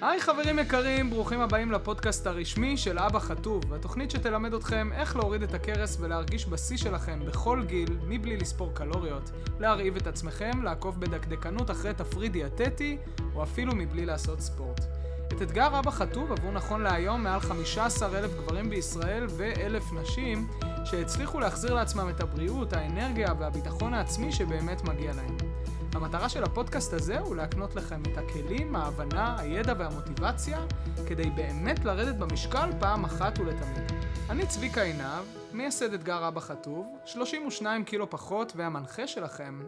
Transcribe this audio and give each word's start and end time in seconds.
היי 0.00 0.20
חברים 0.20 0.58
יקרים, 0.58 1.10
ברוכים 1.10 1.40
הבאים 1.40 1.72
לפודקאסט 1.72 2.26
הרשמי 2.26 2.76
של 2.76 2.98
אבא 2.98 3.18
חטוב, 3.18 3.74
התוכנית 3.74 4.10
שתלמד 4.10 4.54
אתכם 4.54 4.90
איך 4.92 5.16
להוריד 5.16 5.42
את 5.42 5.54
הכרס 5.54 5.96
ולהרגיש 6.00 6.46
בשיא 6.46 6.76
שלכם 6.76 7.20
בכל 7.26 7.62
גיל, 7.66 7.98
מבלי 8.08 8.36
לספור 8.36 8.74
קלוריות, 8.74 9.30
להרעיב 9.58 9.96
את 9.96 10.06
עצמכם, 10.06 10.62
לעקוב 10.62 11.00
בדקדקנות 11.00 11.70
אחרי 11.70 11.94
תפריט 11.94 12.32
דיאטטי, 12.32 12.96
או 13.34 13.42
אפילו 13.42 13.74
מבלי 13.74 14.06
לעשות 14.06 14.40
ספורט. 14.40 14.80
את 15.28 15.42
אתגר 15.42 15.78
אבא 15.78 15.90
חטוב 15.90 16.32
עברו 16.32 16.52
נכון 16.52 16.82
להיום 16.82 17.22
מעל 17.22 17.40
15 17.40 18.18
אלף 18.18 18.30
גברים 18.34 18.70
בישראל 18.70 19.26
ואלף 19.28 19.92
נשים 19.92 20.48
שהצליחו 20.84 21.40
להחזיר 21.40 21.74
לעצמם 21.74 22.08
את 22.08 22.20
הבריאות, 22.20 22.72
האנרגיה 22.72 23.34
והביטחון 23.38 23.94
העצמי 23.94 24.32
שבאמת 24.32 24.84
מגיע 24.84 25.12
להם. 25.12 25.49
המטרה 25.94 26.28
של 26.28 26.44
הפודקאסט 26.44 26.92
הזה 26.92 27.18
הוא 27.18 27.36
להקנות 27.36 27.76
לכם 27.76 28.02
את 28.02 28.18
הכלים, 28.18 28.76
ההבנה, 28.76 29.40
הידע 29.40 29.74
והמוטיבציה 29.78 30.64
כדי 31.06 31.30
באמת 31.30 31.84
לרדת 31.84 32.16
במשקל 32.16 32.70
פעם 32.80 33.04
אחת 33.04 33.38
ולתמיד. 33.38 33.92
אני 34.30 34.46
צביקה 34.46 34.82
עינב, 34.82 35.24
מייסד 35.52 35.94
אתגר 35.94 36.28
אבא 36.28 36.40
חטוב, 36.40 36.86
32 37.04 37.84
קילו 37.84 38.10
פחות 38.10 38.52
והמנחה 38.56 39.06
שלכם, 39.06 39.60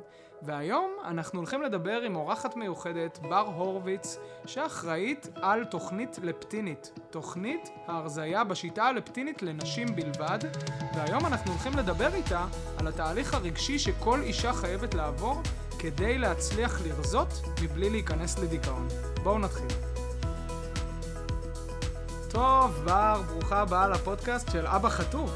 והיום 0.42 0.90
אנחנו 1.04 1.38
הולכים 1.38 1.62
לדבר 1.62 2.00
עם 2.00 2.16
אורחת 2.16 2.56
מיוחדת, 2.56 3.18
בר 3.18 3.46
הורוביץ, 3.56 4.18
שאחראית 4.46 5.28
על 5.42 5.64
תוכנית 5.64 6.18
לפטינית, 6.22 6.90
תוכנית 7.10 7.68
ההרזייה 7.86 8.44
בשיטה 8.44 8.84
הלפטינית 8.84 9.42
לנשים 9.42 9.96
בלבד, 9.96 10.38
והיום 10.96 11.26
אנחנו 11.26 11.50
הולכים 11.50 11.72
לדבר 11.72 12.14
איתה 12.14 12.46
על 12.78 12.88
התהליך 12.88 13.34
הרגשי 13.34 13.78
שכל 13.78 14.20
אישה 14.22 14.52
חייבת 14.52 14.94
לעבור 14.94 15.42
כדי 15.82 16.18
להצליח 16.18 16.80
לרזות 16.86 17.28
מבלי 17.62 17.90
להיכנס 17.90 18.38
לדיכאון. 18.38 18.88
בואו 19.22 19.38
נתחיל. 19.38 19.68
טוב, 22.30 22.82
בר, 22.84 23.22
ברוכה 23.22 23.60
הבאה 23.60 23.88
לפודקאסט 23.88 24.50
של 24.52 24.66
אבא 24.66 24.88
חטוב. 24.88 25.30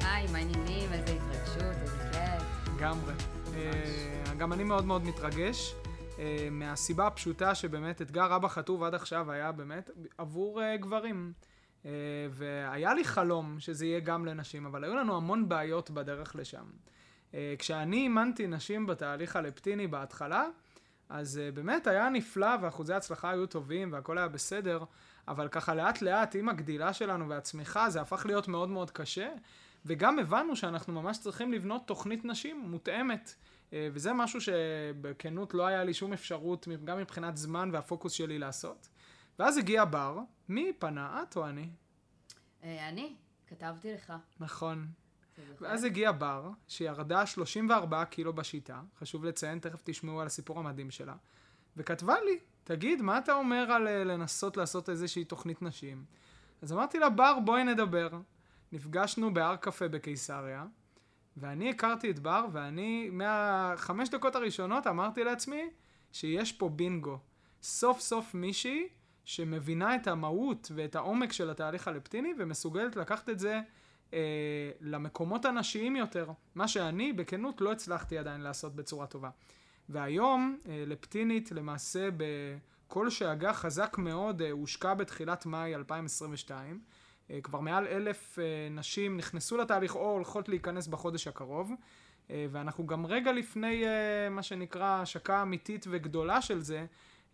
היי, 0.00 0.26
מה 0.32 0.38
העניינים? 0.38 0.92
איזה 0.92 1.12
התרגשות, 1.12 1.82
איזה 1.82 1.96
כיף. 2.12 2.74
לגמרי. 2.76 3.12
אה, 3.54 4.34
גם 4.38 4.52
אני 4.52 4.64
מאוד 4.64 4.84
מאוד 4.84 5.04
מתרגש, 5.04 5.74
אה, 6.18 6.48
מהסיבה 6.50 7.06
הפשוטה 7.06 7.54
שבאמת 7.54 8.02
אתגר 8.02 8.36
אבא 8.36 8.48
חטוב 8.48 8.82
עד 8.82 8.94
עכשיו 8.94 9.32
היה 9.32 9.52
באמת 9.52 9.90
עבור 10.18 10.62
אה, 10.62 10.76
גברים. 10.76 11.32
והיה 12.30 12.94
לי 12.94 13.04
חלום 13.04 13.60
שזה 13.60 13.86
יהיה 13.86 14.00
גם 14.00 14.26
לנשים, 14.26 14.66
אבל 14.66 14.84
היו 14.84 14.96
לנו 14.96 15.16
המון 15.16 15.48
בעיות 15.48 15.90
בדרך 15.90 16.36
לשם. 16.36 16.64
כשאני 17.58 17.96
אימנתי 17.96 18.46
נשים 18.46 18.86
בתהליך 18.86 19.36
הלפטיני 19.36 19.86
בהתחלה, 19.86 20.46
אז 21.08 21.40
באמת 21.54 21.86
היה 21.86 22.08
נפלא 22.08 22.56
ואחוזי 22.62 22.92
ההצלחה 22.94 23.30
היו 23.30 23.46
טובים 23.46 23.92
והכל 23.92 24.18
היה 24.18 24.28
בסדר, 24.28 24.84
אבל 25.28 25.48
ככה 25.48 25.74
לאט 25.74 26.02
לאט 26.02 26.36
עם 26.36 26.48
הגדילה 26.48 26.92
שלנו 26.92 27.28
והצמיחה 27.28 27.90
זה 27.90 28.00
הפך 28.00 28.26
להיות 28.26 28.48
מאוד 28.48 28.68
מאוד 28.68 28.90
קשה, 28.90 29.28
וגם 29.86 30.18
הבנו 30.18 30.56
שאנחנו 30.56 31.02
ממש 31.02 31.18
צריכים 31.18 31.52
לבנות 31.52 31.86
תוכנית 31.86 32.24
נשים 32.24 32.60
מותאמת. 32.60 33.34
אה, 33.72 33.88
וזה 33.92 34.12
משהו 34.12 34.40
שבכנות 34.40 35.54
לא 35.54 35.66
היה 35.66 35.84
לי 35.84 35.94
שום 35.94 36.12
אפשרות, 36.12 36.68
גם 36.84 36.98
מבחינת 36.98 37.36
זמן 37.36 37.70
והפוקוס 37.72 38.12
שלי 38.12 38.38
לעשות. 38.38 38.88
ואז 39.38 39.56
הגיע 39.56 39.84
בר, 39.84 40.18
מי 40.48 40.72
פנה, 40.78 41.22
את 41.22 41.36
או 41.36 41.46
אני? 41.46 41.68
אה, 42.64 42.88
אני, 42.88 43.14
כתבתי 43.46 43.94
לך. 43.94 44.12
נכון. 44.40 44.86
ואז 45.60 45.84
הגיע 45.84 46.12
בר, 46.12 46.50
שירדה 46.68 47.26
34 47.26 48.04
קילו 48.04 48.32
בשיטה, 48.32 48.80
חשוב 48.98 49.24
לציין, 49.24 49.58
תכף 49.58 49.80
תשמעו 49.84 50.20
על 50.20 50.26
הסיפור 50.26 50.58
המדהים 50.58 50.90
שלה, 50.90 51.14
וכתבה 51.76 52.14
לי, 52.20 52.38
תגיד, 52.64 53.02
מה 53.02 53.18
אתה 53.18 53.32
אומר 53.32 53.72
על 53.72 53.88
אה, 53.88 54.04
לנסות 54.04 54.56
לעשות 54.56 54.88
איזושהי 54.88 55.24
תוכנית 55.24 55.62
נשים? 55.62 56.04
אז 56.62 56.72
אמרתי 56.72 56.98
לה, 56.98 57.10
בר, 57.10 57.38
בואי 57.44 57.64
נדבר. 57.64 58.08
נפגשנו 58.72 59.34
בהר 59.34 59.56
קפה 59.56 59.88
בקיסריה, 59.88 60.64
ואני 61.36 61.70
הכרתי 61.70 62.10
את 62.10 62.18
בר, 62.18 62.46
ואני 62.52 63.10
מהחמש 63.12 64.08
דקות 64.08 64.36
הראשונות 64.36 64.86
אמרתי 64.86 65.24
לעצמי 65.24 65.70
שיש 66.12 66.52
פה 66.52 66.68
בינגו. 66.68 67.18
סוף 67.62 68.00
סוף 68.00 68.34
מישהי 68.34 68.88
שמבינה 69.24 69.96
את 69.96 70.06
המהות 70.06 70.72
ואת 70.74 70.96
העומק 70.96 71.32
של 71.32 71.50
התהליך 71.50 71.88
הלפטיני 71.88 72.32
ומסוגלת 72.38 72.96
לקחת 72.96 73.28
את 73.28 73.38
זה 73.38 73.60
אה, 74.14 74.18
למקומות 74.80 75.44
הנשיים 75.44 75.96
יותר, 75.96 76.30
מה 76.54 76.68
שאני 76.68 77.12
בכנות 77.12 77.60
לא 77.60 77.72
הצלחתי 77.72 78.18
עדיין 78.18 78.40
לעשות 78.40 78.76
בצורה 78.76 79.06
טובה. 79.06 79.30
והיום 79.88 80.58
אה, 80.68 80.84
לפטינית 80.86 81.52
למעשה 81.52 82.08
בכל 82.16 83.10
שאגה 83.10 83.52
חזק 83.52 83.96
מאוד 83.98 84.42
אה, 84.42 84.50
הושקע 84.50 84.94
בתחילת 84.94 85.46
מאי 85.46 85.74
2022. 85.74 86.80
אה, 87.30 87.40
כבר 87.42 87.60
מעל 87.60 87.86
אלף 87.86 88.38
אה, 88.38 88.44
נשים 88.70 89.16
נכנסו 89.16 89.56
לתהליך 89.56 89.94
או 89.96 90.12
הולכות 90.12 90.48
להיכנס 90.48 90.86
בחודש 90.86 91.26
הקרוב. 91.26 91.72
אה, 92.30 92.46
ואנחנו 92.50 92.86
גם 92.86 93.06
רגע 93.06 93.32
לפני 93.32 93.84
מה 94.30 94.42
שנקרא 94.42 95.02
השקה 95.02 95.42
אמיתית 95.42 95.86
וגדולה 95.90 96.42
של 96.42 96.60
זה, 96.60 96.86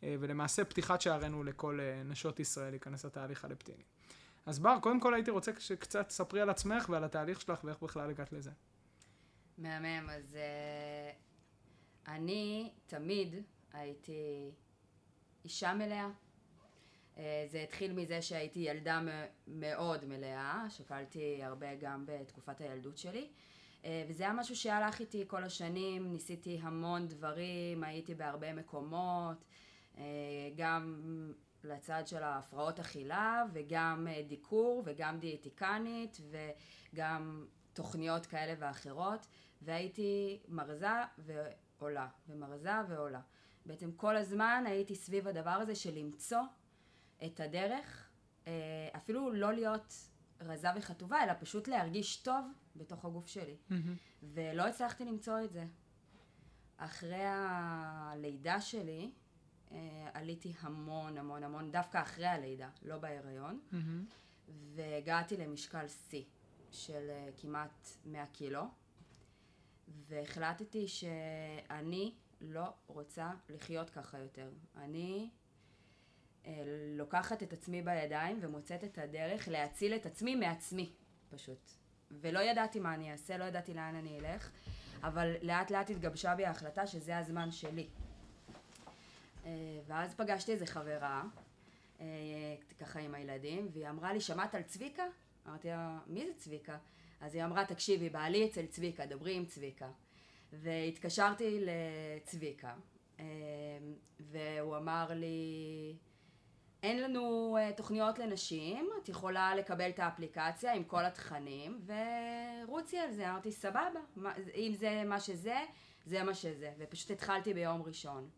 ולמעשה 0.03 0.65
פתיחת 0.65 1.01
שערינו 1.01 1.45
לכל 1.45 1.79
נשות 2.05 2.41
ישראל 2.41 2.71
להיכנס 2.71 3.05
לתהליך 3.05 3.45
הלפטיני. 3.45 3.83
אז 4.47 4.59
בר, 4.59 4.79
קודם 4.81 5.01
כל 5.01 5.15
הייתי 5.15 5.31
רוצה 5.31 5.53
שקצת 5.59 6.09
תספרי 6.09 6.41
על 6.41 6.51
עצמך 6.51 6.89
ועל 6.89 7.05
התהליך 7.05 7.41
שלך 7.41 7.65
ואיך 7.65 7.83
בכלל 7.83 8.11
הגעת 8.11 8.33
לזה. 8.33 8.51
מהמם, 9.59 10.11
אז 10.11 10.37
uh, 10.37 12.11
אני 12.11 12.73
תמיד 12.87 13.35
הייתי 13.73 14.51
אישה 15.45 15.75
מלאה. 15.75 16.09
אה, 17.19 17.45
זה 17.51 17.63
התחיל 17.63 17.93
מזה 17.93 18.23
שהייתי 18.23 18.61
ילדה 18.61 19.01
מאוד 19.47 20.05
מלאה, 20.05 20.65
שקלתי 20.71 21.43
הרבה 21.43 21.75
גם 21.81 22.05
בתקופת 22.07 22.61
הילדות 22.61 22.99
שלי. 22.99 23.29
אה, 23.85 24.05
וזה 24.09 24.23
היה 24.23 24.33
משהו 24.33 24.57
שהלך 24.57 25.01
איתי 25.01 25.25
כל 25.27 25.45
השנים, 25.45 26.13
ניסיתי 26.13 26.59
המון 26.63 27.09
דברים, 27.09 27.85
הייתי 27.85 28.15
בהרבה 28.15 28.53
מקומות, 28.53 29.45
אה, 29.99 30.05
גם 30.57 31.03
לצד 31.65 32.03
של 32.07 32.23
ההפרעות 32.23 32.81
אכילה 32.81 33.45
וגם 33.53 34.07
דיקור 34.29 34.83
וגם 34.87 35.19
דיאטיקנית 35.19 36.21
וגם 36.31 37.47
תוכניות 37.73 38.27
כאלה 38.27 38.55
ואחרות 38.59 39.27
והייתי 39.63 40.41
מרזה 40.49 40.87
ועולה 41.19 42.09
ומרזה 42.29 42.71
ועולה. 42.89 43.21
בעצם 43.67 43.93
כל 43.93 44.17
הזמן 44.17 44.65
הייתי 44.67 44.95
סביב 44.95 45.29
הדבר 45.29 45.51
הזה 45.51 45.75
של 45.75 45.95
למצוא 45.95 46.43
את 47.27 47.41
הדרך, 47.41 48.11
אה, 48.47 48.53
אפילו 48.97 49.33
לא 49.33 49.53
להיות 49.53 49.95
רזה 50.41 50.69
וחטובה, 50.77 51.25
אלא 51.25 51.33
פשוט 51.41 51.69
להרגיש 51.69 52.17
טוב 52.17 52.47
בתוך 52.77 53.05
הגוף 53.05 53.27
שלי. 53.27 53.57
Mm-hmm. 53.71 53.75
ולא 54.23 54.63
הצלחתי 54.63 55.05
למצוא 55.05 55.41
את 55.45 55.53
זה. 55.53 55.65
אחרי 56.77 57.25
הלידה 57.25 58.61
שלי, 58.61 59.01
אה, 59.01 59.22
עליתי 60.13 60.53
המון 60.61 61.19
המון 61.19 61.43
המון, 61.45 61.71
דווקא 61.71 62.03
אחרי 62.03 62.27
הלידה, 62.27 62.69
לא 62.83 62.99
בהיריון, 62.99 63.61
mm-hmm. 63.73 63.77
והגעתי 64.75 65.37
למשקל 65.37 65.89
שיא 65.89 66.25
של 66.71 67.11
אה, 67.11 67.29
כמעט 67.37 67.89
100 68.05 68.27
קילו, 68.27 68.63
והחלטתי 69.89 70.89
שאני 70.89 72.15
לא 72.41 72.65
רוצה 72.87 73.31
לחיות 73.49 73.91
ככה 73.91 74.19
יותר. 74.19 74.51
אני 74.77 75.31
אה, 76.47 76.63
לוקחת 76.97 77.43
את 77.43 77.53
עצמי 77.53 77.83
בידיים 77.83 78.39
ומוצאת 78.41 78.85
את 78.85 78.99
הדרך 78.99 79.49
להציל 79.49 79.95
את 79.95 80.07
עצמי 80.07 80.35
מעצמי, 80.35 80.93
פשוט. 81.31 81.71
ולא 82.11 82.41
ידעתי 82.41 82.81
מה 82.81 82.95
אני 82.95 83.13
אעשה, 83.13 83.37
לא 83.37 83.45
ידעתי 83.45 83.75
לאן 83.75 83.95
אני 83.95 84.21
אלך, 84.21 84.51
אבל 85.03 85.35
לאט 85.43 85.71
לאט 85.71 85.91
התגבשה 85.91 86.35
בי 86.35 86.47
ההחלטה 86.47 86.87
שזה 86.87 87.19
הזמן 87.19 87.51
שלי. 87.51 87.89
אה, 89.45 89.51
ואז 89.87 90.15
פגשתי 90.15 90.53
איזה 90.53 90.67
חברה, 90.67 91.23
אה, 92.01 92.07
ככה 92.81 93.01
עם 93.01 93.15
הילדים, 93.15 93.69
והיא 93.73 93.89
אמרה 93.89 94.13
לי, 94.13 94.21
שמעת 94.21 94.55
על 94.55 94.63
צביקה? 94.63 95.03
אמרתי 95.49 95.69
לה, 95.69 95.99
מי 96.07 96.27
זה 96.27 96.33
צביקה? 96.37 96.77
אז 97.21 97.35
היא 97.35 97.45
אמרה, 97.45 97.65
תקשיבי, 97.65 98.11
בעלי 98.11 98.47
אצל 98.47 98.67
צביקה, 98.67 99.07
דברי 99.07 99.35
עם 99.35 99.45
צביקה. 99.45 99.89
והתקשרתי 100.53 101.61
לצביקה, 101.61 102.75
והוא 104.21 104.77
אמר 104.77 105.07
לי, 105.15 105.97
אין 106.83 107.03
לנו 107.03 107.57
תוכניות 107.77 108.19
לנשים, 108.19 108.91
את 109.03 109.09
יכולה 109.09 109.55
לקבל 109.55 109.91
את 109.91 109.99
האפליקציה 109.99 110.75
עם 110.75 110.85
כל 110.85 111.05
התכנים, 111.05 111.81
ורוצי 111.87 112.99
על 112.99 113.13
זה. 113.13 113.31
אמרתי, 113.31 113.53
סבבה, 113.53 114.01
אם 114.55 114.73
זה 114.75 115.03
מה 115.07 115.21
שזה, 115.21 115.59
זה 116.07 116.23
מה 116.23 116.35
שזה. 116.35 116.73
ופשוט 116.79 117.11
התחלתי 117.11 117.55
ביום 117.55 117.83
ראשון. 117.83 118.31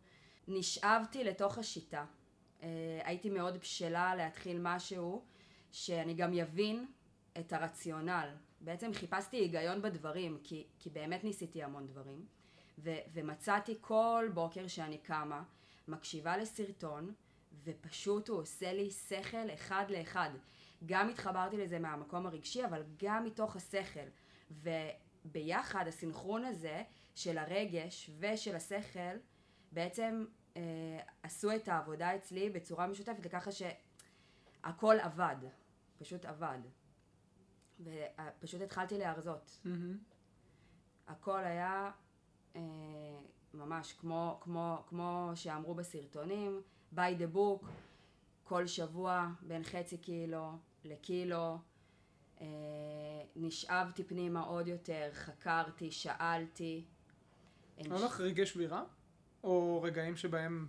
נשאבתי 0.49 1.25
לתוך 1.25 1.59
השיטה. 1.59 2.05
Uh, 2.61 2.65
הייתי 3.05 3.31
מאוד 3.31 3.57
בשלה 3.57 4.15
להתחיל 4.15 4.59
משהו 4.61 5.25
שאני 5.73 6.15
גם 6.15 6.35
יבין 6.35 6.87
את 7.39 7.53
הרציונל. 7.53 8.29
בעצם 8.61 8.95
חיפשתי 8.95 9.37
היגיון 9.37 9.83
בדברים, 9.83 10.39
כי, 10.45 10.67
כי 10.79 10.91
באמת 10.91 11.25
ניסיתי 11.25 11.63
המון 11.63 11.87
דברים. 11.87 12.27
ו, 12.79 12.95
ומצאתי 13.13 13.75
כל 13.81 14.29
בוקר 14.35 14.69
שאני 14.69 14.99
קמה, 14.99 15.43
מקשיבה 15.89 16.37
לסרטון, 16.37 17.15
ופשוט 17.65 18.29
הוא 18.29 18.39
עושה 18.39 18.73
לי 18.73 18.91
שכל 18.91 19.55
אחד 19.55 19.85
לאחד. 19.89 20.31
גם 20.87 21.09
התחברתי 21.09 21.57
לזה 21.57 21.79
מהמקום 21.79 22.27
הרגשי, 22.27 22.65
אבל 22.65 22.83
גם 23.03 23.25
מתוך 23.25 23.57
השכל. 23.57 24.09
וביחד 24.51 25.85
הסינכרון 25.89 26.45
הזה 26.45 26.83
של 27.15 27.39
הרגש 27.39 28.11
ושל 28.19 28.57
השכל, 28.57 29.17
בעצם 29.75 30.25
אה, 30.57 30.63
עשו 31.23 31.55
את 31.57 31.69
העבודה 31.69 32.17
אצלי 32.17 32.51
בצורה 32.51 32.87
משותפת, 32.87 33.27
לככה 33.27 33.51
שהכל 33.53 34.97
עבד, 35.01 35.37
פשוט 35.99 36.25
עבד. 36.25 36.59
ופשוט 37.81 38.61
התחלתי 38.61 38.99
להרזות. 38.99 39.59
Mm-hmm. 39.65 39.69
הכל 41.07 41.45
היה 41.45 41.91
אה, 42.57 42.63
ממש 43.55 43.93
כמו, 43.93 44.39
כמו, 44.41 44.83
כמו 44.87 45.33
שאמרו 45.35 45.75
בסרטונים, 45.75 46.63
by 46.95 46.99
the 47.19 47.37
book, 47.37 47.67
כל 48.45 48.67
שבוע 48.67 49.29
בין 49.43 49.65
חצי 49.65 49.99
קילו 49.99 50.59
לקילו, 50.85 51.59
אה, 52.41 52.47
נשאבתי 53.37 54.05
פנימה 54.05 54.41
עוד 54.41 54.69
יותר, 54.69 55.09
חקרתי, 55.13 55.91
שאלתי. 55.91 56.85
היה 57.77 57.95
לך 57.95 58.21
רגעי 58.21 58.47
שבירה? 58.47 58.85
או 59.45 59.83
רגעים 59.83 60.17
שבהם 60.17 60.69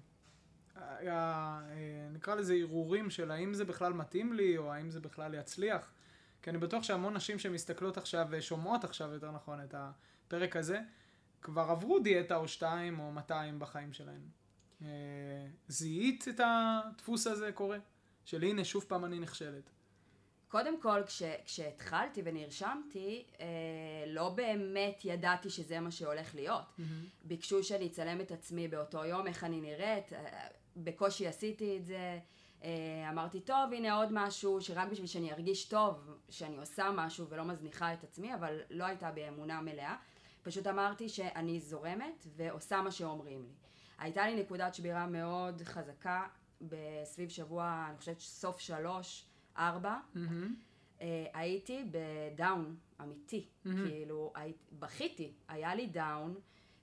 היה, 0.75 1.59
אה, 1.69 2.07
נקרא 2.11 2.35
לזה 2.35 2.53
הרהורים 2.53 3.09
של 3.09 3.31
האם 3.31 3.53
זה 3.53 3.65
בכלל 3.65 3.93
מתאים 3.93 4.33
לי, 4.33 4.57
או 4.57 4.73
האם 4.73 4.89
זה 4.89 4.99
בכלל 4.99 5.33
יצליח? 5.33 5.91
כי 6.41 6.49
אני 6.49 6.57
בטוח 6.57 6.83
שהמון 6.83 7.13
נשים 7.13 7.39
שמסתכלות 7.39 7.97
עכשיו, 7.97 8.27
ושומעות 8.29 8.83
עכשיו 8.83 9.13
יותר 9.13 9.31
נכון 9.31 9.63
את 9.63 9.75
הפרק 9.77 10.55
הזה, 10.55 10.79
כבר 11.41 11.61
עברו 11.61 11.99
דיאטה 11.99 12.35
או 12.35 12.47
שתיים 12.47 12.99
או 12.99 13.11
200 13.11 13.59
בחיים 13.59 13.93
שלהן. 13.93 14.21
אה, 14.81 14.87
זיהית 15.67 16.27
את 16.27 16.39
הדפוס 16.43 17.27
הזה 17.27 17.51
קורה? 17.51 17.77
של 18.25 18.43
הנה, 18.43 18.63
שוב 18.63 18.85
פעם 18.87 19.05
אני 19.05 19.19
נכשלת. 19.19 19.69
קודם 20.55 20.81
כל, 20.81 21.01
כש, 21.05 21.23
כשהתחלתי 21.45 22.21
ונרשמתי, 22.25 23.25
אה, 23.39 23.45
לא 24.07 24.29
באמת 24.29 25.01
ידעתי 25.05 25.49
שזה 25.49 25.79
מה 25.79 25.91
שהולך 25.91 26.35
להיות. 26.35 26.61
Mm-hmm. 26.61 26.83
ביקשו 27.23 27.63
שאני 27.63 27.87
אצלם 27.87 28.21
את 28.21 28.31
עצמי 28.31 28.67
באותו 28.67 29.05
יום, 29.05 29.27
איך 29.27 29.43
אני 29.43 29.61
נראית, 29.61 30.13
אה, 30.13 30.47
בקושי 30.77 31.27
עשיתי 31.27 31.77
את 31.77 31.85
זה. 31.85 32.19
אה, 32.63 33.09
אמרתי, 33.09 33.39
טוב, 33.39 33.73
הנה 33.73 33.93
עוד 33.93 34.09
משהו, 34.11 34.61
שרק 34.61 34.87
בשביל 34.87 35.07
שאני 35.07 35.31
ארגיש 35.31 35.65
טוב, 35.65 36.17
שאני 36.29 36.57
עושה 36.57 36.91
משהו 36.93 37.27
ולא 37.29 37.43
מזניחה 37.43 37.93
את 37.93 38.03
עצמי, 38.03 38.33
אבל 38.33 38.59
לא 38.69 38.85
הייתה 38.85 39.11
באמונה 39.11 39.61
מלאה. 39.61 39.95
פשוט 40.43 40.67
אמרתי 40.67 41.09
שאני 41.09 41.59
זורמת 41.59 42.27
ועושה 42.35 42.81
מה 42.81 42.91
שאומרים 42.91 43.41
לי. 43.43 43.53
הייתה 43.97 44.27
לי 44.27 44.41
נקודת 44.41 44.75
שבירה 44.75 45.07
מאוד 45.07 45.61
חזקה 45.65 46.27
בסביב 46.61 47.29
שבוע, 47.29 47.85
אני 47.89 47.97
חושבת 47.97 48.19
סוף 48.19 48.59
שלוש, 48.59 49.25
ארבע. 49.57 49.97
Mm-hmm. 50.15 50.99
הייתי 51.33 51.91
בדאון 51.91 52.75
אמיתי, 53.01 53.47
mm-hmm. 53.47 53.69
כאילו, 53.69 54.33
בכיתי, 54.79 55.33
היה 55.47 55.75
לי 55.75 55.87
דאון 55.87 56.35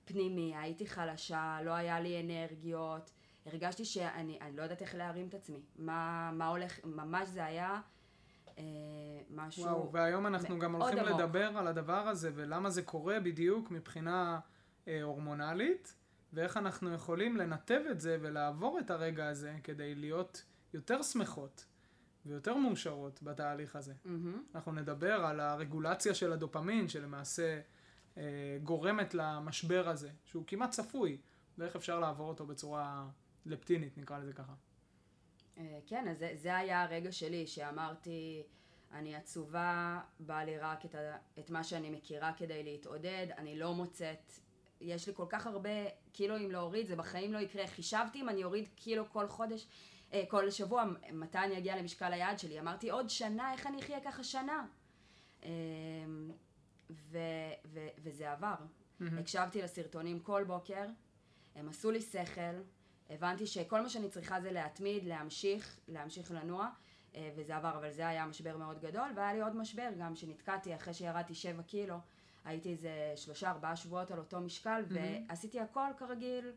פנימי, 0.04 0.56
הייתי 0.56 0.86
חלשה, 0.86 1.58
לא 1.64 1.70
היה 1.70 2.00
לי 2.00 2.20
אנרגיות. 2.20 3.10
הרגשתי 3.46 3.84
שאני 3.84 4.38
לא 4.54 4.62
יודעת 4.62 4.82
איך 4.82 4.94
להרים 4.94 5.28
את 5.28 5.34
עצמי. 5.34 5.62
מה, 5.76 6.30
מה 6.32 6.48
הולך, 6.48 6.84
ממש 6.84 7.28
זה 7.28 7.44
היה 7.44 7.80
אה, 8.58 8.64
משהו 9.30 9.64
וואו, 9.64 9.92
והיום 9.92 10.26
אנחנו 10.26 10.58
גם 10.58 10.74
הולכים 10.74 10.98
עמוק. 10.98 11.20
לדבר 11.20 11.58
על 11.58 11.66
הדבר 11.66 12.08
הזה 12.08 12.30
ולמה 12.34 12.70
זה 12.70 12.82
קורה 12.82 13.20
בדיוק 13.20 13.70
מבחינה 13.70 14.40
אה, 14.88 15.02
הורמונלית, 15.02 15.94
ואיך 16.32 16.56
אנחנו 16.56 16.94
יכולים 16.94 17.36
לנתב 17.36 17.80
את 17.90 18.00
זה 18.00 18.18
ולעבור 18.20 18.78
את 18.78 18.90
הרגע 18.90 19.28
הזה 19.28 19.56
כדי 19.62 19.94
להיות 19.94 20.44
יותר 20.74 21.02
שמחות 21.02 21.64
ויותר 22.26 22.56
מאושרות 22.56 23.22
בתהליך 23.22 23.76
הזה. 23.76 23.92
Mm-hmm. 23.92 24.54
אנחנו 24.54 24.72
נדבר 24.72 25.12
על 25.12 25.40
הרגולציה 25.40 26.14
של 26.14 26.32
הדופמין 26.32 26.88
שלמעשה 26.88 27.60
אה, 28.16 28.22
גורמת 28.62 29.14
למשבר 29.14 29.88
הזה, 29.88 30.10
שהוא 30.24 30.44
כמעט 30.46 30.70
צפוי, 30.70 31.18
ואיך 31.58 31.76
אפשר 31.76 32.00
לעבור 32.00 32.28
אותו 32.28 32.46
בצורה 32.46 33.08
לפטינית, 33.46 33.98
נקרא 33.98 34.18
לזה 34.18 34.32
ככה. 34.32 34.52
אה, 35.58 35.78
כן, 35.86 36.08
אז 36.08 36.18
זה, 36.18 36.32
זה 36.34 36.56
היה 36.56 36.82
הרגע 36.82 37.12
שלי, 37.12 37.46
שאמרתי, 37.46 38.42
אני 38.92 39.14
עצובה, 39.16 40.00
בא 40.20 40.42
לי 40.42 40.58
רק 40.58 40.84
את, 40.84 40.94
ה, 40.94 41.16
את 41.38 41.50
מה 41.50 41.64
שאני 41.64 41.90
מכירה 41.90 42.32
כדי 42.32 42.62
להתעודד, 42.62 43.26
אני 43.38 43.58
לא 43.58 43.74
מוצאת, 43.74 44.32
יש 44.80 45.06
לי 45.06 45.14
כל 45.14 45.26
כך 45.28 45.46
הרבה 45.46 45.70
קילואים 46.12 46.50
להוריד, 46.50 46.86
זה 46.86 46.96
בחיים 46.96 47.32
לא 47.32 47.38
יקרה. 47.38 47.66
חישבתי 47.66 48.20
אם 48.20 48.28
אני 48.28 48.44
אוריד 48.44 48.68
קילו 48.74 49.10
כל 49.10 49.28
חודש, 49.28 49.66
כל 50.28 50.50
שבוע, 50.50 50.84
מתי 51.12 51.38
אני 51.38 51.58
אגיע 51.58 51.76
למשקל 51.76 52.12
היעד 52.12 52.38
שלי. 52.38 52.60
אמרתי, 52.60 52.90
עוד 52.90 53.10
שנה, 53.10 53.52
איך 53.52 53.66
אני 53.66 53.80
אחיה 53.80 54.00
ככה 54.00 54.24
שנה? 54.24 54.66
אה, 55.44 55.50
ו, 56.90 57.18
ו, 57.64 57.86
וזה 57.98 58.32
עבר. 58.32 58.54
Mm-hmm. 58.54 59.04
הקשבתי 59.20 59.62
לסרטונים 59.62 60.20
כל 60.20 60.44
בוקר, 60.46 60.86
הם 61.54 61.68
עשו 61.68 61.90
לי 61.90 62.00
שכל. 62.00 62.62
הבנתי 63.10 63.46
שכל 63.46 63.80
מה 63.80 63.88
שאני 63.88 64.08
צריכה 64.08 64.40
זה 64.40 64.52
להתמיד, 64.52 65.04
להמשיך, 65.04 65.80
להמשיך 65.88 66.30
לנוע, 66.30 66.68
אה, 67.14 67.30
וזה 67.36 67.56
עבר, 67.56 67.78
אבל 67.78 67.90
זה 67.90 68.08
היה 68.08 68.26
משבר 68.26 68.56
מאוד 68.56 68.80
גדול, 68.80 69.10
והיה 69.16 69.32
לי 69.32 69.40
עוד 69.40 69.56
משבר 69.56 69.88
גם 69.98 70.16
שנתקעתי 70.16 70.74
אחרי 70.74 70.94
שירדתי 70.94 71.34
7 71.34 71.62
קילו, 71.62 71.96
הייתי 72.44 72.70
איזה 72.70 73.12
שלושה 73.16 73.50
ארבעה 73.50 73.76
שבועות 73.76 74.10
על 74.10 74.18
אותו 74.18 74.40
משקל, 74.40 74.84
mm-hmm. 74.88 74.94
ועשיתי 75.28 75.60
הכל 75.60 75.90
כרגיל, 75.96 76.52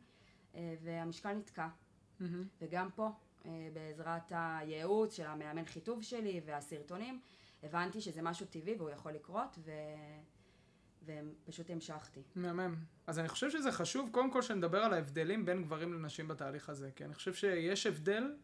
אה, 0.55 0.75
והמשקל 0.83 1.33
נתקע. 1.33 1.67
Mm-hmm. 1.67 2.23
וגם 2.61 2.89
פה, 2.95 3.05
אה, 3.05 3.11
בעזרת 3.73 4.31
הייעוץ 4.31 5.15
של 5.15 5.25
המאמן 5.25 5.65
חיטוב 5.65 6.03
שלי 6.03 6.41
והסרטונים, 6.45 7.19
הבנתי 7.63 8.01
שזה 8.01 8.21
משהו 8.21 8.45
טבעי 8.45 8.75
והוא 8.75 8.89
יכול 8.89 9.11
לקרות, 9.11 9.59
ו... 9.59 9.71
ופשוט 11.05 11.69
המשכתי. 11.69 12.23
מהמם. 12.35 12.75
אז 13.07 13.19
אני 13.19 13.27
חושב 13.27 13.49
שזה 13.49 13.71
חשוב, 13.71 14.09
קודם 14.11 14.31
כל 14.31 14.41
שנדבר 14.41 14.83
על 14.83 14.93
ההבדלים 14.93 15.45
בין 15.45 15.63
גברים 15.63 15.93
לנשים 15.93 16.27
בתהליך 16.27 16.69
הזה, 16.69 16.89
כי 16.95 17.05
אני 17.05 17.13
חושב 17.13 17.33
שיש 17.33 17.87
הבדל, 17.87 18.35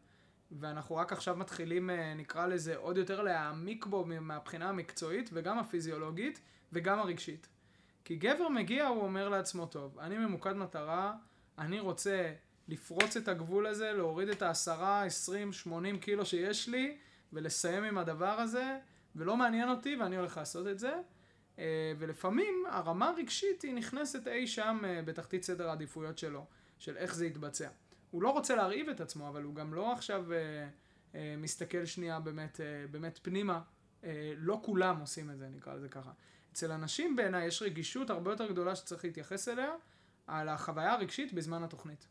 ואנחנו 0.52 0.96
רק 0.96 1.14
עכשיו 1.14 1.36
מתחילים, 1.36 1.90
אה, 1.90 2.14
נקרא 2.14 2.48
לזה, 2.48 2.76
עוד 2.78 2.98
יותר 2.98 3.22
להעמיק 3.22 3.86
בו 3.86 4.06
מהבחינה 4.06 4.70
המקצועית, 4.70 5.30
וגם 5.34 5.60
הפיזיולוגית, 5.60 6.42
וגם 6.74 7.00
הרגשית. 7.00 7.48
כי 8.06 8.16
גבר 8.16 8.50
מגיע, 8.50 8.88
הוא 8.88 9.02
אומר 9.02 9.30
לעצמו, 9.30 9.66
טוב, 9.66 10.00
אני 10.00 10.18
ממוקד 10.18 10.54
מטרה, 10.54 11.14
אני 11.58 11.80
רוצה 11.80 12.34
לפרוץ 12.72 13.18
את 13.18 13.28
הגבול 13.28 13.68
הזה, 13.68 13.92
להוריד 13.94 14.30
את 14.30 14.42
העשרה, 14.42 15.04
עשרים, 15.04 15.54
שמונים 15.54 16.00
קילו 16.00 16.26
שיש 16.26 16.70
לי, 16.70 16.98
ולסיים 17.34 17.84
עם 17.84 17.98
הדבר 17.98 18.40
הזה, 18.40 18.78
ולא 19.16 19.38
מעניין 19.38 19.70
אותי, 19.70 19.96
ואני 19.96 20.18
הולך 20.18 20.38
לעשות 20.38 20.68
את 20.68 20.80
זה. 20.80 20.94
אה, 21.60 21.94
ולפעמים 22.00 22.64
הרמה 22.70 23.10
הרגשית 23.10 23.62
היא 23.62 23.74
נכנסת 23.74 24.28
אי 24.28 24.48
שם 24.48 24.82
אה, 24.84 25.02
בתחתית 25.02 25.44
סדר 25.44 25.70
העדיפויות 25.70 26.18
שלו, 26.18 26.46
של 26.80 26.98
איך 26.98 27.16
זה 27.16 27.26
יתבצע. 27.26 27.70
הוא 28.12 28.22
לא 28.22 28.30
רוצה 28.30 28.56
להרעיב 28.56 28.90
את 28.90 29.02
עצמו, 29.02 29.30
אבל 29.30 29.44
הוא 29.44 29.56
גם 29.56 29.74
לא 29.74 29.94
עכשיו 29.94 30.26
אה, 30.34 31.36
מסתכל 31.38 31.86
שנייה 31.86 32.20
באמת, 32.20 32.60
באמת 32.92 33.20
פנימה. 33.22 33.62
לא 34.38 34.62
כולם 34.64 35.00
עושים 35.00 35.30
את 35.30 35.38
זה, 35.38 35.48
נקרא 35.50 35.74
לזה 35.74 35.90
ככה. 35.90 36.12
אצל 36.52 36.72
אנשים 36.72 37.16
בעיניי 37.16 37.48
יש 37.48 37.62
רגישות 37.62 38.10
הרבה 38.10 38.32
יותר 38.32 38.52
גדולה 38.52 38.76
שצריך 38.76 39.06
להתייחס 39.06 39.48
אליה, 39.48 39.72
על 40.28 40.50
החוויה 40.50 40.94
הרגשית 40.94 41.34
בזמן 41.34 41.64
התוכנית. 41.64 42.08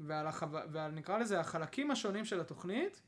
ועל, 0.00 0.26
החו... 0.26 0.46
ועל 0.72 0.90
נקרא 0.90 1.18
לזה 1.18 1.40
החלקים 1.40 1.90
השונים 1.90 2.24
של 2.24 2.40
התוכנית, 2.40 3.02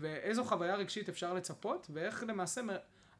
ואיזו 0.00 0.44
חוויה 0.44 0.76
רגשית 0.76 1.08
אפשר 1.08 1.34
לצפות, 1.34 1.86
ואיך 1.90 2.24
למעשה 2.28 2.60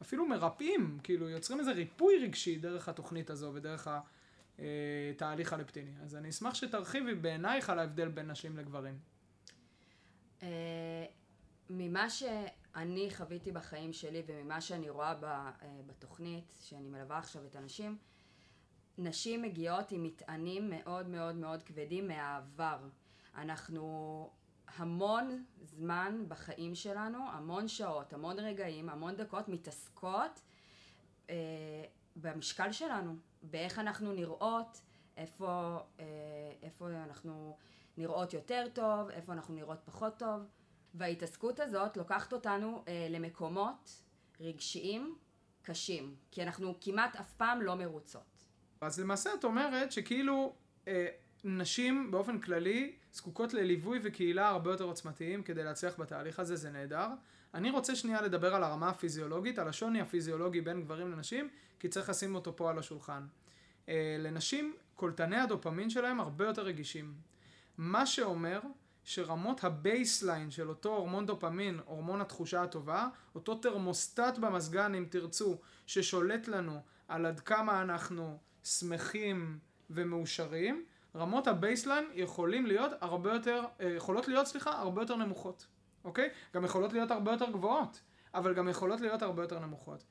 אפילו 0.02 0.26
מרפאים, 0.26 0.98
כאילו 1.02 1.28
יוצרים 1.28 1.60
איזה 1.60 1.72
ריפוי 1.72 2.18
רגשי 2.18 2.58
דרך 2.58 2.88
התוכנית 2.88 3.30
הזו 3.30 3.50
ודרך 3.54 3.88
התהליך 4.58 5.52
אה, 5.52 5.58
הלפטיני. 5.58 5.90
אז 6.02 6.16
אני 6.16 6.28
אשמח 6.28 6.54
שתרחיבי 6.54 7.14
בעינייך 7.14 7.70
על 7.70 7.78
ההבדל 7.78 8.08
בין 8.08 8.30
נשים 8.30 8.56
לגברים. 8.56 8.98
אה, 10.42 11.04
ממה 11.70 12.10
שאני 12.10 13.08
חוויתי 13.14 13.52
בחיים 13.52 13.92
שלי 13.92 14.22
וממה 14.26 14.60
שאני 14.60 14.90
רואה 14.90 15.14
אה, 15.22 15.52
בתוכנית, 15.86 16.54
שאני 16.60 16.88
מלווה 16.88 17.18
עכשיו 17.18 17.46
את 17.46 17.56
הנשים, 17.56 17.98
נשים 18.98 19.42
מגיעות 19.42 19.90
עם 19.90 20.02
מטענים 20.02 20.70
מאוד 20.70 21.08
מאוד 21.08 21.34
מאוד 21.34 21.62
כבדים 21.62 22.08
מהעבר. 22.08 22.78
אנחנו 23.34 24.30
המון 24.76 25.44
זמן 25.62 26.24
בחיים 26.28 26.74
שלנו, 26.74 27.18
המון 27.30 27.68
שעות, 27.68 28.12
המון 28.12 28.38
רגעים, 28.38 28.88
המון 28.88 29.16
דקות 29.16 29.48
מתעסקות 29.48 30.40
אה, 31.30 31.84
במשקל 32.16 32.72
שלנו, 32.72 33.16
באיך 33.42 33.78
אנחנו 33.78 34.12
נראות, 34.12 34.80
איפה, 35.16 35.78
אה, 36.00 36.04
איפה 36.62 36.88
אנחנו 36.88 37.56
נראות 37.96 38.34
יותר 38.34 38.64
טוב, 38.72 39.08
איפה 39.08 39.32
אנחנו 39.32 39.54
נראות 39.54 39.78
פחות 39.84 40.18
טוב. 40.18 40.42
וההתעסקות 40.94 41.60
הזאת 41.60 41.96
לוקחת 41.96 42.32
אותנו 42.32 42.84
אה, 42.88 43.06
למקומות 43.10 44.02
רגשיים 44.40 45.18
קשים, 45.62 46.16
כי 46.30 46.42
אנחנו 46.42 46.74
כמעט 46.80 47.16
אף 47.16 47.32
פעם 47.32 47.62
לא 47.62 47.74
מרוצות. 47.74 48.33
אז 48.80 49.00
למעשה 49.00 49.30
את 49.38 49.44
אומרת 49.44 49.92
שכאילו 49.92 50.54
אה, 50.88 51.06
נשים 51.44 52.10
באופן 52.10 52.38
כללי 52.38 52.92
זקוקות 53.12 53.54
לליווי 53.54 53.98
וקהילה 54.02 54.48
הרבה 54.48 54.70
יותר 54.70 54.84
עוצמתיים 54.84 55.42
כדי 55.42 55.64
להצליח 55.64 56.00
בתהליך 56.00 56.38
הזה, 56.38 56.56
זה 56.56 56.70
נהדר. 56.70 57.08
אני 57.54 57.70
רוצה 57.70 57.96
שנייה 57.96 58.22
לדבר 58.22 58.54
על 58.54 58.64
הרמה 58.64 58.88
הפיזיולוגית, 58.88 59.58
על 59.58 59.68
השוני 59.68 60.00
הפיזיולוגי 60.00 60.60
בין 60.60 60.82
גברים 60.82 61.12
לנשים, 61.12 61.48
כי 61.80 61.88
צריך 61.88 62.08
לשים 62.08 62.34
אותו 62.34 62.56
פה 62.56 62.70
על 62.70 62.78
השולחן. 62.78 63.26
אה, 63.88 64.16
לנשים, 64.18 64.74
קולטני 64.94 65.36
הדופמין 65.36 65.90
שלהם 65.90 66.20
הרבה 66.20 66.46
יותר 66.46 66.62
רגישים. 66.62 67.14
מה 67.78 68.06
שאומר 68.06 68.60
שרמות 69.04 69.64
ה 69.64 69.74
baseline 69.74 70.50
של 70.50 70.68
אותו 70.68 70.96
הורמון 70.96 71.26
דופמין, 71.26 71.80
הורמון 71.84 72.20
התחושה 72.20 72.62
הטובה, 72.62 73.08
אותו 73.34 73.54
תרמוסטט 73.54 74.38
במזגן 74.40 74.94
אם 74.94 75.06
תרצו, 75.10 75.58
ששולט 75.86 76.48
לנו 76.48 76.80
על 77.08 77.26
עד 77.26 77.40
כמה 77.40 77.82
אנחנו 77.82 78.38
שמחים 78.64 79.58
ומאושרים, 79.90 80.84
רמות 81.16 81.46
ה 81.46 81.53
baseline 81.53 82.04
יכולים 82.14 82.66
להיות 82.66 82.92
הרבה 83.00 83.32
יותר, 83.32 83.64
אה, 83.80 83.88
יכולות 83.88 84.28
להיות, 84.28 84.46
סליחה, 84.46 84.78
הרבה 84.78 85.02
יותר 85.02 85.16
נמוכות, 85.16 85.66
אוקיי? 86.04 86.28
גם 86.54 86.64
יכולות 86.64 86.92
להיות 86.92 87.10
הרבה 87.10 87.32
יותר 87.32 87.50
גבוהות, 87.50 88.00
אבל 88.34 88.54
גם 88.54 88.68
יכולות 88.68 89.00
להיות 89.00 89.22
הרבה 89.22 89.42
יותר 89.42 89.58
נמוכות. 89.58 90.04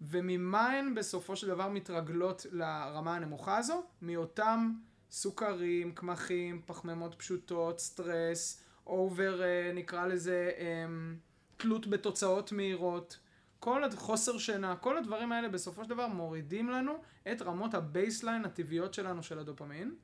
וממה 0.00 0.70
הן 0.70 0.94
בסופו 0.94 1.36
של 1.36 1.46
דבר 1.46 1.68
מתרגלות 1.68 2.46
לרמה 2.50 3.16
הנמוכה 3.16 3.58
הזו? 3.58 3.82
מאותם 4.02 4.72
סוכרים, 5.10 5.92
קמחים, 5.92 6.62
פחמימות 6.66 7.14
פשוטות, 7.14 7.78
סטרס, 7.80 8.62
over, 8.86 9.42
אה, 9.42 9.72
נקרא 9.74 10.06
לזה, 10.06 10.50
אמ, 10.58 11.16
תלות 11.56 11.86
בתוצאות 11.86 12.52
מהירות, 12.52 13.18
כל 13.62 13.82
חוסר 13.96 14.38
שינה, 14.38 14.76
כל 14.76 14.96
הדברים 14.96 15.32
האלה 15.32 15.48
בסופו 15.48 15.84
של 15.84 15.90
דבר 15.90 16.06
מורידים 16.06 16.70
לנו 16.70 16.92
את 17.32 17.42
רמות 17.42 17.74
ה 17.74 17.82
baseline 17.82 18.44
הטבעיות 18.44 18.94
שלנו 18.94 19.22
של 19.22 19.38
הדופמין, 19.38 19.94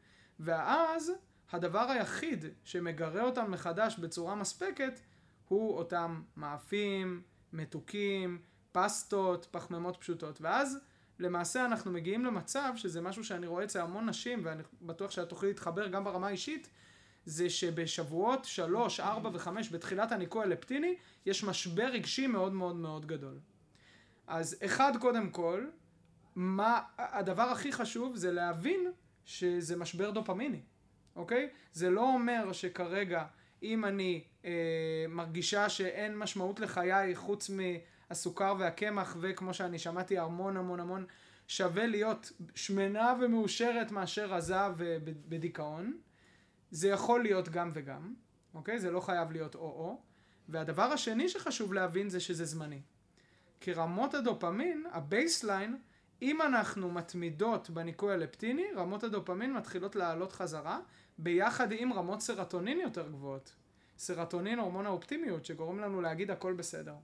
ואז 0.40 1.12
הדבר 1.52 1.90
היחיד 1.90 2.44
שמגרה 2.64 3.22
אותם 3.22 3.50
מחדש 3.50 3.98
בצורה 3.98 4.34
מספקת 4.34 5.00
הוא 5.48 5.78
אותם 5.78 6.22
מאפים, 6.36 7.22
מתוקים, 7.52 8.42
פסטות, 8.72 9.46
פחמימות 9.50 9.96
פשוטות, 9.96 10.40
ואז 10.40 10.78
למעשה 11.18 11.64
אנחנו 11.64 11.92
מגיעים 11.92 12.24
למצב, 12.24 12.72
שזה 12.76 13.00
משהו 13.00 13.24
שאני 13.24 13.46
רואה 13.46 13.64
אצל 13.64 13.80
המון 13.80 14.08
נשים, 14.08 14.40
ואני 14.44 14.62
בטוח 14.82 15.10
שאת 15.10 15.28
תוכלי 15.28 15.48
להתחבר 15.48 15.88
גם 15.88 16.04
ברמה 16.04 16.26
האישית, 16.26 16.70
זה 17.24 17.50
שבשבועות 17.50 18.44
שלוש, 18.44 19.00
ארבע 19.00 19.30
וחמש, 19.32 19.72
בתחילת 19.72 20.12
הניקוי 20.12 20.42
הלפטיני, 20.42 20.94
יש 21.26 21.44
משבר 21.44 21.86
רגשי 21.86 22.26
מאוד 22.26 22.52
מאוד 22.52 22.76
מאוד 22.76 23.06
גדול. 23.06 23.38
אז 24.26 24.56
אחד, 24.64 24.92
קודם 25.00 25.30
כל, 25.30 25.66
מה, 26.34 26.80
הדבר 26.98 27.42
הכי 27.42 27.72
חשוב 27.72 28.16
זה 28.16 28.32
להבין 28.32 28.92
שזה 29.24 29.76
משבר 29.76 30.10
דופמיני, 30.10 30.60
אוקיי? 31.16 31.48
זה 31.72 31.90
לא 31.90 32.14
אומר 32.14 32.52
שכרגע, 32.52 33.24
אם 33.62 33.84
אני 33.84 34.24
אה, 34.44 34.50
מרגישה 35.08 35.68
שאין 35.68 36.18
משמעות 36.18 36.60
לחיי 36.60 37.16
חוץ 37.16 37.50
מ... 37.50 37.60
הסוכר 38.10 38.54
והקמח, 38.58 39.16
וכמו 39.20 39.54
שאני 39.54 39.78
שמעתי 39.78 40.18
המון 40.18 40.56
המון 40.56 40.80
המון, 40.80 41.06
שווה 41.48 41.86
להיות 41.86 42.32
שמנה 42.54 43.14
ומאושרת 43.20 43.90
מאשר 43.90 44.26
רזה 44.26 44.60
ובדיכאון. 44.76 45.98
זה 46.70 46.88
יכול 46.88 47.22
להיות 47.22 47.48
גם 47.48 47.70
וגם, 47.74 48.14
אוקיי? 48.54 48.78
זה 48.78 48.90
לא 48.90 49.00
חייב 49.00 49.32
להיות 49.32 49.54
או-או. 49.54 50.00
והדבר 50.48 50.82
השני 50.82 51.28
שחשוב 51.28 51.72
להבין 51.72 52.08
זה 52.08 52.20
שזה 52.20 52.44
זמני. 52.44 52.80
כי 53.60 53.72
רמות 53.72 54.14
הדופמין, 54.14 54.86
ה 54.92 55.01
baseline, 55.01 55.78
אם 56.22 56.42
אנחנו 56.42 56.90
מתמידות 56.90 57.70
בניקוי 57.70 58.14
הלפטיני, 58.14 58.64
רמות 58.76 59.04
הדופמין 59.04 59.52
מתחילות 59.52 59.96
לעלות 59.96 60.32
חזרה, 60.32 60.80
ביחד 61.18 61.72
עם 61.72 61.92
רמות 61.92 62.20
סרטונין 62.20 62.80
יותר 62.80 63.08
גבוהות. 63.08 63.54
סרטונין, 63.98 64.58
הורמון 64.58 64.86
האופטימיות, 64.86 65.44
שגורם 65.44 65.78
לנו 65.78 66.00
להגיד 66.00 66.30
הכל 66.30 66.52
בסדר. 66.52 66.94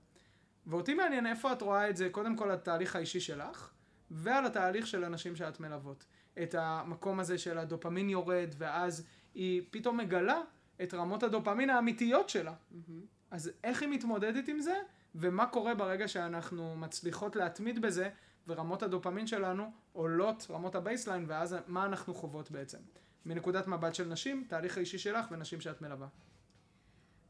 ואותי 0.67 0.93
מעניין 0.93 1.27
איפה 1.27 1.53
את 1.53 1.61
רואה 1.61 1.89
את 1.89 1.97
זה, 1.97 2.09
קודם 2.09 2.35
כל 2.35 2.51
התהליך 2.51 2.95
האישי 2.95 3.19
שלך, 3.19 3.69
ועל 4.11 4.45
התהליך 4.45 4.87
של 4.87 5.05
אנשים 5.05 5.35
שאת 5.35 5.59
מלוות. 5.59 6.05
את 6.43 6.55
המקום 6.55 7.19
הזה 7.19 7.37
של 7.37 7.57
הדופמין 7.57 8.09
יורד, 8.09 8.49
ואז 8.57 9.05
היא 9.35 9.61
פתאום 9.71 9.97
מגלה 9.97 10.41
את 10.83 10.93
רמות 10.93 11.23
הדופמין 11.23 11.69
האמיתיות 11.69 12.29
שלה. 12.29 12.53
Mm-hmm. 12.53 12.91
אז 13.31 13.51
איך 13.63 13.81
היא 13.81 13.89
מתמודדת 13.89 14.47
עם 14.47 14.59
זה, 14.59 14.75
ומה 15.15 15.45
קורה 15.45 15.75
ברגע 15.75 16.07
שאנחנו 16.07 16.75
מצליחות 16.75 17.35
להתמיד 17.35 17.81
בזה, 17.81 18.09
ורמות 18.47 18.83
הדופמין 18.83 19.27
שלנו 19.27 19.71
עולות, 19.93 20.47
רמות 20.49 20.75
ה 20.75 20.80
baseline, 20.80 21.25
ואז 21.27 21.55
מה 21.67 21.85
אנחנו 21.85 22.13
חוות 22.13 22.51
בעצם. 22.51 22.77
מנקודת 23.25 23.67
מבט 23.67 23.95
של 23.95 24.07
נשים, 24.07 24.45
תהליך 24.49 24.77
האישי 24.77 24.97
שלך 24.97 25.25
ונשים 25.31 25.61
שאת 25.61 25.81
מלווה. 25.81 26.07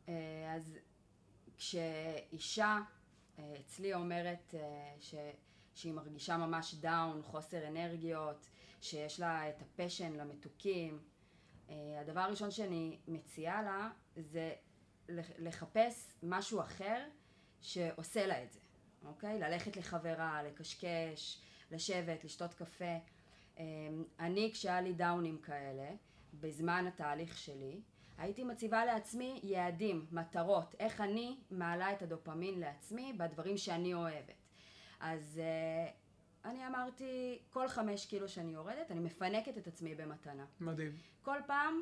אה, 0.10 0.54
אז 0.56 0.78
כשאישה 1.58 2.80
אצלי 3.60 3.94
אומרת 3.94 4.54
אה, 4.54 4.96
ש, 5.00 5.16
שהיא 5.74 5.94
מרגישה 5.94 6.38
ממש 6.38 6.76
down, 6.76 7.22
חוסר 7.22 7.68
אנרגיות, 7.68 8.48
שיש 8.82 9.20
לה 9.20 9.50
את 9.50 9.62
ה 9.62 9.68
passion 9.68 10.14
למתוקים. 10.14 11.00
אה, 11.70 12.00
הדבר 12.02 12.20
הראשון 12.20 12.52
שאני 12.52 13.00
מציעה 13.08 13.64
לה 13.64 13.90
זה 14.16 14.54
לחפש 15.38 16.14
משהו 16.24 16.62
אחר 16.62 17.08
שעושה 17.62 18.28
לה 18.28 18.44
את 18.44 18.52
זה, 18.52 18.60
אוקיי? 19.06 19.40
ללכת 19.40 19.78
לחברה, 19.78 20.44
לקשקש, 20.44 21.42
לשבת, 21.72 22.24
לשתות 22.24 22.54
קפה. 22.54 22.98
אה, 23.60 23.64
אני, 24.20 24.50
כשהיה 24.54 24.82
לי 24.82 24.94
דאונים 24.94 25.38
כאלה, 25.38 25.90
בזמן 26.34 26.88
התהליך 26.88 27.38
שלי, 27.38 27.82
הייתי 28.18 28.44
מציבה 28.44 28.86
לעצמי 28.86 29.40
יעדים, 29.44 30.06
מטרות, 30.12 30.76
איך 30.80 31.02
אני 31.02 31.38
מעלה 31.52 31.94
את 31.94 32.02
הדופמין 32.02 32.60
לעצמי 32.60 33.14
בדברים 33.14 33.58
שאני 33.58 33.94
אוהבת. 33.94 34.46
אז 35.00 35.42
uh, 35.42 36.05
אני 36.46 36.68
אמרתי, 36.68 37.40
כל 37.50 37.68
חמש 37.68 38.06
קילו 38.06 38.30
שאני 38.30 38.54
יורדת, 38.54 38.92
אני 38.92 39.00
מפנקת 39.00 39.58
את 39.58 39.68
עצמי 39.68 39.96
במתנה. 39.96 40.46
מדהים. 40.60 40.92
כל 41.22 41.38
פעם 41.48 41.82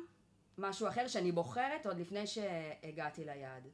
משהו 0.58 0.88
אחר 0.88 1.08
שאני 1.08 1.32
בוחרת 1.32 1.86
עוד 1.86 1.98
לפני 1.98 2.26
שהגעתי 2.26 3.24
ליעד. 3.24 3.68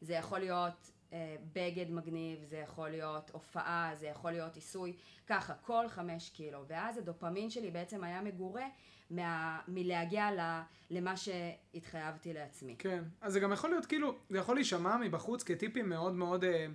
זה 0.00 0.12
יכול 0.12 0.38
להיות 0.38 0.90
uh, 1.10 1.14
בגד 1.52 1.90
מגניב, 1.90 2.44
זה 2.44 2.56
יכול 2.56 2.88
להיות 2.88 3.30
הופעה, 3.30 3.90
זה 3.94 4.06
יכול 4.06 4.30
להיות 4.30 4.54
עיסוי, 4.54 4.96
ככה, 5.26 5.54
כל 5.54 5.88
חמש 5.88 6.30
קילו. 6.30 6.64
ואז 6.68 6.98
הדופמין 6.98 7.50
שלי 7.50 7.70
בעצם 7.70 8.04
היה 8.04 8.22
מגורה 8.22 8.66
מה, 9.10 9.60
מלהגיע 9.68 10.32
ל, 10.32 10.60
למה 10.90 11.16
שהתחייבתי 11.16 12.32
לעצמי. 12.32 12.76
כן, 12.78 13.04
אז 13.20 13.32
זה 13.32 13.40
גם 13.40 13.52
יכול 13.52 13.70
להיות 13.70 13.86
כאילו, 13.86 14.18
זה 14.30 14.38
יכול 14.38 14.54
להישמע 14.54 14.96
מבחוץ 14.96 15.42
כטיפים 15.42 15.88
מאוד 15.88 16.14
מאוד 16.14 16.44
אה, 16.44 16.66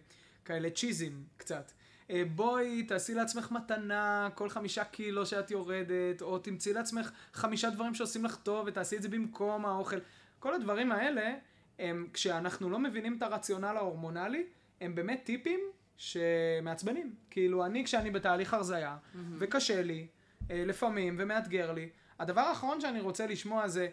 כאלה 0.46 0.70
צ'יזים 0.70 1.24
קצת. 1.38 1.72
אה, 2.12 2.24
בואי 2.36 2.84
תעשי 2.84 3.14
לעצמך 3.14 3.52
מתנה 3.52 4.30
כל 4.36 4.50
חמישה 4.50 4.84
קילו 4.84 5.26
שאת 5.26 5.52
יורדת, 5.52 6.22
או 6.22 6.40
תמצאי 6.40 6.74
לעצמך 6.74 7.12
חמישה 7.34 7.70
דברים 7.70 7.94
שעושים 7.94 8.26
לך 8.26 8.36
טוב 8.36 8.68
ותעשי 8.68 8.98
את 8.98 9.02
זה 9.02 9.10
במקום 9.10 9.66
האוכל. 9.66 9.98
כל 10.40 10.54
הדברים 10.54 10.92
האלה, 10.92 11.34
הם, 11.80 12.08
כשאנחנו 12.14 12.70
לא 12.70 12.80
מבינים 12.80 13.18
את 13.18 13.22
הרציונל 13.22 13.66
ההורמונלי, 13.78 14.46
הם 14.82 14.96
באמת 14.96 15.22
טיפים 15.24 15.60
שמעצבנים. 15.98 17.16
כאילו, 17.30 17.66
אני 17.66 17.86
כשאני 17.86 18.12
בתהליך 18.12 18.54
הרזייה, 18.54 18.98
mm-hmm. 18.98 19.18
וקשה 19.40 19.82
לי, 19.82 20.08
אה, 20.52 20.64
לפעמים, 20.66 21.16
ומאתגר 21.20 21.72
לי, 21.72 21.90
הדבר 22.20 22.42
האחרון 22.42 22.82
שאני 22.82 23.00
רוצה 23.00 23.28
לשמוע 23.28 23.68
זה, 23.68 23.88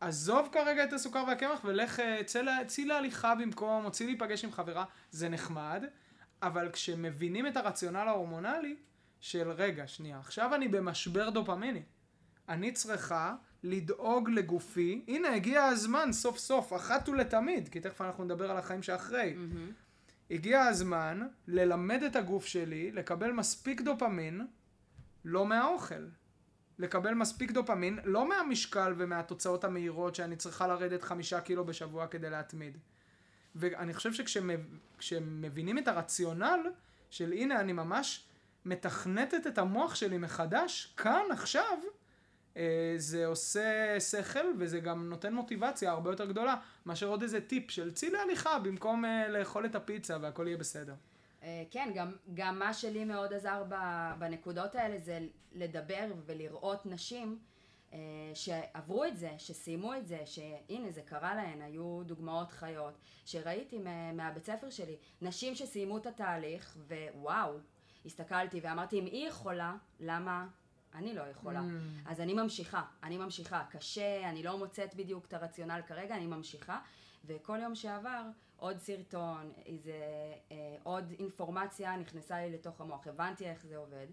עזוב 0.00 0.48
כרגע 0.52 0.84
את 0.84 0.92
הסוכר 0.92 1.24
והקמח 1.28 1.60
ולך, 1.64 2.00
אה, 2.00 2.20
צא 2.66 2.84
להליכה 2.84 3.34
במקום, 3.34 3.84
או 3.84 3.90
צא 3.90 4.04
להיפגש 4.04 4.44
עם 4.44 4.52
חברה, 4.52 4.84
זה 5.10 5.28
נחמד, 5.28 5.84
אבל 6.46 6.68
כשמבינים 6.72 7.46
את 7.46 7.56
הרציונל 7.56 7.96
ההורמונלי, 7.96 8.76
של 9.20 9.50
רגע, 9.50 9.86
שנייה, 9.86 10.18
עכשיו 10.18 10.54
אני 10.54 10.68
במשבר 10.68 11.30
דופמיני. 11.30 11.82
אני 12.48 12.72
צריכה 12.72 13.34
לדאוג 13.62 14.30
לגופי, 14.30 15.04
הנה 15.08 15.34
הגיע 15.34 15.64
הזמן 15.64 16.12
סוף 16.12 16.38
סוף, 16.38 16.72
אחת 16.72 17.08
ולתמיד, 17.08 17.68
כי 17.68 17.80
תכף 17.80 18.00
אנחנו 18.00 18.24
נדבר 18.24 18.50
על 18.50 18.56
החיים 18.56 18.82
שאחרי. 18.82 19.34
Mm-hmm. 19.36 19.72
הגיע 20.30 20.62
הזמן 20.62 21.28
ללמד 21.48 22.02
את 22.02 22.16
הגוף 22.16 22.46
שלי 22.46 22.92
לקבל 22.92 23.32
מספיק 23.32 23.80
דופמין, 23.80 24.46
לא 25.24 25.46
מהאוכל. 25.46 26.06
לקבל 26.78 27.14
מספיק 27.14 27.50
דופמין, 27.50 27.98
לא 28.04 28.28
מהמשקל 28.28 28.94
ומהתוצאות 28.96 29.64
המהירות 29.64 30.14
שאני 30.14 30.36
צריכה 30.36 30.66
לרדת 30.66 31.02
חמישה 31.02 31.40
קילו 31.40 31.64
בשבוע 31.64 32.06
כדי 32.06 32.30
להתמיד. 32.30 32.78
ואני 33.54 33.94
חושב 33.94 34.12
שכשמבינים 34.12 35.78
את 35.78 35.88
הרציונל 35.88 36.60
של 37.10 37.32
הנה 37.32 37.60
אני 37.60 37.72
ממש 37.72 38.24
מתכנתת 38.64 39.46
את 39.46 39.58
המוח 39.58 39.94
שלי 39.94 40.18
מחדש, 40.18 40.94
כאן 40.96 41.22
עכשיו, 41.30 41.78
אה, 42.56 42.94
זה 42.96 43.26
עושה 43.26 44.00
שכל 44.00 44.46
וזה 44.58 44.80
גם 44.80 45.08
נותן 45.08 45.34
מוטיבציה 45.34 45.90
הרבה 45.90 46.10
יותר 46.10 46.24
גדולה 46.24 46.56
מאשר 46.86 47.06
עוד 47.06 47.22
איזה 47.22 47.40
טיפ 47.40 47.70
של 47.70 47.92
צאי 47.92 48.10
להליכה 48.10 48.58
במקום 48.58 49.04
אה, 49.04 49.28
לאכול 49.28 49.66
את 49.66 49.74
הפיצה 49.74 50.16
והכל 50.20 50.46
יהיה 50.46 50.56
בסדר. 50.56 50.94
אה, 51.42 51.62
כן, 51.70 51.90
גם, 51.94 52.12
גם 52.34 52.58
מה 52.58 52.74
שלי 52.74 53.04
מאוד 53.04 53.32
עזר 53.32 53.64
בנקודות 54.18 54.74
האלה 54.74 54.98
זה 54.98 55.18
לדבר 55.52 56.12
ולראות 56.26 56.86
נשים 56.86 57.38
שעברו 58.34 59.04
את 59.04 59.16
זה, 59.16 59.30
שסיימו 59.38 59.94
את 59.94 60.06
זה, 60.06 60.22
שהנה 60.26 60.90
זה 60.90 61.02
קרה 61.02 61.34
להן, 61.34 61.62
היו 61.62 62.02
דוגמאות 62.04 62.52
חיות, 62.52 62.94
שראיתי 63.24 63.78
מהבית 64.14 64.44
ספר 64.44 64.70
שלי, 64.70 64.96
נשים 65.22 65.54
שסיימו 65.54 65.98
את 65.98 66.06
התהליך, 66.06 66.76
ווואו, 66.88 67.58
הסתכלתי 68.06 68.60
ואמרתי, 68.62 68.98
אם 68.98 69.04
היא 69.04 69.28
יכולה, 69.28 69.76
למה 70.00 70.46
אני 70.94 71.14
לא 71.14 71.22
יכולה? 71.22 71.60
Mm. 71.60 72.10
אז 72.10 72.20
אני 72.20 72.34
ממשיכה, 72.34 72.82
אני 73.02 73.16
ממשיכה. 73.16 73.64
קשה, 73.70 74.28
אני 74.30 74.42
לא 74.42 74.58
מוצאת 74.58 74.94
בדיוק 74.94 75.26
את 75.26 75.34
הרציונל 75.34 75.80
כרגע, 75.86 76.16
אני 76.16 76.26
ממשיכה, 76.26 76.80
וכל 77.24 77.58
יום 77.62 77.74
שעבר, 77.74 78.22
עוד 78.56 78.78
סרטון, 78.78 79.52
איזה 79.66 79.92
אה, 80.52 80.76
עוד 80.82 81.12
אינפורמציה 81.18 81.96
נכנסה 81.96 82.40
לי 82.40 82.50
לתוך 82.50 82.80
המוח, 82.80 83.06
הבנתי 83.06 83.46
איך 83.46 83.66
זה 83.66 83.76
עובד. 83.76 84.06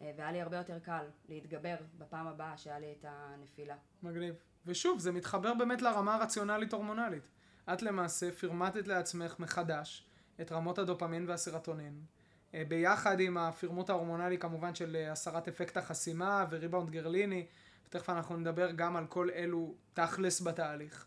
אה, 0.00 0.12
והיה 0.16 0.32
לי 0.32 0.40
הרבה 0.40 0.56
יותר 0.56 0.78
קל 0.78 1.04
להתגבר 1.28 1.76
בפעם 1.98 2.26
הבאה 2.26 2.56
שהיה 2.56 2.78
לי 2.78 2.94
את 3.00 3.04
הנפילה. 3.08 3.76
מגניב. 4.02 4.34
ושוב, 4.66 4.98
זה 4.98 5.12
מתחבר 5.12 5.54
באמת 5.54 5.82
לרמה 5.82 6.14
הרציונלית 6.14 6.72
הורמונלית. 6.72 7.28
את 7.72 7.82
למעשה 7.82 8.32
פרמטת 8.32 8.88
לעצמך 8.88 9.34
מחדש 9.38 10.06
את 10.40 10.52
רמות 10.52 10.78
הדופמין 10.78 11.28
והסרטונין, 11.28 12.00
אה, 12.54 12.62
ביחד 12.68 13.20
עם 13.20 13.36
הפירמוט 13.38 13.90
ההורמונלי 13.90 14.38
כמובן 14.38 14.74
של 14.74 14.96
אה, 14.96 15.12
הסרת 15.12 15.48
אפקט 15.48 15.76
החסימה 15.76 16.46
וריבאונד 16.50 16.90
גרליני, 16.90 17.46
ותכף 17.86 18.10
אנחנו 18.10 18.36
נדבר 18.36 18.70
גם 18.70 18.96
על 18.96 19.06
כל 19.06 19.30
אלו 19.30 19.74
תכלס 19.94 20.40
בתהליך. 20.40 21.06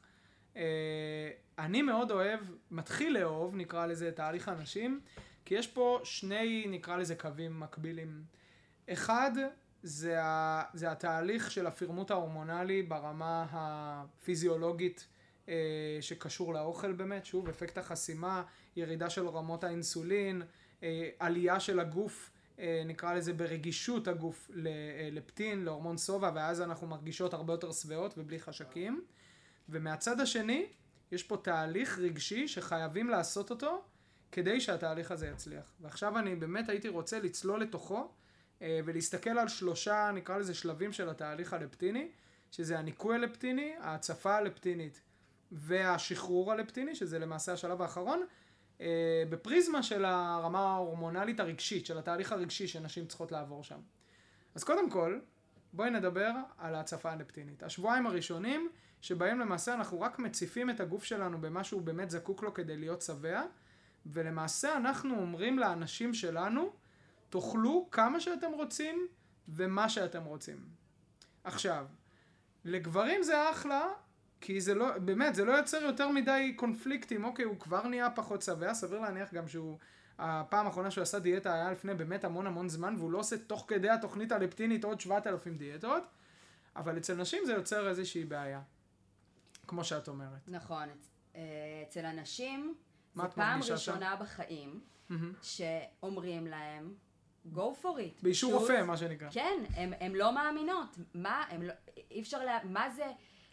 אני 1.60 1.82
מאוד 1.82 2.12
אוהב, 2.12 2.40
מתחיל 2.72 3.18
לאהוב, 3.18 3.56
נקרא 3.56 3.86
לזה, 3.86 4.12
תהליך 4.12 4.48
הנשים, 4.48 5.02
כי 5.46 5.56
יש 5.56 5.68
פה 5.68 6.00
שני, 6.04 6.66
נקרא 6.70 6.98
לזה, 6.98 7.16
קווים 7.16 7.60
מקבילים. 7.60 8.24
אחד, 8.94 9.32
זה, 9.84 10.24
ה, 10.24 10.64
זה 10.74 10.92
התהליך 10.92 11.52
של 11.52 11.68
הפירמוט 11.68 12.12
ההורמונלי 12.12 12.84
ברמה 12.84 13.46
הפיזיולוגית 13.52 15.08
אה, 15.50 15.98
שקשור 16.02 16.54
לאוכל 16.54 16.92
באמת, 16.92 17.26
שוב, 17.26 17.50
אפקט 17.50 17.78
החסימה, 17.78 18.44
ירידה 18.76 19.10
של 19.10 19.28
רמות 19.28 19.64
האינסולין, 19.64 20.42
אה, 20.84 21.10
עלייה 21.20 21.60
של 21.60 21.80
הגוף, 21.80 22.32
אה, 22.60 22.84
נקרא 22.86 23.14
לזה 23.14 23.34
ברגישות 23.34 24.08
הגוף 24.08 24.52
אה, 24.66 25.10
לפטין, 25.12 25.64
להורמון 25.64 25.98
סובה, 25.98 26.32
ואז 26.36 26.62
אנחנו 26.62 26.88
מרגישות 26.88 27.34
הרבה 27.34 27.54
יותר 27.54 27.72
שבעות 27.72 28.14
ובלי 28.18 28.40
חשקים. 28.40 29.06
ומהצד 29.70 30.20
השני, 30.20 30.66
יש 31.12 31.24
פה 31.24 31.38
תהליך 31.38 32.00
רגשי 32.00 32.48
שחייבים 32.48 33.10
לעשות 33.10 33.50
אותו 33.50 33.84
כדי 34.32 34.62
שהתהליך 34.62 35.12
הזה 35.12 35.28
יצליח. 35.28 35.74
ועכשיו 35.82 36.20
אני 36.20 36.36
באמת 36.36 36.70
הייתי 36.70 36.90
רוצה 36.90 37.20
לצלול 37.20 37.62
לתוכו 37.62 38.12
ולהסתכל 38.62 39.30
על 39.30 39.48
שלושה, 39.48 40.12
נקרא 40.14 40.38
לזה 40.38 40.54
שלבים 40.54 40.94
של 40.94 41.10
התהליך 41.10 41.54
הלפטיני, 41.54 42.12
שזה 42.52 42.80
הניקוי 42.80 43.16
הלפטיני, 43.16 43.74
ההצפה 43.80 44.36
הלפטינית 44.36 45.02
והשחרור 45.52 46.52
הלפטיני, 46.52 46.96
שזה 46.96 47.20
למעשה 47.20 47.54
השלב 47.54 47.82
האחרון, 47.82 48.26
אה, 48.82 49.24
בפריזמה 49.30 49.84
של 49.84 50.06
הרמה 50.06 50.60
ההורמונלית 50.60 51.40
הרגשית, 51.40 51.86
של 51.86 51.98
התהליך 51.98 52.32
הרגשי 52.32 52.68
שנשים 52.68 53.06
צריכות 53.06 53.32
לעבור 53.32 53.64
שם. 53.64 53.80
אז 54.56 54.64
קודם 54.64 54.90
כל, 54.90 55.20
בואי 55.74 55.90
נדבר 55.90 56.32
על 56.58 56.76
ההצפה 56.76 57.12
הלפטינית. 57.12 57.64
השבועיים 57.64 58.08
הראשונים, 58.08 58.70
שבהם 59.02 59.40
למעשה 59.40 59.74
אנחנו 59.74 60.02
רק 60.02 60.20
מציפים 60.20 60.70
את 60.70 60.80
הגוף 60.80 61.04
שלנו 61.04 61.42
במה 61.42 61.64
שהוא 61.64 61.82
באמת 61.82 62.10
זקוק 62.10 62.44
לו 62.44 62.54
כדי 62.54 62.78
להיות 62.78 63.02
שבע, 63.02 63.44
ולמעשה 64.06 64.78
אנחנו 64.78 65.16
אומרים 65.16 65.60
לאנשים 65.60 66.14
שלנו, 66.14 66.74
תאכלו 67.30 67.88
כמה 67.92 68.20
שאתם 68.20 68.52
רוצים 68.52 69.08
ומה 69.48 69.90
שאתם 69.90 70.24
רוצים. 70.24 70.66
עכשיו, 71.44 71.86
לגברים 72.66 73.24
זה 73.24 73.52
אחלה, 73.52 73.88
כי 74.42 74.62
זה 74.62 74.76
לא, 74.76 74.98
באמת, 74.98 75.36
זה 75.36 75.46
לא 75.46 75.52
יוצר 75.52 75.78
יותר 75.78 76.10
מדי 76.10 76.54
קונפליקטים. 76.56 77.24
אוקיי, 77.24 77.46
הוא 77.46 77.60
כבר 77.60 77.88
נהיה 77.88 78.10
פחות 78.10 78.42
שבע, 78.42 78.74
סביר 78.74 79.00
להניח 79.00 79.34
גם 79.34 79.48
שהוא, 79.48 79.78
הפעם 80.18 80.66
האחרונה 80.66 80.92
שהוא 80.92 81.02
עשה 81.02 81.20
דיאטה 81.20 81.54
היה 81.54 81.72
לפני 81.72 81.94
באמת 81.94 82.24
המון 82.24 82.48
המון 82.48 82.70
זמן, 82.70 82.96
והוא 82.98 83.12
לא 83.12 83.18
עושה 83.18 83.38
תוך 83.38 83.66
כדי 83.68 83.90
התוכנית 83.90 84.32
הלפטינית 84.32 84.84
עוד 84.84 85.00
7,000 85.02 85.58
דיאטות, 85.58 86.04
אבל 86.76 86.98
אצל 86.98 87.16
נשים 87.16 87.46
זה 87.46 87.54
יוצר 87.54 87.90
איזושהי 87.90 88.26
בעיה, 88.26 88.62
כמו 89.68 89.84
שאת 89.84 90.08
אומרת. 90.08 90.48
נכון, 90.48 90.90
אה, 91.36 91.42
אצל 91.88 92.06
הנשים, 92.06 92.76
זו 93.16 93.24
פעם 93.36 93.60
ראשונה 93.60 94.16
שם? 94.18 94.24
בחיים, 94.24 94.80
mm-hmm. 95.10 95.14
שאומרים 95.42 96.48
להם, 96.48 96.94
go 97.54 97.84
for 97.84 97.86
it. 97.86 98.24
באישור 98.24 98.54
רופא, 98.54 98.84
מה 98.84 98.98
שנקרא. 98.98 99.30
כן, 99.32 99.64
הן 99.76 100.16
לא 100.16 100.36
מאמינות. 100.36 100.98
מה, 101.14 101.44
הם 101.50 101.62
לא, 101.62 101.74
אי 102.12 102.22
אפשר, 102.22 102.46
לה, 102.46 102.60
מה 102.64 102.90
זה 102.90 103.06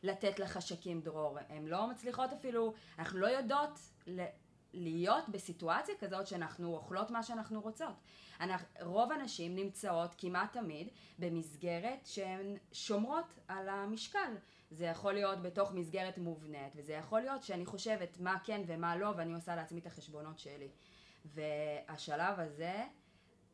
לתת 0.02 0.38
לחשקים 0.38 1.00
דרור? 1.00 1.38
הן 1.48 1.66
לא 1.66 1.86
מצליחות 1.86 2.32
אפילו, 2.32 2.74
אנחנו 2.98 3.18
לא 3.18 3.26
יודעות 3.26 3.78
ל, 4.06 4.24
להיות 4.72 5.28
בסיטואציה 5.28 5.94
כזאת 6.00 6.26
שאנחנו 6.26 6.74
אוכלות 6.74 7.10
מה 7.10 7.22
שאנחנו 7.22 7.60
רוצות. 7.60 7.94
אנחנו, 8.40 8.66
רוב 8.80 9.12
הנשים 9.12 9.56
נמצאות 9.56 10.14
כמעט 10.18 10.52
תמיד 10.52 10.88
במסגרת 11.18 12.06
שהן 12.06 12.56
שומרות 12.72 13.34
על 13.48 13.68
המשקל. 13.68 14.34
זה 14.70 14.84
יכול 14.84 15.12
להיות 15.12 15.42
בתוך 15.42 15.72
מסגרת 15.72 16.18
מובנית, 16.18 16.72
וזה 16.76 16.92
יכול 16.92 17.20
להיות 17.20 17.42
שאני 17.42 17.66
חושבת 17.66 18.20
מה 18.20 18.38
כן 18.44 18.62
ומה 18.66 18.96
לא, 18.96 19.12
ואני 19.16 19.34
עושה 19.34 19.56
לעצמי 19.56 19.80
את 19.80 19.86
החשבונות 19.86 20.38
שלי. 20.38 20.68
והשלב 21.24 22.40
הזה, 22.40 22.84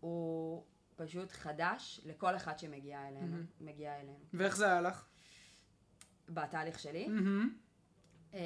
הוא 0.03 0.65
פשוט 0.97 1.33
חדש 1.33 2.01
לכל 2.05 2.37
אחד 2.37 2.59
שמגיע 2.59 3.09
אלינו. 3.09 3.37
Mm-hmm. 3.37 3.65
מגיע 3.65 4.01
אלינו. 4.01 4.19
ואיך 4.35 4.57
זה 4.57 4.67
היה 4.67 4.81
לך? 4.81 5.07
בתהליך 6.29 6.79
שלי? 6.79 7.07
Mm-hmm. 7.07 8.37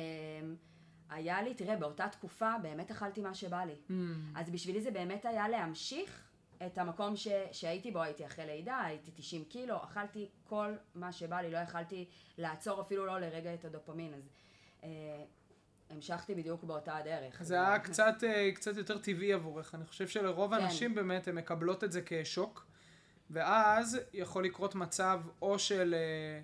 היה 1.11 1.43
לי, 1.43 1.55
תראה, 1.55 1.77
באותה 1.77 2.09
תקופה 2.09 2.55
באמת 2.63 2.91
אכלתי 2.91 3.21
מה 3.21 3.35
שבא 3.35 3.65
לי. 3.65 3.75
Mm. 3.89 3.93
אז 4.35 4.51
בשבילי 4.51 4.81
זה 4.81 4.91
באמת 4.91 5.25
היה 5.25 5.49
להמשיך 5.49 6.29
את 6.67 6.79
המקום 6.79 7.17
ש, 7.17 7.29
שהייתי 7.53 7.91
בו, 7.91 8.03
הייתי 8.03 8.27
אחרי 8.27 8.47
לידה, 8.47 8.81
הייתי 8.81 9.11
90 9.15 9.45
קילו, 9.45 9.85
אכלתי 9.85 10.29
כל 10.45 10.75
מה 10.95 11.13
שבא 11.13 11.41
לי, 11.41 11.51
לא 11.51 11.59
יכלתי 11.59 12.09
לעצור 12.39 12.81
אפילו 12.81 13.07
לא 13.07 13.19
לרגע 13.19 13.55
את 13.55 13.65
הדופמין. 13.65 14.15
אז 14.15 14.29
אה, 14.85 15.25
המשכתי 15.91 16.35
בדיוק 16.35 16.65
באותה 16.65 16.97
הדרך. 16.97 17.43
זה 17.43 17.55
היה 17.55 17.79
קצת, 17.79 18.25
אה, 18.27 18.53
קצת 18.55 18.77
יותר 18.77 18.99
טבעי 18.99 19.33
עבורך. 19.33 19.75
אני 19.75 19.85
חושב 19.85 20.09
שלרוב 20.09 20.57
כן. 20.57 20.63
הנשים 20.63 20.95
באמת, 20.95 21.29
הן 21.29 21.35
מקבלות 21.35 21.85
את 21.85 21.93
זה 21.93 22.01
כשוק, 22.07 22.67
ואז 23.31 23.99
יכול 24.13 24.45
לקרות 24.45 24.75
מצב 24.75 25.21
או 25.43 25.59
של 25.59 25.95
אה, 25.95 26.43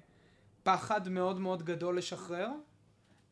פחד 0.62 1.09
מאוד 1.09 1.40
מאוד 1.40 1.62
גדול 1.62 1.98
לשחרר, 1.98 2.48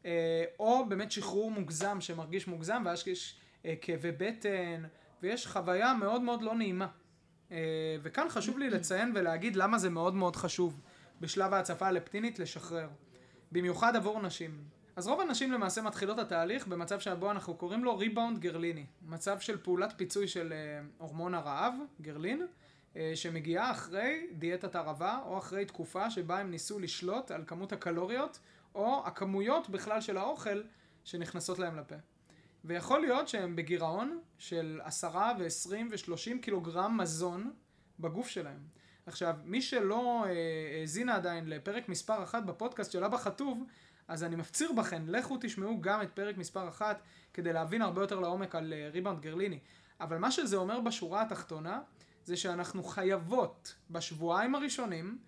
אה, 0.05 0.45
או 0.59 0.87
באמת 0.89 1.13
שחרור 1.13 1.51
מוגזם 1.51 2.01
שמרגיש 2.01 2.49
מוגזם, 2.49 2.83
ואז 2.87 3.09
יש 3.09 3.41
כאבי 3.81 4.13
בטן, 4.13 4.83
ויש 5.23 5.47
חוויה 5.47 5.95
מאוד 5.95 6.23
מאוד 6.23 6.43
לא 6.43 6.55
נעימה. 6.55 6.87
וכאן 8.03 8.27
חשוב 8.29 8.59
לי 8.59 8.71
לציין 8.71 9.13
ולהגיד 9.15 9.57
למה 9.57 9.79
זה 9.79 9.91
מאוד 9.91 10.15
מאוד 10.15 10.37
חשוב 10.37 10.81
בשלב 11.21 11.55
ההצפה 11.55 11.87
הלפטינית 11.87 12.39
לשחרר. 12.39 12.89
במיוחד 13.53 13.97
עבור 13.97 14.23
נשים. 14.23 14.65
אז 15.01 15.07
רוב 15.07 15.21
הנשים 15.21 15.53
למעשה 15.53 15.83
מתחילות 15.83 16.19
התהליך 16.19 16.67
במצב 16.67 17.01
שבו 17.01 17.31
אנחנו 17.31 17.55
קוראים 17.55 17.85
לו 17.85 17.97
ריבאונד 17.97 18.39
גרליני. 18.39 18.87
מצב 19.03 19.41
של 19.41 19.59
פעולת 19.59 19.93
פיצוי 19.97 20.29
של 20.29 20.53
אה, 20.53 20.81
הורמון 20.99 21.35
הרעב, 21.35 21.75
גרלין, 22.01 22.47
אה, 22.97 23.13
שמגיעה 23.15 23.71
אחרי 23.71 24.27
דיאטת 24.33 24.75
הרעבה 24.75 25.19
או 25.27 25.39
אחרי 25.39 25.65
תקופה 25.65 26.11
שבה 26.11 26.39
הם 26.39 26.51
ניסו 26.51 26.79
לשלוט 26.79 27.31
על 27.31 27.45
כמות 27.47 27.73
הקלוריות 27.73 28.39
או 28.75 29.03
הכמויות 29.07 29.71
בכלל 29.71 30.01
של 30.01 30.17
האוכל 30.17 30.63
שנכנסות 31.05 31.59
להם 31.59 31.77
לפה. 31.77 31.97
ויכול 32.65 33.01
להיות 33.01 33.29
שהם 33.29 33.57
בגירעון 33.57 34.21
של 34.39 34.81
עשרה 34.85 35.33
ועשרים 35.39 35.89
ושלושים 35.91 36.41
קילוגרם 36.41 36.97
מזון 37.01 37.53
בגוף 38.01 38.29
שלהם. 38.29 38.61
עכשיו, 39.07 39.35
מי 39.45 39.63
שלא 39.63 40.25
אה, 40.27 40.81
האזינה 40.81 41.17
עדיין 41.17 41.49
לפרק 41.49 41.89
מספר 41.89 42.23
אחת 42.23 42.43
בפודקאסט 42.43 42.93
של 42.93 43.05
אבא 43.05 43.17
חטוב, 43.17 43.65
אז 44.11 44.25
אני 44.25 44.37
מפציר 44.37 44.73
בכן, 44.73 45.03
לכו 45.07 45.39
תשמעו 45.41 45.81
גם 45.81 46.03
את 46.03 46.11
פרק 46.15 46.37
מספר 46.37 46.69
אחת 46.69 47.03
כדי 47.35 47.53
להבין 47.53 47.83
הרבה 47.83 48.01
יותר 48.01 48.21
לעומק 48.21 48.55
על 48.55 48.75
ריבאונד 48.93 49.19
אה, 49.19 49.23
גרליני. 49.23 49.59
אבל 50.01 50.19
מה 50.19 50.31
שזה 50.31 50.57
אומר 50.57 50.81
בשורה 50.81 51.23
התחתונה, 51.23 51.81
זה 52.25 52.37
שאנחנו 52.37 52.83
חייבות 52.83 53.75
בשבועיים 53.91 54.55
הראשונים 54.55 55.19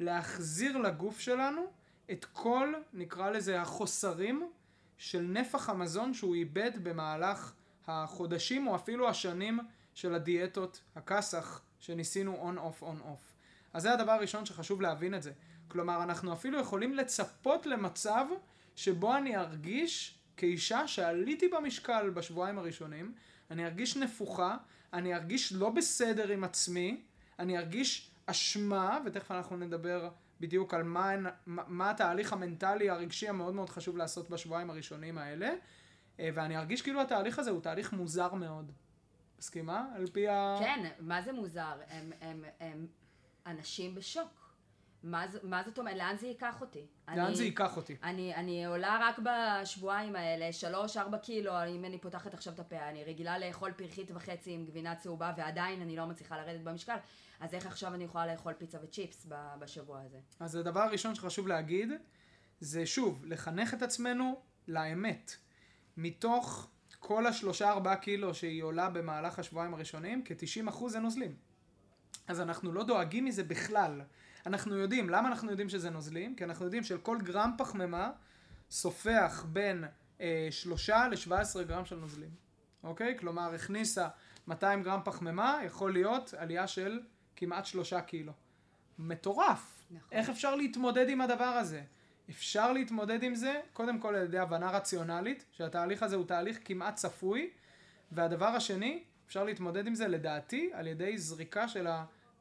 להחזיר 0.00 0.78
לגוף 0.78 1.20
שלנו 1.20 1.62
את 2.10 2.24
כל, 2.24 2.74
נקרא 2.92 3.30
לזה, 3.30 3.60
החוסרים 3.60 4.50
של 4.98 5.22
נפח 5.22 5.68
המזון 5.68 6.14
שהוא 6.14 6.34
איבד 6.34 6.70
במהלך 6.82 7.52
החודשים 7.86 8.66
או 8.66 8.76
אפילו 8.76 9.08
השנים 9.08 9.60
של 9.94 10.14
הדיאטות, 10.14 10.80
הכסח, 10.96 11.60
שניסינו 11.80 12.36
on 12.36 12.58
off 12.58 12.82
on 12.82 13.00
off. 13.00 13.34
אז 13.72 13.82
זה 13.82 13.92
הדבר 13.92 14.12
הראשון 14.12 14.46
שחשוב 14.46 14.80
להבין 14.80 15.14
את 15.14 15.22
זה. 15.22 15.32
כלומר, 15.72 16.02
אנחנו 16.02 16.32
אפילו 16.32 16.60
יכולים 16.60 16.94
לצפות 16.94 17.66
למצב 17.66 18.26
שבו 18.76 19.16
אני 19.16 19.36
ארגיש 19.36 20.18
כאישה 20.36 20.88
שעליתי 20.88 21.48
במשקל 21.48 22.10
בשבועיים 22.10 22.58
הראשונים, 22.58 23.14
אני 23.50 23.64
ארגיש 23.64 23.96
נפוחה, 23.96 24.56
אני 24.92 25.14
ארגיש 25.14 25.52
לא 25.52 25.70
בסדר 25.70 26.28
עם 26.28 26.44
עצמי, 26.44 27.02
אני 27.38 27.58
ארגיש 27.58 28.10
אשמה, 28.26 28.98
ותכף 29.04 29.30
אנחנו 29.30 29.56
נדבר 29.56 30.10
בדיוק 30.40 30.74
על 30.74 30.82
מה, 30.82 31.10
מה 31.46 31.90
התהליך 31.90 32.32
המנטלי 32.32 32.90
הרגשי 32.90 33.28
המאוד 33.28 33.54
מאוד 33.54 33.70
חשוב 33.70 33.96
לעשות 33.96 34.30
בשבועיים 34.30 34.70
הראשונים 34.70 35.18
האלה, 35.18 35.54
אה, 36.20 36.30
ואני 36.34 36.56
ארגיש 36.56 36.82
כאילו 36.82 37.00
התהליך 37.00 37.38
הזה 37.38 37.50
הוא 37.50 37.60
תהליך 37.60 37.92
מוזר 37.92 38.34
מאוד. 38.34 38.72
מסכימה? 39.38 39.86
על 39.96 40.06
פי 40.06 40.28
ה... 40.28 40.56
כן, 40.60 40.90
מה 41.00 41.22
זה 41.22 41.32
מוזר? 41.32 41.74
הם, 41.88 42.12
הם, 42.20 42.44
הם 42.60 42.86
אנשים 43.46 43.94
בשוק. 43.94 44.41
מה, 45.02 45.26
מה 45.42 45.62
זאת 45.66 45.78
אומרת? 45.78 45.96
לאן 45.96 46.16
זה 46.20 46.26
ייקח 46.26 46.60
אותי? 46.60 46.86
לאן 47.08 47.18
אני, 47.18 47.36
זה 47.36 47.44
ייקח 47.44 47.76
אותי? 47.76 47.96
אני, 48.02 48.34
אני 48.34 48.66
עולה 48.66 48.98
רק 49.02 49.18
בשבועיים 49.18 50.16
האלה, 50.16 50.52
שלוש, 50.52 50.96
ארבע 50.96 51.18
קילו, 51.18 51.52
אם 51.68 51.84
אני 51.84 51.98
פותחת 51.98 52.34
עכשיו 52.34 52.52
את 52.54 52.60
הפה, 52.60 52.88
אני 52.88 53.04
רגילה 53.04 53.38
לאכול 53.38 53.72
פרחית 53.72 54.10
וחצי 54.14 54.50
עם 54.50 54.64
גבינה 54.64 54.94
צהובה, 54.94 55.32
ועדיין 55.36 55.80
אני 55.80 55.96
לא 55.96 56.06
מצליחה 56.06 56.36
לרדת 56.36 56.60
במשקל, 56.60 56.96
אז 57.40 57.54
איך 57.54 57.66
עכשיו 57.66 57.94
אני 57.94 58.04
יכולה 58.04 58.26
לאכול 58.26 58.52
פיצה 58.52 58.78
וצ'יפס 58.82 59.26
בשבוע 59.58 60.00
הזה? 60.00 60.18
אז 60.40 60.54
הדבר 60.54 60.80
הראשון 60.80 61.14
שחשוב 61.14 61.48
להגיד, 61.48 61.92
זה 62.60 62.86
שוב, 62.86 63.24
לחנך 63.24 63.74
את 63.74 63.82
עצמנו 63.82 64.40
לאמת. 64.68 65.36
מתוך 65.96 66.70
כל 66.98 67.26
השלושה 67.26 67.70
ארבעה 67.70 67.96
קילו 67.96 68.34
שהיא 68.34 68.62
עולה 68.62 68.90
במהלך 68.90 69.38
השבועיים 69.38 69.74
הראשונים, 69.74 70.22
כ-90% 70.24 70.88
זה 70.88 70.98
נוזלים. 70.98 71.36
אז 72.28 72.40
אנחנו 72.40 72.72
לא 72.72 72.84
דואגים 72.84 73.24
מזה 73.24 73.44
בכלל. 73.44 74.00
אנחנו 74.46 74.76
יודעים, 74.76 75.10
למה 75.10 75.28
אנחנו 75.28 75.50
יודעים 75.50 75.68
שזה 75.68 75.90
נוזלים? 75.90 76.36
כי 76.36 76.44
אנחנו 76.44 76.64
יודעים 76.64 76.82
כל 77.02 77.18
גרם 77.22 77.50
פחמימה 77.58 78.10
סופח 78.70 79.46
בין 79.48 79.84
אה, 80.20 80.48
שלושה 80.50 81.08
ל-17 81.08 81.62
גרם 81.62 81.84
של 81.84 81.96
נוזלים. 81.96 82.30
אוקיי? 82.84 83.18
כלומר, 83.18 83.54
הכניסה 83.54 84.08
200 84.46 84.82
גרם 84.82 85.00
פחמימה, 85.04 85.60
יכול 85.66 85.92
להיות 85.92 86.34
עלייה 86.38 86.66
של 86.66 87.00
כמעט 87.36 87.66
שלושה 87.66 88.00
קילו. 88.00 88.32
מטורף. 88.98 89.84
נכון. 89.90 90.08
איך 90.12 90.28
אפשר 90.28 90.54
להתמודד 90.54 91.08
עם 91.08 91.20
הדבר 91.20 91.44
הזה? 91.44 91.82
אפשר 92.30 92.72
להתמודד 92.72 93.22
עם 93.22 93.34
זה, 93.34 93.60
קודם 93.72 93.98
כל 93.98 94.14
על 94.14 94.24
ידי 94.24 94.38
הבנה 94.38 94.70
רציונלית, 94.70 95.44
שהתהליך 95.52 96.02
הזה 96.02 96.16
הוא 96.16 96.26
תהליך 96.26 96.58
כמעט 96.64 96.94
צפוי, 96.94 97.50
והדבר 98.12 98.46
השני, 98.46 99.02
אפשר 99.26 99.44
להתמודד 99.44 99.86
עם 99.86 99.94
זה 99.94 100.08
לדעתי 100.08 100.70
על 100.74 100.86
ידי 100.86 101.18
זריקה 101.18 101.68
של 101.68 101.86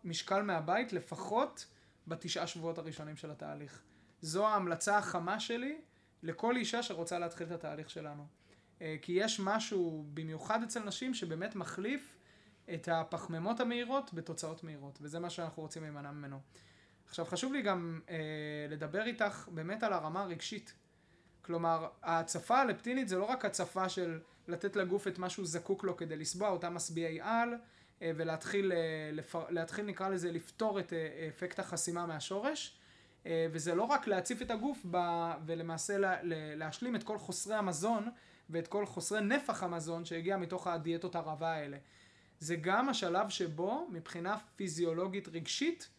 המשקל 0.03 0.41
מהבית 0.41 0.93
לפחות 0.93 1.65
בתשעה 2.07 2.47
שבועות 2.47 2.77
הראשונים 2.77 3.15
של 3.15 3.31
התהליך. 3.31 3.81
זו 4.21 4.47
ההמלצה 4.47 4.97
החמה 4.97 5.39
שלי 5.39 5.81
לכל 6.23 6.55
אישה 6.55 6.83
שרוצה 6.83 7.19
להתחיל 7.19 7.47
את 7.47 7.51
התהליך 7.51 7.89
שלנו. 7.89 8.27
אה, 8.81 8.95
כי 9.01 9.11
יש 9.11 9.39
משהו, 9.39 10.05
במיוחד 10.13 10.63
אצל 10.63 10.83
נשים, 10.83 11.13
שבאמת 11.13 11.55
מחליף 11.55 12.17
את 12.73 12.87
הפחמימות 12.87 13.59
המהירות 13.59 14.13
בתוצאות 14.13 14.63
מהירות, 14.63 14.99
וזה 15.01 15.19
מה 15.19 15.29
שאנחנו 15.29 15.63
רוצים 15.63 15.83
להימנע 15.83 16.11
ממנו. 16.11 16.39
עכשיו 17.07 17.25
חשוב 17.25 17.53
לי 17.53 17.61
גם 17.61 17.99
אה, 18.09 18.15
לדבר 18.69 19.05
איתך 19.05 19.47
באמת 19.51 19.83
על 19.83 19.93
הרמה 19.93 20.21
הרגשית. 20.21 20.73
כלומר, 21.41 21.87
ההצפה 22.03 22.61
הלפטינית 22.61 23.07
זה 23.07 23.17
לא 23.17 23.23
רק 23.23 23.45
הצפה 23.45 23.89
של 23.89 24.19
לתת 24.47 24.75
לגוף 24.75 25.07
את 25.07 25.19
מה 25.19 25.29
שהוא 25.29 25.45
זקוק 25.45 25.83
לו 25.83 25.97
כדי 25.97 26.17
לסבוע, 26.17 26.49
אותם 26.49 26.73
משביעי 26.73 27.21
על, 27.21 27.53
ולהתחיל, 28.01 28.71
אה. 28.71 29.41
להתחיל 29.49 29.85
נקרא 29.85 30.09
לזה 30.09 30.31
לפתור 30.31 30.79
את 30.79 30.93
אה, 30.93 31.27
אפקט 31.29 31.59
החסימה 31.59 32.05
מהשורש. 32.05 32.77
אה, 33.25 33.47
וזה 33.51 33.75
לא 33.75 33.83
רק 33.83 34.07
להציף 34.07 34.41
את 34.41 34.51
הגוף 34.51 34.85
ב... 34.91 34.97
ולמעשה 35.45 35.97
לה... 35.97 36.15
להשלים 36.55 36.95
את 36.95 37.03
כל 37.03 37.17
חוסרי 37.17 37.55
המזון 37.55 38.09
ואת 38.49 38.67
כל 38.67 38.85
חוסרי 38.85 39.21
נפח 39.21 39.63
המזון 39.63 40.05
שהגיע 40.05 40.37
מתוך 40.37 40.67
הדיאטות 40.67 41.15
הרבה 41.15 41.51
האלה. 41.51 41.77
זה 42.39 42.55
גם 42.55 42.89
השלב 42.89 43.29
שבו 43.29 43.87
מבחינה 43.91 44.37
פיזיולוגית 44.55 45.27
רגשית 45.27 45.89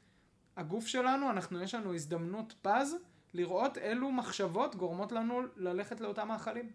הגוף 0.57 0.87
שלנו, 0.87 1.31
אנחנו, 1.31 1.62
יש 1.62 1.75
לנו 1.75 1.95
הזדמנות 1.95 2.55
פז 2.62 2.97
לראות 3.35 3.79
אילו 3.79 4.12
מחשבות 4.12 4.77
גורמות 4.77 5.12
לנו 5.12 5.43
ללכת 5.57 6.01
לאותם 6.01 6.29
מאכלים. 6.29 6.71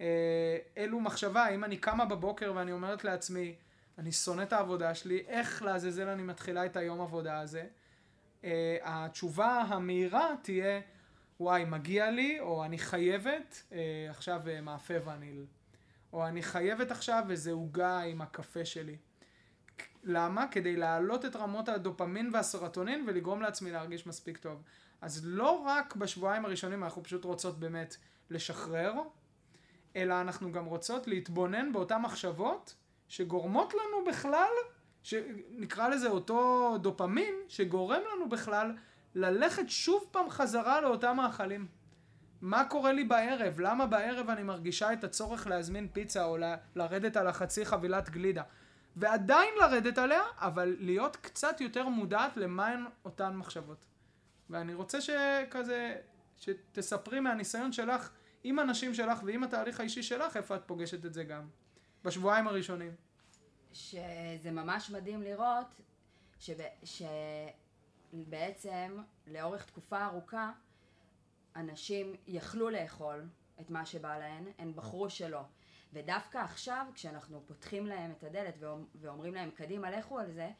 אה, 0.00 0.58
אילו 0.76 1.00
מחשבה, 1.00 1.48
אם 1.48 1.64
אני 1.64 1.76
קמה 1.76 2.04
בבוקר 2.04 2.52
ואני 2.56 2.72
אומרת 2.72 3.04
לעצמי, 3.04 3.54
אני 3.98 4.12
שונא 4.12 4.42
את 4.42 4.52
העבודה 4.52 4.94
שלי, 4.94 5.24
איך 5.26 5.62
לעזאזל 5.62 6.08
אני 6.08 6.22
מתחילה 6.22 6.66
את 6.66 6.76
היום 6.76 7.00
עבודה 7.00 7.40
הזה? 7.40 7.66
אה, 8.44 8.76
התשובה 8.82 9.60
המהירה 9.60 10.34
תהיה, 10.42 10.80
וואי, 11.40 11.64
מגיע 11.64 12.10
לי, 12.10 12.40
או 12.40 12.64
אני 12.64 12.78
חייבת 12.78 13.62
אה, 13.72 14.06
עכשיו 14.10 14.40
מאפה 14.62 14.94
וניל. 15.08 15.46
או 16.12 16.26
אני 16.26 16.42
חייבת 16.42 16.90
עכשיו 16.90 17.24
איזה 17.30 17.52
עוגה 17.52 18.00
עם 18.00 18.20
הקפה 18.20 18.64
שלי. 18.64 18.96
למה? 20.04 20.46
כדי 20.50 20.76
להעלות 20.76 21.24
את 21.24 21.36
רמות 21.36 21.68
הדופמין 21.68 22.30
והסרטונין 22.32 23.04
ולגרום 23.06 23.42
לעצמי 23.42 23.70
להרגיש 23.70 24.06
מספיק 24.06 24.38
טוב. 24.38 24.62
אז 25.00 25.20
לא 25.24 25.50
רק 25.50 25.96
בשבועיים 25.96 26.44
הראשונים 26.44 26.84
אנחנו 26.84 27.02
פשוט 27.02 27.24
רוצות 27.24 27.60
באמת 27.60 27.96
לשחרר, 28.30 28.92
אלא 29.96 30.20
אנחנו 30.20 30.52
גם 30.52 30.64
רוצות 30.64 31.06
להתבונן 31.06 31.72
באותן 31.72 31.98
מחשבות 31.98 32.74
שגורמות 33.12 33.74
לנו 33.74 34.04
בכלל, 34.04 34.52
שנקרא 35.02 35.88
לזה 35.88 36.08
אותו 36.08 36.78
דופמין, 36.82 37.34
שגורם 37.48 38.00
לנו 38.14 38.28
בכלל 38.28 38.76
ללכת 39.14 39.62
שוב 39.68 40.04
פעם 40.10 40.30
חזרה 40.30 40.80
לאותם 40.80 41.16
מאכלים. 41.16 41.66
מה 42.40 42.64
קורה 42.64 42.92
לי 42.92 43.04
בערב? 43.04 43.60
למה 43.60 43.86
בערב 43.86 44.30
אני 44.30 44.42
מרגישה 44.42 44.92
את 44.92 45.04
הצורך 45.04 45.46
להזמין 45.46 45.88
פיצה 45.92 46.24
או 46.24 46.36
ל- 46.36 46.54
לרדת 46.76 47.16
על 47.16 47.26
החצי 47.26 47.64
חבילת 47.64 48.10
גלידה? 48.10 48.42
ועדיין 48.96 49.54
לרדת 49.60 49.98
עליה, 49.98 50.22
אבל 50.36 50.76
להיות 50.78 51.16
קצת 51.16 51.60
יותר 51.60 51.88
מודעת 51.88 52.36
למהן 52.36 52.84
אותן 53.04 53.36
מחשבות. 53.36 53.84
ואני 54.50 54.74
רוצה 54.74 54.98
שכזה, 55.00 55.96
שתספרי 56.36 57.20
מהניסיון 57.20 57.72
שלך 57.72 58.10
עם 58.44 58.58
הנשים 58.58 58.94
שלך 58.94 59.22
ועם 59.24 59.44
התהליך 59.44 59.80
האישי 59.80 60.02
שלך, 60.02 60.36
איפה 60.36 60.56
את 60.56 60.62
פוגשת 60.66 61.04
את 61.04 61.14
זה 61.14 61.24
גם. 61.24 61.42
בשבועיים 62.04 62.48
הראשונים. 62.48 62.94
שזה 63.72 64.50
ממש 64.50 64.90
מדהים 64.90 65.22
לראות 65.22 65.80
שב, 66.38 66.58
שבעצם 68.12 69.02
לאורך 69.26 69.64
תקופה 69.64 70.04
ארוכה 70.04 70.52
אנשים 71.56 72.14
יכלו 72.26 72.70
לאכול 72.70 73.28
את 73.60 73.70
מה 73.70 73.86
שבא 73.86 74.18
להן, 74.18 74.44
הן 74.58 74.72
בחרו 74.74 75.10
שלא. 75.10 75.42
ודווקא 75.92 76.38
עכשיו, 76.38 76.86
כשאנחנו 76.94 77.42
פותחים 77.46 77.86
להם 77.86 78.10
את 78.10 78.24
הדלת 78.24 78.54
ואומרים 78.94 79.34
להם, 79.34 79.50
קדימה, 79.50 79.90
לכו 79.90 80.18
על 80.18 80.32
זה, 80.32 80.50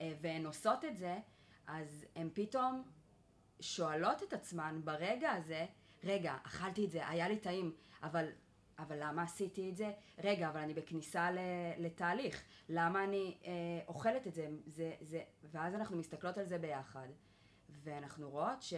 אה, 0.00 0.12
והן 0.20 0.46
עושות 0.46 0.84
את 0.84 0.96
זה, 0.96 1.18
אז 1.66 2.06
הן 2.16 2.28
פתאום 2.34 2.82
שואלות 3.60 4.22
את 4.22 4.32
עצמן 4.32 4.80
ברגע 4.84 5.30
הזה, 5.30 5.66
רגע, 6.04 6.36
אכלתי 6.46 6.84
את 6.84 6.90
זה, 6.90 7.08
היה 7.08 7.28
לי 7.28 7.38
טעים, 7.38 7.74
אבל, 8.02 8.26
אבל 8.82 8.96
למה 9.00 9.22
עשיתי 9.22 9.70
את 9.70 9.76
זה? 9.76 9.90
רגע, 10.18 10.48
אבל 10.48 10.60
אני 10.60 10.74
בכניסה 10.74 11.28
לתהליך, 11.78 12.42
למה 12.68 13.04
אני 13.04 13.36
אה, 13.44 13.50
אוכלת 13.88 14.26
את 14.26 14.34
זה? 14.34 14.48
זה, 14.66 14.92
זה? 15.00 15.20
ואז 15.52 15.74
אנחנו 15.74 15.96
מסתכלות 15.96 16.38
על 16.38 16.44
זה 16.44 16.58
ביחד, 16.58 17.08
ואנחנו 17.84 18.30
רואות 18.30 18.62
ש... 18.62 18.74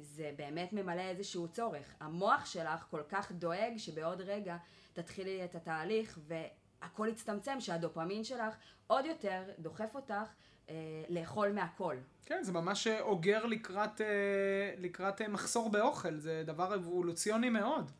זה 0.00 0.30
באמת 0.36 0.72
ממלא 0.72 1.00
איזשהו 1.00 1.48
צורך. 1.48 1.94
המוח 2.00 2.46
שלך 2.46 2.86
כל 2.90 3.02
כך 3.08 3.32
דואג 3.32 3.76
שבעוד 3.76 4.20
רגע 4.20 4.56
תתחילי 4.92 5.44
את 5.44 5.54
התהליך 5.54 6.18
והכל 6.26 7.08
יצטמצם, 7.10 7.60
שהדופמין 7.60 8.24
שלך 8.24 8.54
עוד 8.86 9.06
יותר 9.06 9.42
דוחף 9.58 9.94
אותך 9.94 10.32
אה, 10.70 10.74
לאכול 11.08 11.52
מהכל. 11.52 11.96
כן, 12.26 12.42
זה 12.42 12.52
ממש 12.52 12.86
אוגר 12.86 13.46
לקראת, 13.46 14.00
אה, 14.00 14.74
לקראת 14.78 15.20
אה, 15.20 15.28
מחסור 15.28 15.70
באוכל, 15.70 16.16
זה 16.16 16.42
דבר 16.46 16.74
אבולוציוני 16.74 17.50
מאוד. 17.50 17.90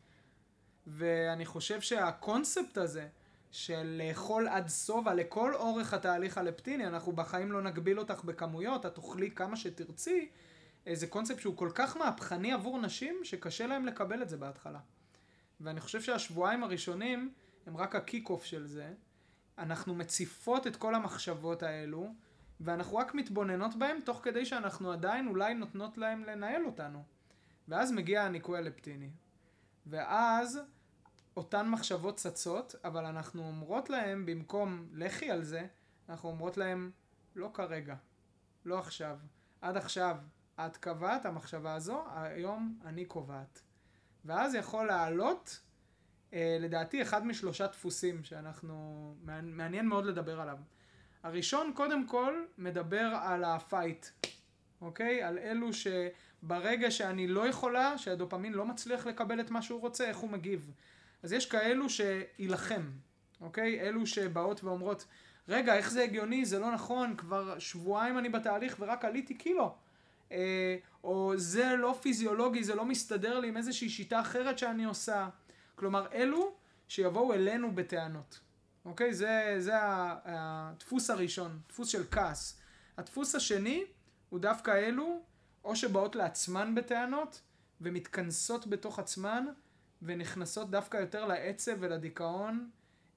ואני 0.89 1.47
חושב 1.47 1.81
שהקונספט 1.81 2.79
הזה 2.79 3.09
של 3.51 4.03
לאכול 4.03 4.49
עד 4.49 4.69
סובה 4.69 5.15
לכל 5.15 5.55
אורך 5.55 5.95
התהליך 5.95 6.39
הלפטיני, 6.39 6.87
אנחנו 6.87 7.13
בחיים 7.13 7.53
לא 7.53 7.63
נגביל 7.63 7.99
אותך 7.99 8.25
בכמויות, 8.25 8.87
את 8.87 8.95
תאכלי 8.95 9.31
כמה 9.31 9.57
שתרצי, 9.57 10.29
זה 10.93 11.07
קונספט 11.07 11.41
שהוא 11.41 11.57
כל 11.57 11.71
כך 11.75 11.97
מהפכני 11.97 12.53
עבור 12.53 12.79
נשים, 12.79 13.21
שקשה 13.23 13.67
להם 13.67 13.87
לקבל 13.87 14.23
את 14.23 14.29
זה 14.29 14.37
בהתחלה. 14.37 14.81
ואני 15.61 15.81
חושב 15.81 16.03
שהשבועיים 16.03 16.65
הראשונים 16.65 17.33
הם 17.67 17.77
רק 17.77 17.95
הקיק 17.95 18.31
אוף 18.31 18.45
של 18.45 18.67
זה. 18.67 18.93
אנחנו 19.59 19.95
מציפות 19.95 20.67
את 20.67 20.77
כל 20.77 20.95
המחשבות 20.95 21.63
האלו, 21.63 22.09
ואנחנו 22.61 22.97
רק 22.97 23.15
מתבוננות 23.15 23.77
בהם, 23.77 23.99
תוך 24.05 24.21
כדי 24.23 24.45
שאנחנו 24.45 24.93
עדיין 24.93 25.29
אולי 25.29 25.55
נותנות 25.55 25.99
להם 25.99 26.25
לנהל 26.25 26.67
אותנו. 26.67 27.03
ואז 27.69 27.93
מגיע 27.93 28.23
הניקוי 28.23 28.59
הלפטיני. 28.59 29.11
ואז 29.87 30.61
אותן 31.39 31.69
מחשבות 31.69 32.17
צצות, 32.17 32.75
אבל 32.85 33.05
אנחנו 33.05 33.43
אומרות 33.43 33.91
להם, 33.91 34.27
במקום 34.27 34.89
לכי 34.93 35.31
על 35.31 35.45
זה, 35.45 35.67
אנחנו 36.09 36.29
אומרות 36.29 36.57
להם, 36.57 36.91
לא 37.37 37.51
כרגע, 37.55 37.95
לא 38.65 38.79
עכשיו. 38.79 39.19
עד 39.61 39.77
עכשיו 39.77 40.17
את 40.61 40.77
קבעת 40.77 41.27
המחשבה 41.27 41.75
הזו, 41.75 42.05
היום 42.15 42.79
אני 42.85 43.05
קובעת. 43.05 43.63
ואז 44.25 44.55
יכול 44.55 44.87
לעלות, 44.87 45.61
אה, 46.33 46.57
לדעתי, 46.61 47.03
אחד 47.03 47.27
משלושה 47.27 47.67
דפוסים 47.67 48.25
שאנחנו, 48.25 49.15
מעניין 49.43 49.87
מאוד 49.87 50.05
לדבר 50.07 50.41
עליו. 50.41 50.59
הראשון, 51.23 51.73
קודם 51.75 52.07
כל, 52.07 52.45
מדבר 52.59 53.19
על 53.23 53.45
הפייט. 53.45 54.07
אוקיי? 54.81 55.23
על 55.23 55.39
אלו 55.39 55.71
שברגע 55.73 56.91
שאני 56.91 57.29
לא 57.29 57.49
יכולה, 57.49 57.99
שהדופמין 57.99 58.53
לא 58.53 58.67
מצליח 58.67 59.07
לקבל 59.07 59.41
את 59.41 59.51
מה 59.51 59.63
שהוא 59.63 59.81
רוצה, 59.81 60.09
איך 60.09 60.17
הוא 60.17 60.31
מגיב. 60.31 60.73
אז 61.23 61.33
יש 61.33 61.47
כאלו 61.47 61.87
שיילחם, 61.91 62.91
אוקיי? 63.41 63.81
אלו 63.81 64.07
שבאות 64.07 64.65
ואומרות, 64.65 65.07
רגע, 65.49 65.77
איך 65.77 65.91
זה 65.91 66.03
הגיוני, 66.03 66.45
זה 66.45 66.59
לא 66.59 66.73
נכון, 66.73 67.17
כבר 67.17 67.59
שבועיים 67.59 68.19
אני 68.19 68.29
בתהליך 68.29 68.77
ורק 68.81 69.05
עליתי 69.05 69.35
קילו. 69.35 69.75
אה, 70.33 70.77
או 71.05 71.33
זה 71.37 71.77
לא 71.79 71.99
פיזיולוגי, 72.03 72.65
זה 72.65 72.75
לא 72.75 72.85
מסתדר 72.85 73.41
לי 73.41 73.49
עם 73.49 73.57
איזושהי 73.57 73.89
שיטה 73.89 74.21
אחרת 74.21 74.59
שאני 74.59 74.85
עושה. 74.85 75.29
כלומר, 75.75 76.07
אלו 76.13 76.55
שיבואו 76.89 77.35
אלינו 77.35 77.75
בטענות. 77.75 78.41
אוקיי? 78.85 79.15
זה, 79.15 79.55
זה 79.59 79.73
הדפוס 80.25 81.11
הראשון, 81.11 81.61
דפוס 81.69 81.89
של 81.89 82.05
כעס. 82.11 82.61
הדפוס 82.97 83.35
השני 83.35 83.85
הוא 84.29 84.41
דווקא 84.41 84.71
אלו, 84.71 85.23
או 85.65 85.77
שבאות 85.77 86.17
לעצמן 86.17 86.75
בטענות, 86.75 87.41
ומתכנסות 87.81 88.67
בתוך 88.67 88.99
עצמן, 88.99 89.47
ונכנסות 90.03 90.71
דווקא 90.71 90.97
יותר 90.97 91.25
לעצב 91.25 91.73
ולדיכאון. 91.81 92.71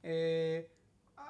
אה, 0.06 0.62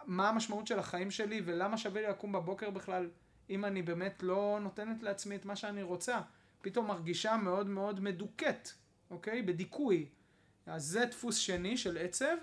מה 0.06 0.30
המשמעות 0.30 0.68
של 0.68 0.80
החיים 0.80 1.12
שלי, 1.12 1.42
ולמה 1.46 1.78
שווה 1.78 2.02
לי 2.02 2.08
לקום 2.08 2.32
בבוקר 2.32 2.70
בכלל, 2.70 3.10
אם 3.50 3.66
אני 3.66 3.82
באמת 3.82 4.24
לא 4.24 4.60
נותנת 4.62 5.04
לעצמי 5.04 5.36
את 5.36 5.46
מה 5.46 5.56
שאני 5.56 5.84
רוצה. 5.84 6.22
פתאום 6.62 6.88
מרגישה 6.88 7.38
מאוד 7.38 7.68
מאוד 7.68 8.00
מדוכאת, 8.00 8.70
אוקיי? 9.12 9.42
בדיכוי. 9.42 10.06
אז 10.66 10.86
זה 10.86 11.06
דפוס 11.06 11.36
שני 11.36 11.78
של 11.78 11.98
עצב, 11.98 12.36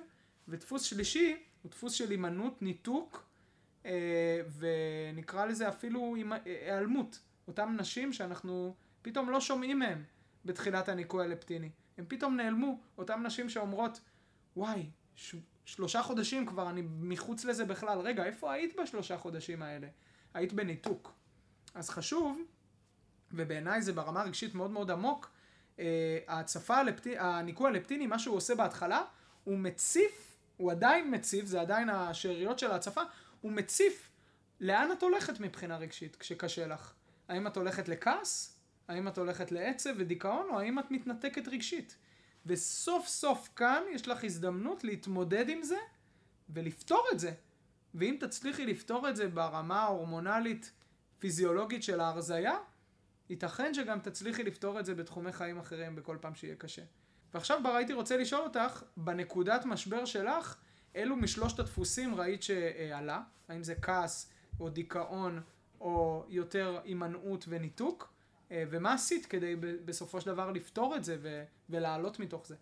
ודפוס 0.49 0.83
שלישי 0.83 1.37
הוא 1.63 1.71
דפוס 1.71 1.93
של 1.93 2.11
הימנעות, 2.11 2.63
ניתוק, 2.63 3.25
אה, 3.87 4.41
ונקרא 4.59 5.45
לזה 5.45 5.69
אפילו 5.69 6.15
היעלמות. 6.45 7.19
אותן 7.49 7.77
נשים 7.79 8.13
שאנחנו 8.13 8.75
פתאום 9.03 9.31
לא 9.31 9.41
שומעים 9.41 9.79
מהן 9.79 10.03
בתחילת 10.45 10.89
הניקוי 10.89 11.25
הלפטיני. 11.25 11.71
הן 11.99 12.05
פתאום 12.09 12.37
נעלמו, 12.37 12.81
אותן 12.99 13.27
נשים 13.27 13.49
שאומרות, 13.49 14.01
וואי, 14.57 14.91
ש- 15.15 15.35
שלושה 15.65 16.03
חודשים 16.03 16.47
כבר 16.47 16.71
אני 16.71 16.83
מחוץ 16.83 17.45
לזה 17.45 17.65
בכלל. 17.65 17.99
רגע, 17.99 18.25
איפה 18.25 18.53
היית 18.53 18.77
בשלושה 18.81 19.19
חודשים 19.19 19.63
האלה? 19.63 19.89
היית 20.35 20.53
בניתוק. 20.53 21.13
אז 21.75 21.91
חשוב, 21.91 22.39
ובעיניי 23.33 23.83
זה 23.83 23.93
ברמה 23.93 24.23
רגשית 24.23 24.55
מאוד 24.55 24.71
מאוד 24.71 24.91
עמוק, 24.91 25.31
אה, 25.79 26.19
ההצפה 26.27 26.77
הלפטי, 26.77 27.19
הניקוי 27.19 27.69
הלפטיני, 27.69 28.07
מה 28.07 28.19
שהוא 28.19 28.37
עושה 28.37 28.55
בהתחלה, 28.55 29.03
הוא 29.45 29.59
מציף, 29.59 30.37
הוא 30.57 30.73
עדיין 30.73 31.15
מציף, 31.15 31.47
זה 31.47 31.61
עדיין 31.61 31.91
השאריות 31.91 32.59
של 32.59 32.71
ההצפה, 32.71 33.03
הוא 33.41 33.53
מציף 33.53 34.11
לאן 34.61 34.93
את 34.93 35.03
הולכת 35.03 35.41
מבחינה 35.41 35.77
רגשית 35.77 36.17
כשקשה 36.17 36.67
לך. 36.67 36.93
האם 37.29 37.47
את 37.47 37.57
הולכת 37.57 37.89
לכעס? 37.89 38.58
האם 38.89 39.09
את 39.09 39.19
הולכת 39.19 39.53
לעצב 39.53 39.91
ודיכאון? 39.97 40.47
או 40.51 40.61
האם 40.61 40.79
את 40.79 40.91
מתנתקת 40.91 41.49
רגשית? 41.49 41.97
וסוף 42.47 43.07
סוף 43.07 43.49
כאן 43.57 43.83
יש 43.91 44.09
לך 44.09 44.25
הזדמנות 44.25 44.85
להתמודד 44.85 45.49
עם 45.49 45.63
זה 45.63 45.79
ולפתור 46.49 47.05
את 47.13 47.19
זה. 47.19 47.33
ואם 47.95 48.17
תצליחי 48.21 48.67
לפתור 48.67 49.09
את 49.09 49.17
זה 49.17 49.29
ברמה 49.29 49.83
ההורמונלית 49.83 50.73
פיזיולוגית 51.19 51.83
של 51.83 52.01
ההרזייה, 52.01 52.57
ייתכן 53.31 53.75
שגם 53.75 54.01
תצליחי 54.01 54.43
לפתור 54.43 54.81
את 54.81 54.87
זה 54.87 54.95
בתחומי 54.95 55.33
חיים 55.33 55.59
אחרים 55.59 55.97
בכל 55.97 56.17
פעם 56.21 56.35
שיהיה 56.35 56.55
קשה. 56.55 56.83
ועכשיו 57.35 57.61
בר 57.63 57.71
הייתי 57.71 57.93
רוצה 57.93 58.17
לשאול 58.17 58.43
אותך, 58.43 58.83
בנקודת 58.97 59.65
משבר 59.65 60.05
שלך, 60.05 60.57
אילו 60.95 61.17
משלושת 61.17 61.59
הדפוסים 61.59 62.15
ראית 62.15 62.43
שעלה? 62.43 63.23
האם 63.49 63.63
זה 63.63 63.75
כעס 63.75 64.31
או 64.61 64.69
דיכאון 64.69 65.43
או 65.81 66.25
יותר 66.29 66.81
הימנעות 66.85 67.45
וניתוק? 67.49 68.18
אה, 68.51 68.65
ומה 68.71 68.95
עשית 68.95 69.27
כדי 69.27 69.57
בסופו 69.85 70.21
של 70.21 70.27
דבר 70.27 70.51
לפתור 70.51 70.97
את 70.97 71.05
זה 71.05 71.17
ו- 71.23 71.45
ולעלות 71.71 72.21
מתוך 72.21 72.47
זה? 72.47 72.57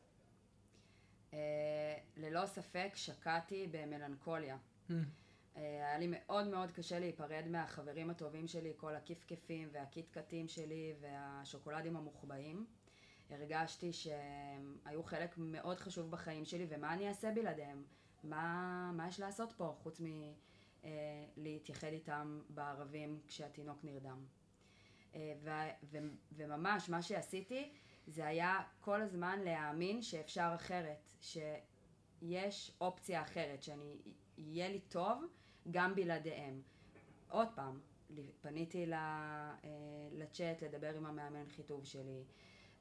אה, 1.33 1.97
ללא 2.17 2.47
ספק 2.47 2.91
שקעתי 2.95 3.69
במלנכוליה. 3.71 4.57
Mm. 4.91 4.93
היה 5.55 5.99
לי 5.99 6.07
מאוד 6.11 6.49
מאוד 6.49 6.71
קשה 6.71 6.99
להיפרד 6.99 7.45
מהחברים 7.51 8.11
הטובים 8.11 8.47
שלי, 8.47 8.73
כל 8.77 8.95
הכיפכפים 8.95 9.69
והקיטקטים 9.73 10.49
שלי 10.49 10.95
והשוקולדים 11.01 11.97
המוחבאים. 11.97 12.67
הרגשתי 13.31 13.93
שהם 13.93 14.77
היו 14.85 15.03
חלק 15.03 15.35
מאוד 15.39 15.79
חשוב 15.79 16.11
בחיים 16.11 16.45
שלי, 16.45 16.67
ומה 16.69 16.95
אני 16.95 17.09
אעשה 17.09 17.31
בלעדיהם? 17.35 17.85
מה, 18.25 18.91
מה 18.95 19.09
יש 19.09 19.21
לעשות 19.21 19.53
פה 19.53 19.77
חוץ 19.83 20.01
מלהתייחד 21.37 21.89
איתם 21.89 22.41
בערבים 22.49 23.21
כשהתינוק 23.27 23.85
נרדם? 23.85 24.25
אה, 25.17 25.33
ו, 25.43 25.99
וממש 26.33 26.89
מה 26.89 27.03
שעשיתי 27.03 27.73
זה 28.07 28.27
היה 28.27 28.61
כל 28.81 29.03
הזמן 29.03 29.41
להאמין 29.45 30.03
שאפשר 30.03 30.53
אחרת, 30.55 31.11
שיש 31.21 32.73
אופציה 32.81 33.23
אחרת, 33.23 33.63
שאני, 33.63 33.97
יהיה 34.39 34.69
לי 34.69 34.81
טוב 34.81 35.25
גם 35.71 35.95
בלעדיהם. 35.95 36.63
עוד 37.29 37.49
פעם, 37.55 37.81
פניתי 38.41 38.93
אה, 38.93 39.55
לצ'אט 40.13 40.63
לדבר 40.63 40.97
עם 40.97 41.07
המאמן 41.07 41.49
חיטוב 41.49 41.85
שלי, 41.85 42.25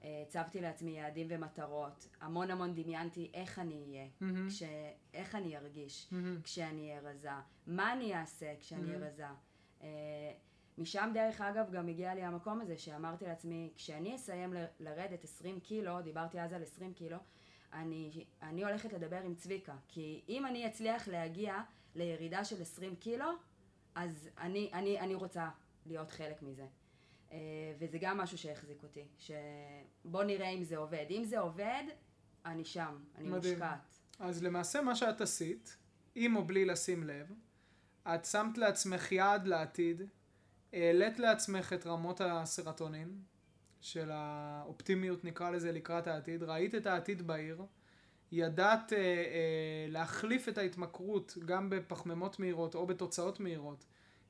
אה, 0.04 0.24
הצבתי 0.28 0.62
לעצמי 0.62 0.92
יעדים 0.92 1.28
ומטרות, 1.30 2.08
המון 2.22 2.52
המון 2.52 2.76
דמיינתי 2.76 3.32
איך 3.34 3.60
אני 3.60 3.84
אהיה, 3.84 4.06
mm-hmm. 4.06 4.50
כש... 4.50 4.64
איך 5.14 5.36
אני 5.36 5.58
ארגיש 5.58 6.10
mm-hmm. 6.12 6.44
כשאני 6.44 6.90
אהיה 6.90 7.00
רזה, 7.00 7.30
מה 7.68 7.94
אני 7.94 8.16
אעשה 8.16 8.54
כשאני 8.60 8.88
אהיה 8.88 8.98
mm-hmm. 8.98 9.04
רזה. 9.04 9.28
משם 10.78 11.12
דרך 11.14 11.42
אגב 11.42 11.72
גם 11.72 11.88
הגיע 11.88 12.16
לי 12.16 12.24
המקום 12.24 12.62
הזה 12.62 12.78
שאמרתי 12.78 13.26
לעצמי, 13.26 13.74
כשאני 13.76 14.16
אסיים 14.16 14.54
ל- 14.54 14.66
לרדת 14.80 15.24
20 15.24 15.60
קילו, 15.60 16.02
דיברתי 16.02 16.42
אז 16.42 16.54
על 16.54 16.62
20 16.64 16.94
קילו, 16.94 17.18
אני, 17.74 18.26
אני 18.42 18.64
הולכת 18.64 18.94
לדבר 18.94 19.22
עם 19.22 19.36
צביקה, 19.36 19.76
כי 19.88 20.22
אם 20.30 20.46
אני 20.46 20.68
אצליח 20.68 21.08
להגיע 21.08 21.62
לירידה 21.96 22.44
של 22.46 22.62
20 22.62 22.96
קילו, 22.96 23.26
אז 23.96 24.30
אני, 24.38 24.70
אני, 24.74 25.00
אני 25.00 25.16
רוצה 25.16 25.50
להיות 25.86 26.12
חלק 26.12 26.42
מזה. 26.42 26.66
אה, 27.32 27.38
וזה 27.80 27.98
גם 27.98 28.18
משהו 28.18 28.38
שהחזיק 28.38 28.84
אותי, 28.84 29.06
שבוא 29.18 30.24
נראה 30.24 30.50
אם 30.50 30.64
זה 30.64 30.78
עובד. 30.78 31.06
אם 31.10 31.24
זה 31.24 31.40
עובד, 31.40 31.84
אני 32.46 32.66
שם, 32.66 32.98
אני 33.16 33.30
מדהים. 33.30 33.54
מושקעת. 33.54 34.00
אז 34.20 34.44
למעשה 34.44 34.82
מה 34.82 34.96
שאת 34.96 35.22
עשית, 35.22 35.78
עם 36.16 36.36
או 36.36 36.44
בלי 36.44 36.66
לשים 36.66 37.04
לב, 37.04 37.32
את 38.08 38.26
שמת 38.26 38.58
לעצמך 38.58 39.12
יעד 39.12 39.48
לעתיד, 39.48 40.02
העלית 40.76 41.20
לעצמך 41.20 41.74
את 41.74 41.88
רמות 41.88 42.22
הסרטונין, 42.22 43.20
של 43.82 44.10
האופטימיות 44.14 45.26
נקרא 45.26 45.50
לזה 45.50 45.72
לקראת 45.72 46.08
העתיד, 46.08 46.44
ראית 46.44 46.76
את 46.76 46.86
העתיד 46.88 47.28
בעיר, 47.28 47.62
ידעת 48.32 48.94
אה, 48.94 48.98
אה, 48.98 49.86
להחליף 49.90 50.50
את 50.50 50.58
ההתמכרות 50.58 51.38
גם 51.46 51.70
בפחמימות 51.70 52.40
מהירות 52.40 52.76
או 52.76 52.88
בתוצאות 52.88 53.40
מהירות, 53.40 53.86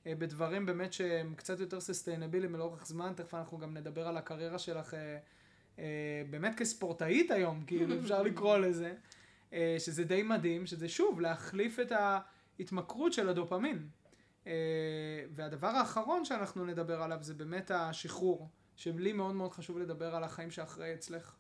אה, 0.08 0.16
בדברים 0.16 0.66
באמת 0.66 0.94
שהם 0.94 1.34
קצת 1.36 1.60
יותר 1.60 1.80
ססטיינביליים 1.80 2.56
לאורך 2.56 2.88
זמן, 2.88 3.14
תכף 3.16 3.34
אנחנו 3.34 3.58
גם 3.58 3.78
נדבר 3.78 4.08
על 4.08 4.18
הקריירה 4.18 4.60
שלך 4.60 4.94
אה, 4.94 5.18
אה, 5.80 6.24
באמת 6.30 6.56
כספורטאית 6.58 7.32
היום, 7.32 7.64
כאילו 7.68 7.96
אפשר 8.00 8.24
לקרוא 8.24 8.58
לזה, 8.58 8.94
אה, 9.54 9.76
שזה 9.80 10.04
די 10.04 10.24
מדהים, 10.24 10.66
שזה 10.66 10.90
שוב 10.90 11.22
להחליף 11.22 11.80
את 11.80 11.92
ההתמכרות 11.92 13.14
של 13.14 13.30
הדופמין. 13.30 13.88
אה, 14.48 14.52
והדבר 15.32 15.68
האחרון 15.68 16.26
שאנחנו 16.26 16.66
נדבר 16.66 17.02
עליו 17.02 17.18
זה 17.22 17.34
באמת 17.34 17.72
השחרור, 17.72 18.50
שלי 18.76 19.14
מאוד 19.14 19.36
מאוד 19.36 19.52
חשוב 19.52 19.80
לדבר 19.80 20.16
על 20.16 20.24
החיים 20.24 20.52
שאחרי 20.52 20.94
אצלך. 20.94 21.36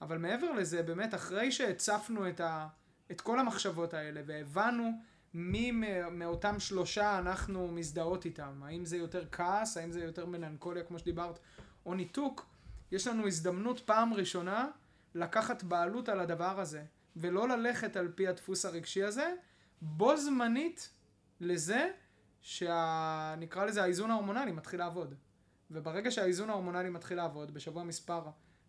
אבל 0.00 0.18
מעבר 0.18 0.52
לזה, 0.52 0.82
באמת, 0.82 1.14
אחרי 1.14 1.52
שהצפנו 1.52 2.28
את, 2.28 2.40
ה, 2.40 2.68
את 3.10 3.20
כל 3.20 3.38
המחשבות 3.38 3.94
האלה 3.94 4.20
והבנו 4.26 4.90
מי 5.34 5.72
מאותם 6.10 6.60
שלושה 6.60 7.18
אנחנו 7.18 7.68
מזדהות 7.68 8.24
איתם, 8.24 8.62
האם 8.62 8.84
זה 8.84 8.96
יותר 8.96 9.24
כעס, 9.32 9.76
האם 9.76 9.92
זה 9.92 10.04
יותר 10.04 10.26
מלנכוליה 10.26 10.84
כמו 10.84 10.98
שדיברת, 10.98 11.38
או 11.86 11.94
ניתוק, 11.94 12.46
יש 12.92 13.06
לנו 13.06 13.26
הזדמנות 13.26 13.80
פעם 13.80 14.14
ראשונה 14.14 14.68
לקחת 15.14 15.62
בעלות 15.62 16.08
על 16.08 16.20
הדבר 16.20 16.60
הזה, 16.60 16.82
ולא 17.16 17.48
ללכת 17.48 17.96
על 17.96 18.12
פי 18.14 18.28
הדפוס 18.28 18.64
הרגשי 18.64 19.02
הזה, 19.02 19.34
בו 19.82 20.16
זמנית 20.16 20.90
לזה 21.40 21.90
שנקרא 22.40 23.64
לזה 23.64 23.82
האיזון 23.82 24.10
ההורמונלי 24.10 24.52
מתחיל 24.52 24.78
לעבוד. 24.78 25.14
וברגע 25.70 26.10
שהאיזון 26.10 26.50
ההורמונלי 26.50 26.90
מתחיל 26.90 27.16
לעבוד, 27.16 27.54
בשבוע 27.54 27.84
מספר 27.84 28.22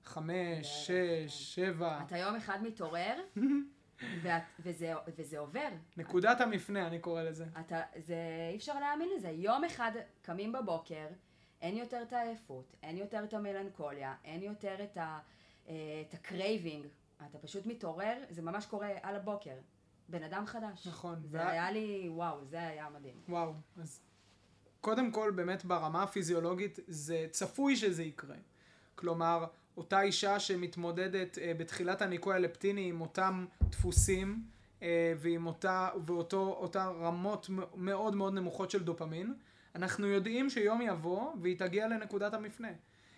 חמש, 0.03 0.88
שש, 0.88 1.55
שבע... 1.55 2.01
אתה 2.08 2.17
יום 2.17 2.36
אחד 2.36 2.63
מתעורר, 2.63 3.15
ואת, 4.23 4.43
וזה, 4.60 4.93
וזה 5.17 5.39
עובר. 5.39 5.69
נקודת 5.97 6.41
המפנה, 6.41 6.88
אני 6.88 6.99
קורא 6.99 7.23
לזה. 7.23 7.45
אתה, 7.60 7.82
זה, 7.97 8.15
אי 8.51 8.58
אפשר 8.58 8.79
להאמין 8.79 9.10
לזה. 9.17 9.29
יום 9.29 9.63
אחד 9.63 9.91
קמים 10.21 10.51
בבוקר, 10.51 11.08
אין 11.62 11.77
יותר 11.77 12.01
את 12.01 12.13
העייפות, 12.13 12.75
אין 12.84 12.97
יותר 12.97 13.23
את 13.23 13.34
המלנכוליה, 13.34 14.15
אין 14.23 14.43
יותר 14.43 14.84
את, 14.84 14.97
ה, 14.97 15.19
אה, 15.67 15.73
את 16.08 16.13
ה 16.13 16.22
craving. 16.22 16.86
אתה 17.29 17.38
פשוט 17.38 17.65
מתעורר, 17.65 18.23
זה 18.29 18.41
ממש 18.41 18.65
קורה 18.65 18.89
על 19.01 19.15
הבוקר. 19.15 19.55
בן 20.10 20.24
אדם 20.24 20.45
חדש. 20.45 20.88
נכון. 20.88 21.22
זה 21.26 21.38
וה... 21.38 21.50
היה 21.50 21.72
לי, 21.72 22.10
וואו, 22.10 22.45
זה 22.45 22.67
היה 22.67 22.88
מדהים. 22.89 23.15
וואו, 23.30 23.54
אז 23.78 24.02
קודם 24.82 25.12
כל, 25.12 25.32
באמת 25.36 25.65
ברמה 25.65 26.04
הפיזיולוגית, 26.04 26.80
זה 26.88 27.28
צפוי 27.32 27.76
שזה 27.76 28.04
יקרה. 28.04 28.36
כלומר, 28.95 29.45
אותה 29.78 30.02
אישה 30.02 30.39
שמתמודדת 30.39 31.38
אה, 31.38 31.52
בתחילת 31.58 32.02
הניקוי 32.02 32.36
הלפטיני 32.36 32.89
עם 32.89 33.02
אותם 33.02 33.45
דפוסים 33.62 34.43
אה, 34.82 35.13
ועם 35.17 35.48
אותה, 35.48 35.89
ואותו, 36.06 36.58
אותה 36.60 36.86
רמות 36.88 37.50
מאוד 37.76 38.15
מאוד 38.15 38.34
נמוכות 38.34 38.72
של 38.72 38.84
דופמין, 38.84 39.34
אנחנו 39.76 40.08
יודעים 40.08 40.50
שיום 40.50 40.82
יבוא 40.82 41.34
והיא 41.41 41.60
תגיע 41.60 41.88
לנקודת 41.88 42.34
המפנה. 42.34 42.72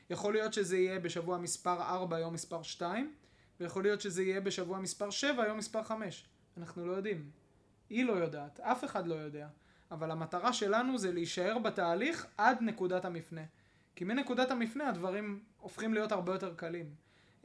יכול 0.09 0.33
להיות 0.33 0.53
שזה 0.53 0.77
יהיה 0.77 0.99
בשבוע 0.99 1.37
מספר 1.37 1.81
4, 1.81 2.19
יום 2.19 2.33
מספר 2.33 2.63
2, 2.63 3.13
ויכול 3.59 3.83
להיות 3.83 4.01
שזה 4.01 4.23
יהיה 4.23 4.41
בשבוע 4.41 4.79
מספר 4.79 5.09
7, 5.09 5.47
יום 5.47 5.57
מספר 5.57 5.83
5. 5.83 6.25
אנחנו 6.57 6.85
לא 6.85 6.91
יודעים. 6.91 7.29
היא 7.89 8.05
לא 8.05 8.13
יודעת, 8.13 8.59
אף 8.59 8.83
אחד 8.83 9.07
לא 9.07 9.15
יודע. 9.15 9.47
אבל 9.91 10.11
המטרה 10.11 10.53
שלנו 10.53 10.97
זה 10.97 11.11
להישאר 11.11 11.59
בתהליך 11.59 12.27
עד 12.37 12.57
נקודת 12.61 13.05
המפנה. 13.05 13.41
כי 13.95 14.03
מנקודת 14.03 14.51
המפנה 14.51 14.89
הדברים 14.89 15.43
הופכים 15.59 15.93
להיות 15.93 16.11
הרבה 16.11 16.33
יותר 16.33 16.53
קלים. 16.55 16.95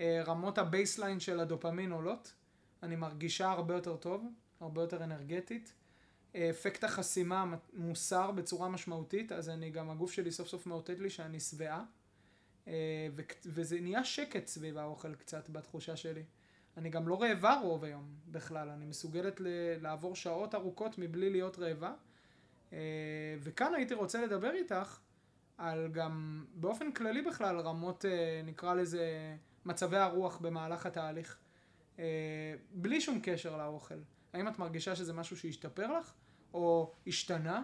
אה, 0.00 0.22
רמות 0.26 0.58
ה 0.59 0.65
baseline 0.65 1.20
של 1.20 1.40
הדופמין 1.40 1.92
עולות, 1.92 2.34
אני 2.82 2.96
מרגישה 2.96 3.50
הרבה 3.50 3.74
יותר 3.74 3.96
טוב, 3.96 4.26
הרבה 4.60 4.80
יותר 4.80 5.04
אנרגטית. 5.04 5.72
אה, 6.34 6.50
אפקט 6.50 6.84
החסימה 6.84 7.54
מוסר 7.72 8.30
בצורה 8.30 8.68
משמעותית, 8.68 9.32
אז 9.32 9.48
אני 9.48 9.70
גם, 9.70 9.90
הגוף 9.90 10.12
שלי 10.12 10.32
סוף 10.32 10.48
סוף 10.48 10.66
מאותת 10.66 10.98
לי 10.98 11.10
שאני 11.10 11.40
שבעה. 11.40 11.84
אה, 12.68 13.08
וזה 13.44 13.80
נהיה 13.80 14.04
שקט 14.04 14.46
סביב 14.46 14.78
האוכל 14.78 15.14
קצת 15.14 15.48
בתחושה 15.50 15.96
שלי. 15.96 16.22
אני 16.76 16.90
גם 16.90 17.08
לא 17.08 17.22
רעבה 17.22 17.60
רוב 17.62 17.84
היום 17.84 18.14
בכלל, 18.28 18.68
אני 18.68 18.84
מסוגלת 18.84 19.40
לעבור 19.80 20.16
שעות 20.16 20.54
ארוכות 20.54 20.98
מבלי 20.98 21.30
להיות 21.30 21.58
רעבה. 21.58 21.92
וכאן 23.40 23.74
הייתי 23.74 23.94
רוצה 23.94 24.26
לדבר 24.26 24.50
איתך 24.52 24.98
על 25.58 25.88
גם 25.92 26.44
באופן 26.54 26.92
כללי 26.92 27.22
בכלל 27.22 27.60
רמות, 27.60 28.04
אה, 28.04 28.40
נקרא 28.44 28.74
לזה, 28.74 29.36
מצבי 29.64 29.96
הרוח 29.96 30.38
במהלך 30.38 30.86
התהליך, 30.86 31.38
אה, 31.98 32.54
בלי 32.72 33.00
שום 33.00 33.20
קשר 33.22 33.56
לאוכל. 33.56 33.98
האם 34.32 34.48
את 34.48 34.58
מרגישה 34.58 34.96
שזה 34.96 35.12
משהו 35.12 35.36
שהשתפר 35.36 35.98
לך, 35.98 36.12
או 36.54 36.92
השתנה 37.06 37.62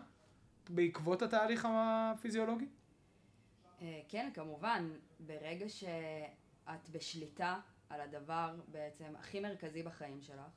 בעקבות 0.68 1.22
התהליך 1.22 1.68
הפיזיולוגי? 1.70 2.66
אה, 3.82 4.00
כן, 4.08 4.30
כמובן. 4.34 4.90
ברגע 5.20 5.68
שאת 5.68 6.88
בשליטה 6.92 7.60
על 7.92 8.00
הדבר 8.00 8.54
בעצם 8.68 9.16
הכי 9.18 9.40
מרכזי 9.40 9.82
בחיים 9.82 10.22
שלך, 10.22 10.50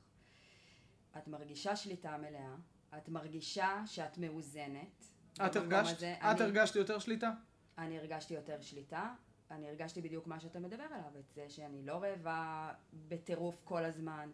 את 1.18 1.28
מרגישה 1.28 1.76
שליטה 1.76 2.16
מלאה, 2.16 2.54
את 2.98 3.08
מרגישה 3.08 3.82
שאת 3.86 4.18
מאוזנת, 4.18 5.04
את 5.46 5.56
הרגשת? 5.56 5.96
הזה, 5.96 6.14
את 6.14 6.24
אני, 6.24 6.44
הרגשת 6.44 6.76
יותר 6.76 6.98
שליטה? 6.98 7.30
אני 7.78 7.98
הרגשתי 7.98 8.34
יותר 8.34 8.60
שליטה. 8.60 9.14
אני 9.50 9.68
הרגשתי 9.68 10.02
בדיוק 10.02 10.26
מה 10.26 10.40
שאתה 10.40 10.58
מדבר 10.58 10.82
עליו, 10.82 11.18
את 11.18 11.34
זה 11.34 11.48
שאני 11.48 11.86
לא 11.86 12.02
רעבה 12.02 12.72
בטירוף 12.92 13.60
כל 13.64 13.84
הזמן, 13.84 14.30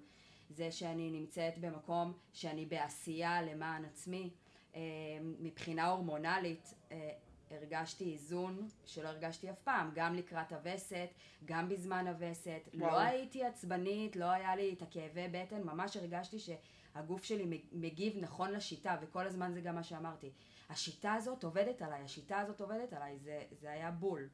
זה 0.50 0.70
שאני 0.70 1.10
נמצאת 1.10 1.58
במקום 1.58 2.12
שאני 2.32 2.66
בעשייה 2.66 3.42
למען 3.42 3.84
עצמי. 3.84 4.30
אה, 4.74 4.80
מבחינה 5.22 5.88
הורמונלית 5.88 6.74
אה, 6.92 7.12
הרגשתי 7.52 8.12
איזון 8.12 8.68
שלא 8.84 9.08
הרגשתי 9.08 9.50
אף 9.50 9.58
פעם, 9.64 9.90
גם 9.94 10.14
לקראת 10.14 10.52
הווסת, 10.52 11.08
גם 11.44 11.68
בזמן 11.68 12.06
הווסת. 12.06 12.68
לא 12.74 12.98
הייתי 13.00 13.44
עצבנית, 13.44 14.16
לא 14.16 14.30
היה 14.30 14.56
לי 14.56 14.72
את 14.72 14.82
הכאבי 14.82 15.28
בטן, 15.32 15.62
ממש 15.62 15.96
הרגשתי 15.96 16.38
שהגוף 16.38 17.24
שלי 17.24 17.62
מגיב 17.72 18.16
נכון 18.20 18.50
לשיטה, 18.52 18.96
וכל 19.02 19.26
הזמן 19.26 19.52
זה 19.54 19.60
גם 19.60 19.74
מה 19.74 19.82
שאמרתי. 19.82 20.30
השיטה 20.70 21.14
הזאת 21.14 21.44
עובדת 21.44 21.82
עליי, 21.82 22.02
השיטה 22.02 22.38
הזאת 22.38 22.60
עובדת 22.60 22.92
עליי, 22.92 23.18
זה, 23.18 23.42
זה 23.60 23.70
היה 23.70 23.90
בול. 23.90 24.28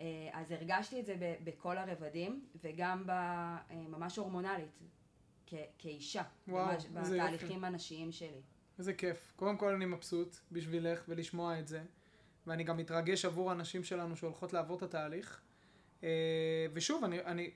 אה, 0.00 0.04
אז 0.32 0.50
הרגשתי 0.50 1.00
את 1.00 1.06
זה 1.06 1.14
בכל 1.44 1.78
הרבדים, 1.78 2.46
וגם 2.62 3.10
אה, 3.10 3.58
ממש 3.70 4.16
הורמונלית, 4.16 4.78
כ- 5.46 5.54
כאישה, 5.78 6.22
וואו, 6.48 6.66
ממש 6.66 6.84
בתהליכים 7.10 7.64
הנשיים 7.64 8.12
שלי. 8.12 8.42
איזה 8.78 8.94
כיף. 8.94 9.32
קודם 9.36 9.56
כל 9.56 9.74
אני 9.74 9.84
מבסוט 9.86 10.36
בשבילך 10.52 11.04
ולשמוע 11.08 11.58
את 11.58 11.68
זה, 11.68 11.82
ואני 12.46 12.64
גם 12.64 12.76
מתרגש 12.76 13.24
עבור 13.24 13.50
הנשים 13.50 13.84
שלנו 13.84 14.16
שהולכות 14.16 14.52
לעבור 14.52 14.76
את 14.76 14.82
התהליך. 14.82 15.40
אה, 16.04 16.66
ושוב, 16.72 17.04
אני, 17.04 17.20
אני 17.20 17.50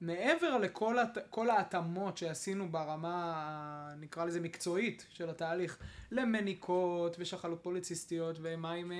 מעבר 0.00 0.58
לכל 0.58 0.98
הת... 0.98 1.18
ההתאמות 1.36 2.16
שעשינו 2.16 2.68
ברמה, 2.68 3.94
נקרא 4.00 4.24
לזה 4.24 4.40
מקצועית, 4.40 5.06
של 5.10 5.30
התהליך, 5.30 5.78
למניקות 6.10 7.16
ושחלות 7.18 7.62
פוליציסטיות 7.62 8.38
ומים 8.42 8.92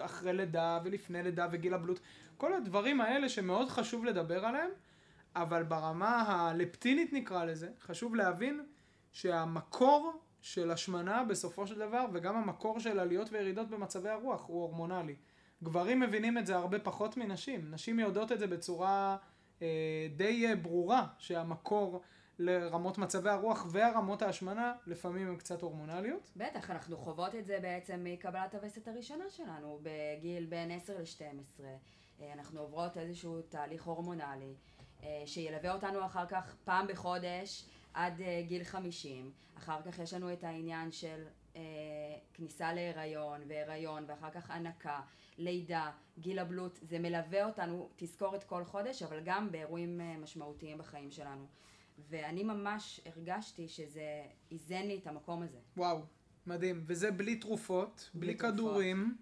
אחרי 0.00 0.32
לידה 0.32 0.80
ולפני 0.84 1.22
לידה 1.22 1.46
וגיל 1.52 1.74
הבלוט, 1.74 2.00
כל 2.36 2.52
הדברים 2.52 3.00
האלה 3.00 3.28
שמאוד 3.28 3.68
חשוב 3.68 4.04
לדבר 4.04 4.44
עליהם, 4.44 4.70
אבל 5.36 5.62
ברמה 5.62 6.22
הלפטינית 6.22 7.12
נקרא 7.12 7.44
לזה, 7.44 7.68
חשוב 7.80 8.14
להבין 8.14 8.66
שהמקור 9.12 10.20
של 10.52 10.70
השמנה 10.70 11.24
בסופו 11.24 11.66
של 11.66 11.78
דבר, 11.78 12.04
וגם 12.12 12.36
המקור 12.36 12.80
של 12.80 12.98
עליות 13.00 13.32
וירידות 13.32 13.68
במצבי 13.68 14.08
הרוח 14.08 14.44
הוא 14.46 14.62
הורמונלי. 14.62 15.16
גברים 15.62 16.00
מבינים 16.00 16.38
את 16.38 16.46
זה 16.46 16.56
הרבה 16.56 16.78
פחות 16.78 17.16
מנשים, 17.16 17.70
נשים 17.70 17.98
יודעות 18.00 18.32
את 18.32 18.38
זה 18.38 18.46
בצורה... 18.46 19.16
אה, 19.62 20.06
די 20.16 20.46
אה, 20.46 20.56
ברורה 20.56 21.06
שהמקור 21.18 22.02
לרמות 22.38 22.98
מצבי 22.98 23.30
הרוח 23.30 23.66
והרמות 23.70 24.22
ההשמנה 24.22 24.72
לפעמים 24.86 25.28
הן 25.28 25.36
קצת 25.36 25.62
הורמונליות. 25.62 26.30
בטח, 26.36 26.70
אנחנו 26.70 26.96
חוות 26.96 27.34
את 27.34 27.46
זה 27.46 27.58
בעצם 27.62 28.00
מקבלת 28.04 28.54
הווסת 28.54 28.88
הראשונה 28.88 29.30
שלנו 29.30 29.80
בגיל 29.82 30.46
בין 30.46 30.70
10 30.70 30.98
ל-12. 30.98 31.62
אה, 32.20 32.32
אנחנו 32.32 32.60
עוברות 32.60 32.96
איזשהו 32.96 33.42
תהליך 33.42 33.84
הורמונלי 33.84 34.54
שילווה 35.26 35.74
אותנו 35.74 36.06
אחר 36.06 36.26
כך 36.26 36.56
פעם 36.64 36.86
בחודש 36.86 37.66
עד 37.94 38.22
גיל 38.46 38.64
50. 38.64 39.30
אחר 39.56 39.82
כך 39.82 39.98
יש 39.98 40.14
לנו 40.14 40.32
את 40.32 40.44
העניין 40.44 40.92
של 40.92 41.24
כניסה 42.34 42.72
להיריון 42.72 43.40
והיריון 43.48 44.04
ואחר 44.08 44.30
כך 44.30 44.50
הנקה. 44.50 45.00
לידה, 45.38 45.90
גיל 46.18 46.38
הבלוט, 46.38 46.78
זה 46.82 46.98
מלווה 46.98 47.44
אותנו 47.44 47.88
תזכורת 47.96 48.44
כל 48.44 48.64
חודש, 48.64 49.02
אבל 49.02 49.20
גם 49.24 49.52
באירועים 49.52 50.00
אה, 50.00 50.16
משמעותיים 50.18 50.78
בחיים 50.78 51.10
שלנו. 51.10 51.46
ואני 52.10 52.44
ממש 52.44 53.00
הרגשתי 53.06 53.68
שזה 53.68 54.22
איזן 54.50 54.82
לי 54.82 54.98
את 55.02 55.06
המקום 55.06 55.42
הזה. 55.42 55.58
וואו, 55.76 56.02
מדהים. 56.46 56.84
וזה 56.86 57.10
בלי 57.10 57.36
תרופות, 57.36 58.10
בלי, 58.14 58.26
בלי 58.26 58.38
כדורים, 58.38 59.16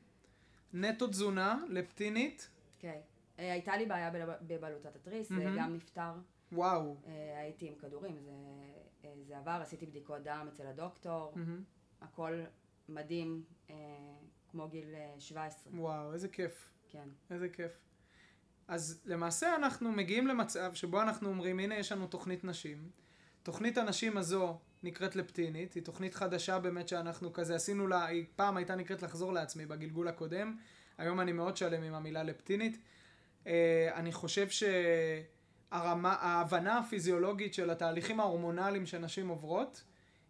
נטו 0.72 1.06
תזונה, 1.06 1.58
לפטינית. 1.68 2.50
כן. 2.78 3.00
אה, 3.38 3.52
הייתה 3.52 3.76
לי 3.76 3.86
בעיה 3.86 4.10
בבלוטת 4.42 4.96
התריס, 4.96 5.28
זה 5.28 5.34
mm-hmm. 5.34 5.58
גם 5.58 5.74
נפתר. 5.74 6.12
וואו. 6.52 6.96
אה, 7.06 7.40
הייתי 7.40 7.68
עם 7.68 7.74
כדורים, 7.74 8.18
זה, 8.20 8.32
זה 9.26 9.38
עבר, 9.38 9.58
עשיתי 9.62 9.86
בדיקות 9.86 10.22
דם 10.22 10.46
אצל 10.52 10.66
הדוקטור, 10.66 11.32
mm-hmm. 11.34 12.04
הכל 12.04 12.40
מדהים. 12.88 13.44
כמו 14.56 14.68
גיל 14.68 14.94
17. 15.18 15.72
אה, 15.72 15.80
וואו, 15.80 16.12
איזה 16.12 16.28
כיף. 16.28 16.70
כן. 16.88 17.08
איזה 17.30 17.48
כיף. 17.48 17.72
אז 18.68 19.02
למעשה 19.04 19.56
אנחנו 19.56 19.92
מגיעים 19.92 20.26
למצב 20.26 20.74
שבו 20.74 21.02
אנחנו 21.02 21.28
אומרים, 21.28 21.58
הנה 21.58 21.74
יש 21.74 21.92
לנו 21.92 22.06
תוכנית 22.06 22.44
נשים. 22.44 22.90
תוכנית 23.42 23.78
הנשים 23.78 24.18
הזו 24.18 24.58
נקראת 24.82 25.16
לפטינית, 25.16 25.74
היא 25.74 25.82
תוכנית 25.82 26.14
חדשה 26.14 26.58
באמת 26.58 26.88
שאנחנו 26.88 27.32
כזה 27.32 27.54
עשינו 27.54 27.86
לה, 27.86 28.06
היא 28.06 28.24
פעם 28.36 28.56
הייתה 28.56 28.74
נקראת 28.74 29.02
לחזור 29.02 29.32
לעצמי 29.32 29.66
בגלגול 29.66 30.08
הקודם, 30.08 30.56
היום 30.98 31.20
אני 31.20 31.32
מאוד 31.32 31.56
שלם 31.56 31.82
עם 31.82 31.94
המילה 31.94 32.22
לפטינית. 32.22 32.78
אני 33.94 34.12
חושב 34.12 34.48
שההבנה 35.70 36.78
הפיזיולוגית 36.78 37.54
של 37.54 37.70
התהליכים 37.70 38.20
ההורמונליים 38.20 38.86
שנשים 38.86 39.28
עוברות, 39.28 39.84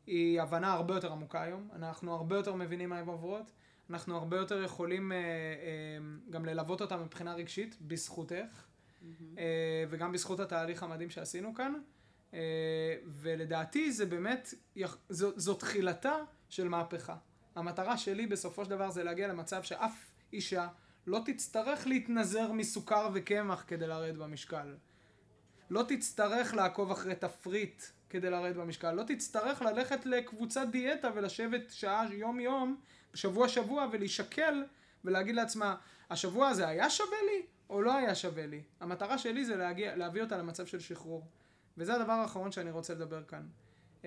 היא 0.07 0.40
הבנה 0.40 0.72
הרבה 0.72 0.94
יותר 0.94 1.12
עמוקה 1.12 1.42
היום, 1.42 1.68
אנחנו 1.72 2.14
הרבה 2.14 2.37
יותר 2.37 2.55
מבינים 2.55 2.88
מה 2.88 2.99
הן 2.99 3.09
עוברות. 3.09 3.53
אנחנו 3.90 4.17
הרבה 4.17 4.37
יותר 4.37 4.63
יכולים 4.63 5.13
אה, 5.13 5.17
אה, 5.19 5.23
גם 6.31 6.44
ללוות 6.44 6.81
אותה 6.81 6.96
מבחינה 6.96 7.35
רגשית, 7.35 7.77
בזכותך, 7.81 8.33
mm-hmm. 8.33 9.38
אה, 9.38 9.85
וגם 9.90 10.13
בזכות 10.13 10.40
התהליך 10.40 10.83
המדהים 10.83 11.10
שעשינו 11.10 11.54
כאן. 11.54 11.75
אה, 12.35 12.96
ולדעתי 13.06 13.92
זה 13.92 14.06
באמת, 14.06 14.54
זו, 15.08 15.31
זו 15.37 15.54
תחילתה 15.54 16.15
של 16.48 16.69
מהפכה. 16.69 17.17
המטרה 17.54 17.98
שלי 17.98 18.27
בסופו 18.27 18.65
של 18.65 18.71
דבר 18.71 18.90
זה 18.90 19.04
להגיע 19.04 19.29
למצב 19.29 19.63
שאף 19.63 20.10
אישה 20.33 20.69
לא 21.06 21.21
תצטרך 21.25 21.87
להתנזר 21.87 22.52
מסוכר 22.52 23.08
וקמח 23.15 23.65
כדי 23.67 23.87
לרדת 23.87 24.17
במשקל. 24.17 24.75
לא 25.71 25.85
תצטרך 25.88 26.54
לעקוב 26.54 26.90
אחרי 26.90 27.14
תפריט 27.14 27.83
כדי 28.10 28.31
לרדת 28.31 28.56
במשקל. 28.56 28.92
לא 28.92 29.02
תצטרך 29.02 29.62
ללכת 29.62 30.06
לקבוצת 30.06 30.67
דיאטה 30.71 31.10
ולשבת 31.14 31.71
שעה 31.71 32.04
יום 32.12 32.40
יום 32.40 32.81
שבוע 33.14 33.48
שבוע 33.48 33.87
ולהישקל 33.92 34.64
ולהגיד 35.04 35.35
לעצמה, 35.35 35.77
השבוע 36.10 36.48
הזה 36.48 36.69
היה 36.69 36.90
שווה 36.90 37.19
לי 37.27 37.46
או 37.71 37.83
לא 37.83 37.94
היה 37.94 38.14
שווה 38.14 38.46
לי? 38.46 38.62
המטרה 38.81 39.19
שלי 39.19 39.44
זה 39.44 39.56
להגיע, 39.56 39.96
להביא 39.96 40.23
אותה 40.23 40.38
למצב 40.38 40.67
של 40.67 40.81
שחרור. 40.81 41.27
וזה 41.79 41.94
הדבר 41.94 42.12
האחרון 42.12 42.52
שאני 42.52 42.71
רוצה 42.71 42.94
לדבר 42.94 43.23
כאן. 43.25 43.46
Uh, 44.02 44.06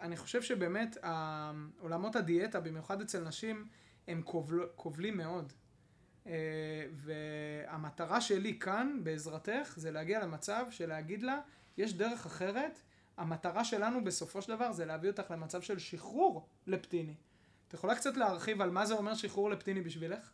אני 0.00 0.16
חושב 0.16 0.42
שבאמת 0.42 0.96
עולמות 1.80 2.16
הדיאטה, 2.16 2.60
במיוחד 2.60 3.00
אצל 3.00 3.20
נשים, 3.24 3.68
הם 4.08 4.22
כובל, 4.22 4.66
כובלים 4.76 5.16
מאוד. 5.16 5.52
אה, 6.28 6.34
והמטרה 6.92 8.20
שלי 8.20 8.58
כאן, 8.58 9.00
בעזרתך, 9.02 9.74
זה 9.76 9.90
להגיע 9.90 10.20
למצב 10.20 10.66
של 10.70 10.88
להגיד 10.88 11.22
לה, 11.22 11.40
יש 11.76 11.94
דרך 11.94 12.26
אחרת, 12.26 12.80
המטרה 13.16 13.64
שלנו 13.64 14.04
בסופו 14.04 14.42
של 14.42 14.56
דבר 14.56 14.72
זה 14.72 14.84
להביא 14.84 15.10
אותך 15.10 15.30
למצב 15.30 15.62
של 15.62 15.78
שחרור 15.78 16.46
לפטיני. 16.66 17.14
את 17.68 17.74
יכולה 17.74 17.96
קצת 17.96 18.16
להרחיב 18.16 18.60
על 18.60 18.70
מה 18.70 18.86
זה 18.86 18.94
אומר 18.94 19.14
שחרור 19.14 19.50
לפטיני 19.50 19.80
בשבילך? 19.80 20.32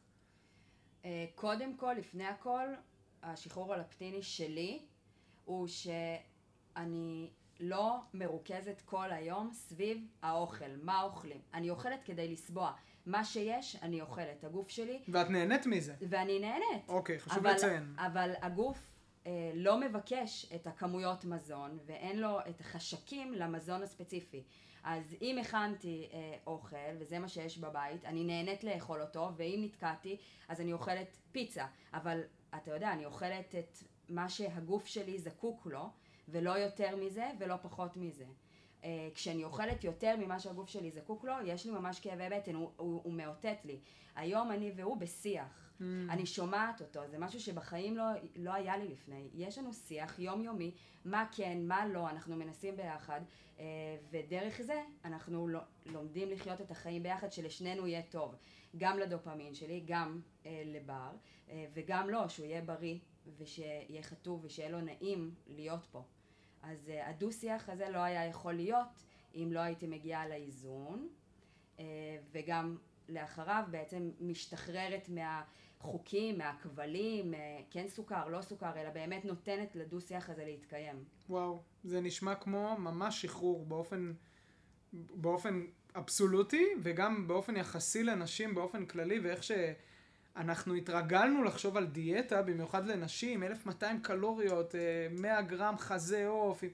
אה, 1.05 1.27
קודם 1.35 1.77
כל, 1.77 1.95
לפני 1.99 2.27
הכל, 2.27 2.67
השחרור 3.23 3.75
הלפטיני 3.75 4.23
שלי 4.23 4.83
הוא 5.45 5.67
שאני 5.67 7.31
לא 7.61 7.99
מרוכזת 8.15 8.83
כל 8.85 9.13
היום 9.13 9.51
סביב 9.53 10.07
האוכל, 10.23 10.77
מה 10.83 11.03
אוכלים. 11.03 11.41
אני 11.55 11.71
אוכלת 11.71 12.03
כדי 12.05 12.33
לסבוע. 12.33 12.73
מה 13.07 13.25
שיש, 13.25 13.77
אני 13.83 14.01
אוכלת. 14.01 14.45
הגוף 14.45 14.69
שלי... 14.69 15.03
ואת 15.09 15.31
נהנית 15.31 15.67
מזה. 15.67 15.95
ואני 16.09 16.39
נהנית. 16.39 16.89
אוקיי, 16.89 17.19
חשוב 17.19 17.39
אבל, 17.39 17.53
לציין. 17.55 17.95
אבל 17.99 18.33
הגוף 18.43 18.79
אה, 19.27 19.51
לא 19.55 19.81
מבקש 19.81 20.53
את 20.55 20.67
הכמויות 20.67 21.25
מזון, 21.25 21.79
ואין 21.87 22.21
לו 22.21 22.41
את 22.41 22.61
החשקים 22.61 23.35
למזון 23.35 23.83
הספציפי. 23.83 24.45
אז 24.85 25.17
אם 25.23 25.39
הכנתי 25.39 26.09
אה, 26.13 26.35
אוכל, 26.47 26.77
וזה 26.99 27.19
מה 27.19 27.29
שיש 27.29 27.59
בבית, 27.59 28.05
אני 28.05 28.25
נהנית 28.25 28.65
לאכול 28.65 29.03
אותו, 29.03 29.31
ואם 29.37 29.61
נתקעתי, 29.65 30.17
אז 30.49 30.61
אני 30.61 30.73
אוכלת 30.73 31.17
פיצה. 31.33 31.67
אבל 31.95 32.21
אתה 32.57 32.71
יודע, 32.71 32.93
אני 32.93 33.05
אוכלת 33.05 33.55
את 33.55 33.79
מה 34.09 34.29
שהגוף 34.29 34.87
שלי 34.87 35.19
זקוק 35.19 35.67
לו, 35.67 35.91
ולא 36.29 36.51
יותר 36.51 36.97
מזה 36.97 37.31
ולא 37.39 37.57
פחות 37.63 37.97
מזה. 37.97 38.25
Uh, 38.85 38.87
כשאני 39.15 39.45
אוכלת 39.45 39.85
יותר 39.85 40.15
ממה 40.19 40.41
שהגוף 40.41 40.69
שלי 40.69 40.91
זקוק 40.91 41.25
לו, 41.25 41.35
יש 41.45 41.67
לי 41.67 41.73
ממש 41.73 42.01
כאבי 42.01 42.29
בטן, 42.31 42.55
הוא, 42.55 42.71
הוא, 42.77 43.01
הוא 43.05 43.13
מאותת 43.13 43.57
לי. 43.65 43.79
היום 44.17 44.53
אני 44.53 44.73
והוא 44.77 44.97
בשיח. 44.97 45.71
Mm. 45.81 45.83
אני 46.11 46.27
שומעת 46.27 46.81
אותו, 46.81 47.01
זה 47.09 47.19
משהו 47.19 47.41
שבחיים 47.41 47.97
לא, 47.97 48.05
לא 48.37 48.55
היה 48.55 48.77
לי 48.77 48.89
לפני. 48.89 49.29
יש 49.35 49.59
לנו 49.59 49.73
שיח 49.73 50.19
יומיומי, 50.19 50.75
מה 51.05 51.27
כן, 51.37 51.59
מה 51.63 51.87
לא, 51.87 52.11
אנחנו 52.11 52.37
מנסים 52.37 52.77
ביחד, 52.77 53.21
uh, 53.57 53.61
ודרך 54.11 54.61
זה 54.63 54.83
אנחנו 55.05 55.49
לא, 55.49 55.61
לומדים 55.87 56.31
לחיות 56.31 56.61
את 56.61 56.71
החיים 56.71 57.03
ביחד, 57.03 57.33
שלשנינו 57.33 57.87
יהיה 57.87 58.03
טוב. 58.03 58.35
גם 58.77 58.99
לדופמין 58.99 59.55
שלי, 59.55 59.83
גם 59.87 60.21
uh, 60.43 60.47
לבר, 60.65 61.11
וגם 61.75 62.11
לו, 62.11 62.29
שהוא 62.29 62.47
יהיה 62.47 62.63
בריא, 62.63 62.99
ושיהיה 63.39 64.03
חטוב, 64.03 64.45
ושיהיה 64.45 64.69
לו 64.69 64.81
נעים 64.81 65.35
להיות 65.47 65.87
פה. 65.91 66.03
אז 66.65 66.89
uh, 66.89 67.09
הדו-שיח 67.09 67.69
הזה 67.69 67.89
לא 67.89 67.99
היה 67.99 68.27
יכול 68.27 68.53
להיות 68.53 69.05
אם 69.35 69.49
לא 69.53 69.61
הייתי 69.61 69.87
מגיעה 69.87 70.29
לאיזון, 70.29 71.09
uh, 71.77 71.81
וגם 72.33 72.77
לאחריו 73.09 73.65
בעצם 73.71 74.11
משתחררת 74.21 75.09
מהחוקים, 75.09 76.39
מהכבלים, 76.39 77.35
uh, 77.35 77.37
כן 77.71 77.89
סוכר, 77.89 78.29
לא 78.29 78.43
סוכר, 78.43 78.81
אלא 78.81 78.91
באמת 78.91 79.25
נותנת 79.25 79.77
לדו-שיח 79.77 80.31
הזה 80.31 80.45
להתקיים. 80.45 81.05
וואו, 81.29 81.63
זה 81.85 82.01
נשמע 82.01 82.35
כמו 82.35 82.77
ממש 82.79 83.23
שחרור 83.23 83.65
באופן, 83.65 84.13
באופן 84.93 85.67
אבסולוטי, 85.97 86.67
וגם 86.83 87.29
באופן 87.29 87.57
יחסי 87.57 88.03
לנשים 88.03 88.55
באופן 88.55 88.87
כללי, 88.87 89.19
ואיך 89.19 89.43
ש... 89.43 89.53
אנחנו 90.37 90.75
התרגלנו 90.75 91.45
לחשוב 91.45 91.77
על 91.77 91.87
דיאטה, 91.87 92.43
במיוחד 92.43 92.87
לנשים, 92.87 93.43
1200 93.43 94.01
קלוריות, 94.03 94.75
100 95.11 95.37
אה, 95.37 95.43
גרם 95.43 95.79
חזה 95.79 96.27
עוף, 96.27 96.65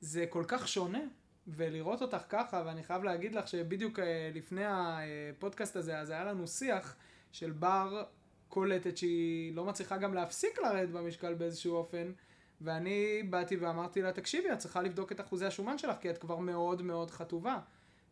זה 0.00 0.26
כל 0.28 0.44
כך 0.48 0.68
שונה. 0.68 1.00
ולראות 1.46 2.02
אותך 2.02 2.22
ככה, 2.28 2.62
ואני 2.66 2.82
חייב 2.82 3.04
להגיד 3.04 3.34
לך 3.34 3.48
שבדיוק 3.48 3.98
אה, 3.98 4.30
לפני 4.34 4.62
הפודקאסט 4.66 5.76
הזה, 5.76 5.98
אז 5.98 6.10
היה 6.10 6.24
לנו 6.24 6.46
שיח 6.46 6.96
של 7.32 7.50
בר 7.50 8.04
קולטת 8.48 8.96
שהיא 8.96 9.54
לא 9.54 9.64
מצליחה 9.64 9.96
גם 9.96 10.14
להפסיק 10.14 10.58
לרדת 10.58 10.88
במשקל 10.88 11.34
באיזשהו 11.34 11.74
אופן, 11.74 12.12
ואני 12.60 13.22
באתי 13.30 13.56
ואמרתי 13.56 14.02
לה, 14.02 14.12
תקשיבי, 14.12 14.52
את 14.52 14.58
צריכה 14.58 14.82
לבדוק 14.82 15.12
את 15.12 15.20
אחוזי 15.20 15.46
השומן 15.46 15.78
שלך, 15.78 15.96
כי 16.00 16.10
את 16.10 16.18
כבר 16.18 16.36
מאוד 16.36 16.82
מאוד 16.82 17.10
חטובה. 17.10 17.58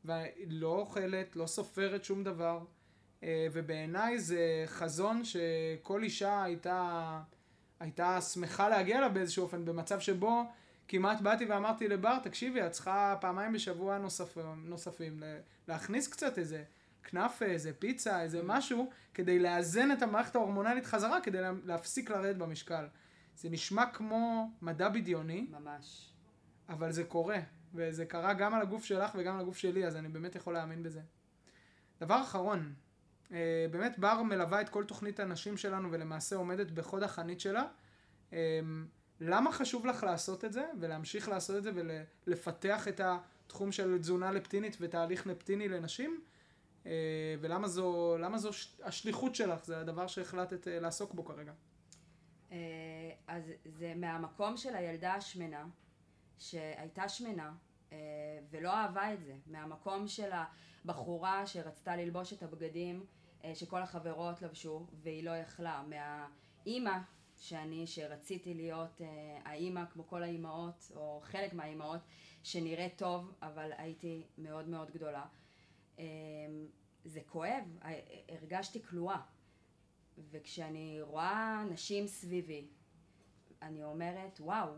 ולא 0.05 0.69
אוכלת, 0.69 1.37
לא 1.37 1.47
סופרת 1.47 2.05
שום 2.05 2.25
דבר. 2.25 2.61
אה, 3.23 3.47
ובעיניי 3.53 4.21
זה 4.21 4.65
חזון 4.67 5.23
שכל 5.25 6.03
אישה 6.03 6.43
הייתה, 6.43 7.21
הייתה 7.81 8.21
שמחה 8.21 8.69
להגיע 8.69 8.99
אליו 8.99 9.11
באיזשהו 9.15 9.43
אופן, 9.43 9.65
במצב 9.65 10.01
שבו 10.01 10.45
כמעט 10.89 11.21
באתי 11.21 11.45
ואמרתי 11.47 11.89
לבר, 11.89 12.19
תקשיבי, 12.23 12.67
את 12.67 12.73
צריכה 12.73 13.17
פעמיים 13.21 13.53
בשבוע 13.53 13.99
נוספ, 13.99 14.39
נוספים, 14.65 15.23
להכניס 15.69 16.09
קצת 16.09 16.39
איזה 16.39 16.65
כנאפה, 17.05 17.45
איזה 17.45 17.73
פיצה, 17.73 18.23
איזה 18.23 18.41
mm. 18.41 18.45
משהו, 18.47 18.91
כדי 19.15 19.39
לאזן 19.39 19.93
את 19.93 20.03
המערכת 20.03 20.35
ההורמונלית 20.35 20.87
חזרה, 20.87 21.21
כדי 21.21 21.39
להפסיק 21.65 22.11
לרדת 22.11 22.37
במשקל. 22.37 22.87
זה 23.37 23.51
נשמע 23.51 23.87
כמו 23.87 24.51
מדע 24.63 24.89
בדיוני. 24.89 25.47
ממש. 25.51 26.13
אבל 26.69 26.93
זה 26.93 27.05
קורה, 27.05 27.39
וזה 27.75 28.07
קרה 28.07 28.35
גם 28.35 28.55
על 28.55 28.63
הגוף 28.63 28.85
שלך 28.85 29.11
וגם 29.15 29.35
על 29.35 29.41
הגוף 29.41 29.57
שלי, 29.57 29.87
אז 29.87 29.97
אני 29.97 30.09
באמת 30.09 30.35
יכול 30.35 30.55
להאמין 30.55 30.83
בזה. 30.83 31.01
דבר 32.01 32.23
אחרון, 32.23 32.75
באמת 33.71 33.99
בר 33.99 34.23
מלווה 34.23 34.61
את 34.61 34.69
כל 34.69 34.85
תוכנית 34.85 35.21
הנשים 35.21 35.57
שלנו 35.57 35.93
ולמעשה 35.93 36.37
עומדת 36.37 36.71
בחוד 36.71 37.03
החנית 37.03 37.41
שלה. 37.41 37.65
אה, 38.33 38.61
למה 39.21 39.53
חשוב 39.53 39.87
לך 39.87 40.03
לעשות 40.03 40.45
את 40.45 40.53
זה 40.53 40.65
ולהמשיך 40.81 41.29
לעשות 41.29 41.57
את 41.57 41.63
זה 41.63 41.71
ולפתח 42.27 42.89
את 42.89 43.01
התחום 43.05 43.73
של 43.73 43.99
תזונה 43.99 44.33
לפטינית 44.33 44.77
ותהליך 44.81 45.27
לפטיני 45.27 45.69
לנשים? 45.69 46.21
אה, 46.87 46.93
ולמה 47.41 47.69
זו, 47.69 48.17
זו 48.37 48.51
השליחות 48.83 49.35
שלך, 49.35 49.65
זה 49.65 49.81
הדבר 49.81 50.07
שהחלטת 50.07 50.67
לעסוק 50.67 51.15
בו 51.15 51.25
כרגע. 51.25 51.53
אז 53.27 53.53
זה 53.65 53.93
מהמקום 53.97 54.57
של 54.57 54.75
הילדה 54.75 55.15
השמנה, 55.15 55.67
שהייתה 56.39 57.09
שמנה 57.09 57.53
ולא 58.51 58.75
אהבה 58.75 59.15
את 59.15 59.23
זה, 59.23 59.35
מהמקום 59.47 60.09
של 60.09 60.31
הבחורה 60.85 61.47
שרצתה 61.47 61.97
ללבוש 61.97 62.33
את 62.33 62.43
הבגדים 62.43 62.97
אה, 63.01 63.20
שכל 63.55 63.83
החברות 63.83 64.43
לבשו 64.43 64.87
והיא 64.93 65.25
לא 65.25 65.31
יכלה. 65.31 65.83
מהאימא 65.83 66.99
שאני, 67.37 67.87
שרציתי 67.87 68.55
להיות 68.55 69.01
אה, 69.01 69.39
האימא 69.45 69.85
כמו 69.93 70.07
כל 70.07 70.23
האימהות, 70.23 70.93
או 70.95 71.21
חלק 71.23 71.55
מהאימהות, 71.55 72.01
שנראית 72.43 72.99
טוב, 72.99 73.35
אבל 73.43 73.71
הייתי 73.79 74.27
מאוד 74.39 74.69
מאוד 74.69 74.91
גדולה. 74.91 75.25
אה, 75.99 76.05
זה 77.05 77.21
כואב, 77.27 77.79
הרגשתי 78.29 78.83
כלואה. 78.83 79.21
וכשאני 80.31 80.99
רואה 81.03 81.65
נשים 81.71 82.07
סביבי, 82.07 82.69
אני 83.63 83.85
אומרת, 83.85 84.41
וואו, 84.41 84.69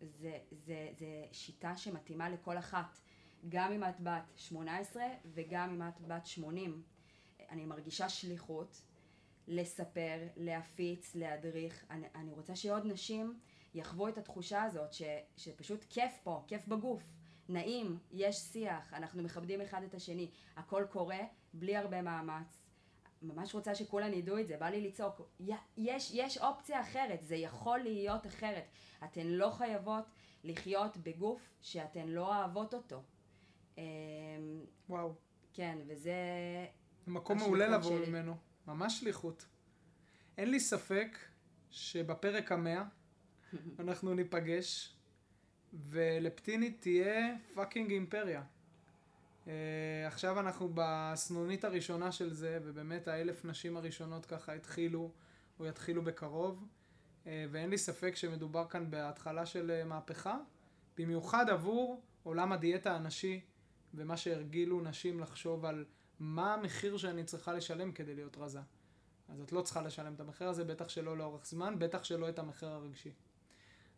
זה, 0.00 0.38
זה, 0.50 0.88
זה 0.98 1.24
שיטה 1.32 1.76
שמתאימה 1.76 2.30
לכל 2.30 2.58
אחת. 2.58 2.98
גם 3.48 3.72
אם 3.72 3.84
את 3.84 4.00
בת 4.00 4.32
18 4.36 5.02
וגם 5.32 5.70
אם 5.70 5.88
את 5.88 6.00
בת 6.00 6.26
80. 6.26 6.82
אני 7.52 7.64
מרגישה 7.64 8.08
שליחות 8.08 8.82
לספר, 9.48 10.18
להפיץ, 10.36 11.14
להדריך. 11.14 11.84
אני, 11.90 12.06
אני 12.14 12.32
רוצה 12.32 12.56
שעוד 12.56 12.86
נשים 12.86 13.40
יחוו 13.74 14.08
את 14.08 14.18
התחושה 14.18 14.62
הזאת, 14.62 14.92
ש, 14.92 15.02
שפשוט 15.36 15.84
כיף 15.90 16.18
פה, 16.22 16.44
כיף 16.46 16.68
בגוף. 16.68 17.02
נעים, 17.48 17.98
יש 18.12 18.36
שיח, 18.36 18.94
אנחנו 18.94 19.22
מכבדים 19.22 19.60
אחד 19.60 19.82
את 19.82 19.94
השני, 19.94 20.30
הכל 20.56 20.84
קורה 20.90 21.20
בלי 21.54 21.76
הרבה 21.76 22.02
מאמץ. 22.02 22.62
ממש 23.22 23.54
רוצה 23.54 23.74
שכולם 23.74 24.12
ידעו 24.12 24.38
את 24.38 24.46
זה, 24.48 24.56
בא 24.56 24.66
לי 24.66 24.80
לצעוק, 24.88 25.20
יש, 25.76 26.10
יש 26.14 26.38
אופציה 26.38 26.80
אחרת, 26.80 27.22
זה 27.22 27.36
יכול 27.36 27.78
להיות 27.78 28.26
אחרת. 28.26 28.64
אתן 29.04 29.26
לא 29.26 29.50
חייבות 29.50 30.04
לחיות 30.44 30.96
בגוף 30.96 31.54
שאתן 31.62 32.08
לא 32.08 32.36
אוהבות 32.36 32.74
אותו. 32.74 33.02
אמ, 33.78 33.82
וואו. 34.88 35.14
כן, 35.54 35.78
וזה 35.86 36.14
מקום 37.06 37.38
מעולה 37.38 37.68
לבוא 37.68 37.98
שלי. 37.98 38.10
ממנו, 38.10 38.36
ממש 38.66 39.00
שליחות. 39.00 39.46
אין 40.38 40.50
לי 40.50 40.60
ספק 40.60 41.18
שבפרק 41.70 42.52
המאה 42.52 42.84
אנחנו 43.80 44.14
ניפגש, 44.14 44.96
ולפטיני 45.88 46.70
תהיה 46.70 47.34
fucking 47.54 47.90
אימפריה. 47.90 48.42
Uh, 49.44 49.48
עכשיו 50.06 50.40
אנחנו 50.40 50.70
בסנונית 50.74 51.64
הראשונה 51.64 52.12
של 52.12 52.32
זה, 52.32 52.58
ובאמת 52.64 53.08
האלף 53.08 53.44
נשים 53.44 53.76
הראשונות 53.76 54.26
ככה 54.26 54.52
התחילו, 54.52 55.10
או 55.60 55.66
יתחילו 55.66 56.02
בקרוב, 56.02 56.64
uh, 57.24 57.28
ואין 57.50 57.70
לי 57.70 57.78
ספק 57.78 58.16
שמדובר 58.16 58.68
כאן 58.68 58.90
בהתחלה 58.90 59.46
של 59.46 59.80
uh, 59.82 59.88
מהפכה, 59.88 60.36
במיוחד 60.98 61.50
עבור 61.50 62.02
עולם 62.22 62.52
הדיאטה 62.52 62.96
הנשי, 62.96 63.40
ומה 63.94 64.16
שהרגילו 64.16 64.80
נשים 64.80 65.20
לחשוב 65.20 65.64
על 65.64 65.84
מה 66.22 66.54
המחיר 66.54 66.96
שאני 66.96 67.24
צריכה 67.24 67.52
לשלם 67.52 67.92
כדי 67.92 68.14
להיות 68.14 68.36
רזה. 68.38 68.60
אז 69.28 69.40
את 69.40 69.52
לא 69.52 69.60
צריכה 69.60 69.82
לשלם 69.82 70.14
את 70.14 70.20
המחיר 70.20 70.48
הזה, 70.48 70.64
בטח 70.64 70.88
שלא 70.88 71.16
לאורך 71.16 71.46
זמן, 71.46 71.74
בטח 71.78 72.04
שלא 72.04 72.28
את 72.28 72.38
המחיר 72.38 72.68
הרגשי. 72.68 73.12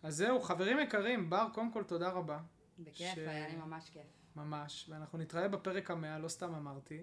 אז 0.02 0.16
זהו, 0.16 0.40
חברים 0.42 0.80
יקרים, 0.80 1.30
בר, 1.30 1.46
קודם 1.54 1.72
כל 1.72 1.82
תודה 1.82 2.08
רבה. 2.08 2.38
בכיף, 2.78 3.14
ש... 3.14 3.18
היה 3.18 3.48
לי 3.48 3.56
ממש 3.56 3.90
כיף. 3.92 4.02
ממש, 4.36 4.86
ואנחנו 4.88 5.18
נתראה 5.18 5.48
בפרק 5.48 5.90
המאה, 5.90 6.18
לא 6.18 6.28
סתם 6.28 6.54
אמרתי. 6.54 7.02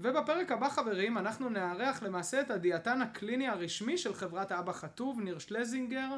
ובפרק 0.00 0.52
הבא, 0.52 0.68
חברים, 0.68 1.18
אנחנו 1.18 1.48
נארח 1.48 2.02
למעשה 2.02 2.40
את 2.40 2.50
הדיאטן 2.50 3.02
הקליני 3.02 3.48
הרשמי 3.48 3.98
של 3.98 4.14
חברת 4.14 4.52
אבא 4.52 4.72
חטוב, 4.72 5.20
ניר 5.20 5.38
שלזינגר, 5.38 6.08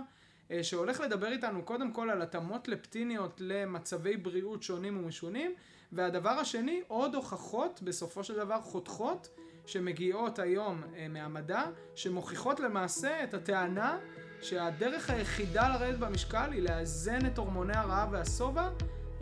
אה, 0.50 0.64
שהולך 0.64 1.00
לדבר 1.00 1.32
איתנו 1.32 1.62
קודם 1.62 1.92
כל 1.92 2.10
על 2.10 2.22
התאמות 2.22 2.68
לפטיניות 2.68 3.40
למצבי 3.40 4.16
בריאות 4.16 4.62
שונים 4.62 5.04
ומשונים, 5.04 5.54
והדבר 5.92 6.30
השני, 6.30 6.82
עוד 6.88 7.14
הוכחות, 7.14 7.80
בסופו 7.82 8.24
של 8.24 8.36
דבר 8.36 8.60
חותכות, 8.60 9.28
שמגיעות 9.66 10.38
היום 10.38 10.82
אה, 10.96 11.08
מהמדע, 11.08 11.64
שמוכיחות 11.94 12.60
למעשה 12.60 13.24
את 13.24 13.34
הטענה 13.34 13.98
שהדרך 14.42 15.10
היחידה 15.10 15.68
לרדת 15.68 15.98
במשקל 15.98 16.52
היא 16.52 16.62
לאזן 16.62 17.26
את 17.26 17.38
הורמוני 17.38 17.76
הרעב 17.76 18.08
והשובע 18.12 18.68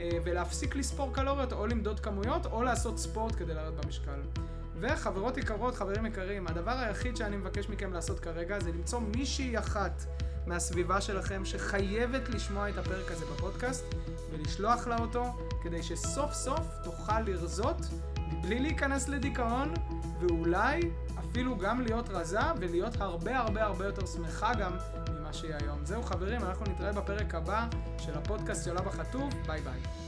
אה, 0.01 0.09
ולהפסיק 0.25 0.77
לספור 0.77 1.15
קלוריות 1.15 1.53
או 1.53 1.67
למדוד 1.67 2.01
כמויות 2.01 2.47
או 2.47 2.63
לעשות 2.63 2.99
ספורט 2.99 3.35
כדי 3.39 3.55
לרדת 3.55 3.85
במשקל. 3.85 4.21
וחברות 4.85 5.37
יקרות, 5.37 5.75
חברים 5.75 6.07
יקרים, 6.07 6.47
הדבר 6.47 6.71
היחיד 6.79 7.17
שאני 7.17 7.37
מבקש 7.37 7.69
מכם 7.69 7.93
לעשות 7.93 8.21
כרגע 8.21 8.61
זה 8.61 8.73
למצוא 8.73 9.01
מישהי 9.17 9.59
אחת 9.59 10.05
מהסביבה 10.47 11.01
שלכם 11.01 11.45
שחייבת 11.45 12.29
לשמוע 12.29 12.69
את 12.69 12.79
הפרק 12.79 13.11
הזה 13.11 13.25
בפודקאסט 13.27 13.85
ולשלוח 14.31 14.87
לה 14.87 14.99
אותו 14.99 15.25
כדי 15.63 15.83
שסוף 15.83 16.33
סוף 16.33 16.61
תוכל 16.85 17.21
לרזות 17.21 17.77
מבלי 18.33 18.61
להיכנס 18.61 19.09
לדיכאון 19.09 19.75
ואולי 20.21 20.81
אפילו 21.19 21.59
גם 21.59 21.81
להיות 21.81 22.09
רזה 22.09 22.41
ולהיות 22.61 23.01
הרבה 23.01 23.39
הרבה 23.39 23.65
הרבה 23.65 23.85
יותר 23.85 24.07
שמחה 24.07 24.55
גם 24.55 24.73
ממה 25.11 25.33
שהיא 25.33 25.55
היום. 25.55 25.85
זהו 25.85 26.03
חברים, 26.03 26.43
אנחנו 26.43 26.67
נתראה 26.67 26.93
בפרק 26.93 27.35
הבא 27.35 27.67
של 27.99 28.15
הפודקאסט 28.15 28.65
של 28.65 28.79
אבא 28.79 28.91
חטוב, 28.91 29.35
ביי 29.47 29.61
ביי. 29.61 30.04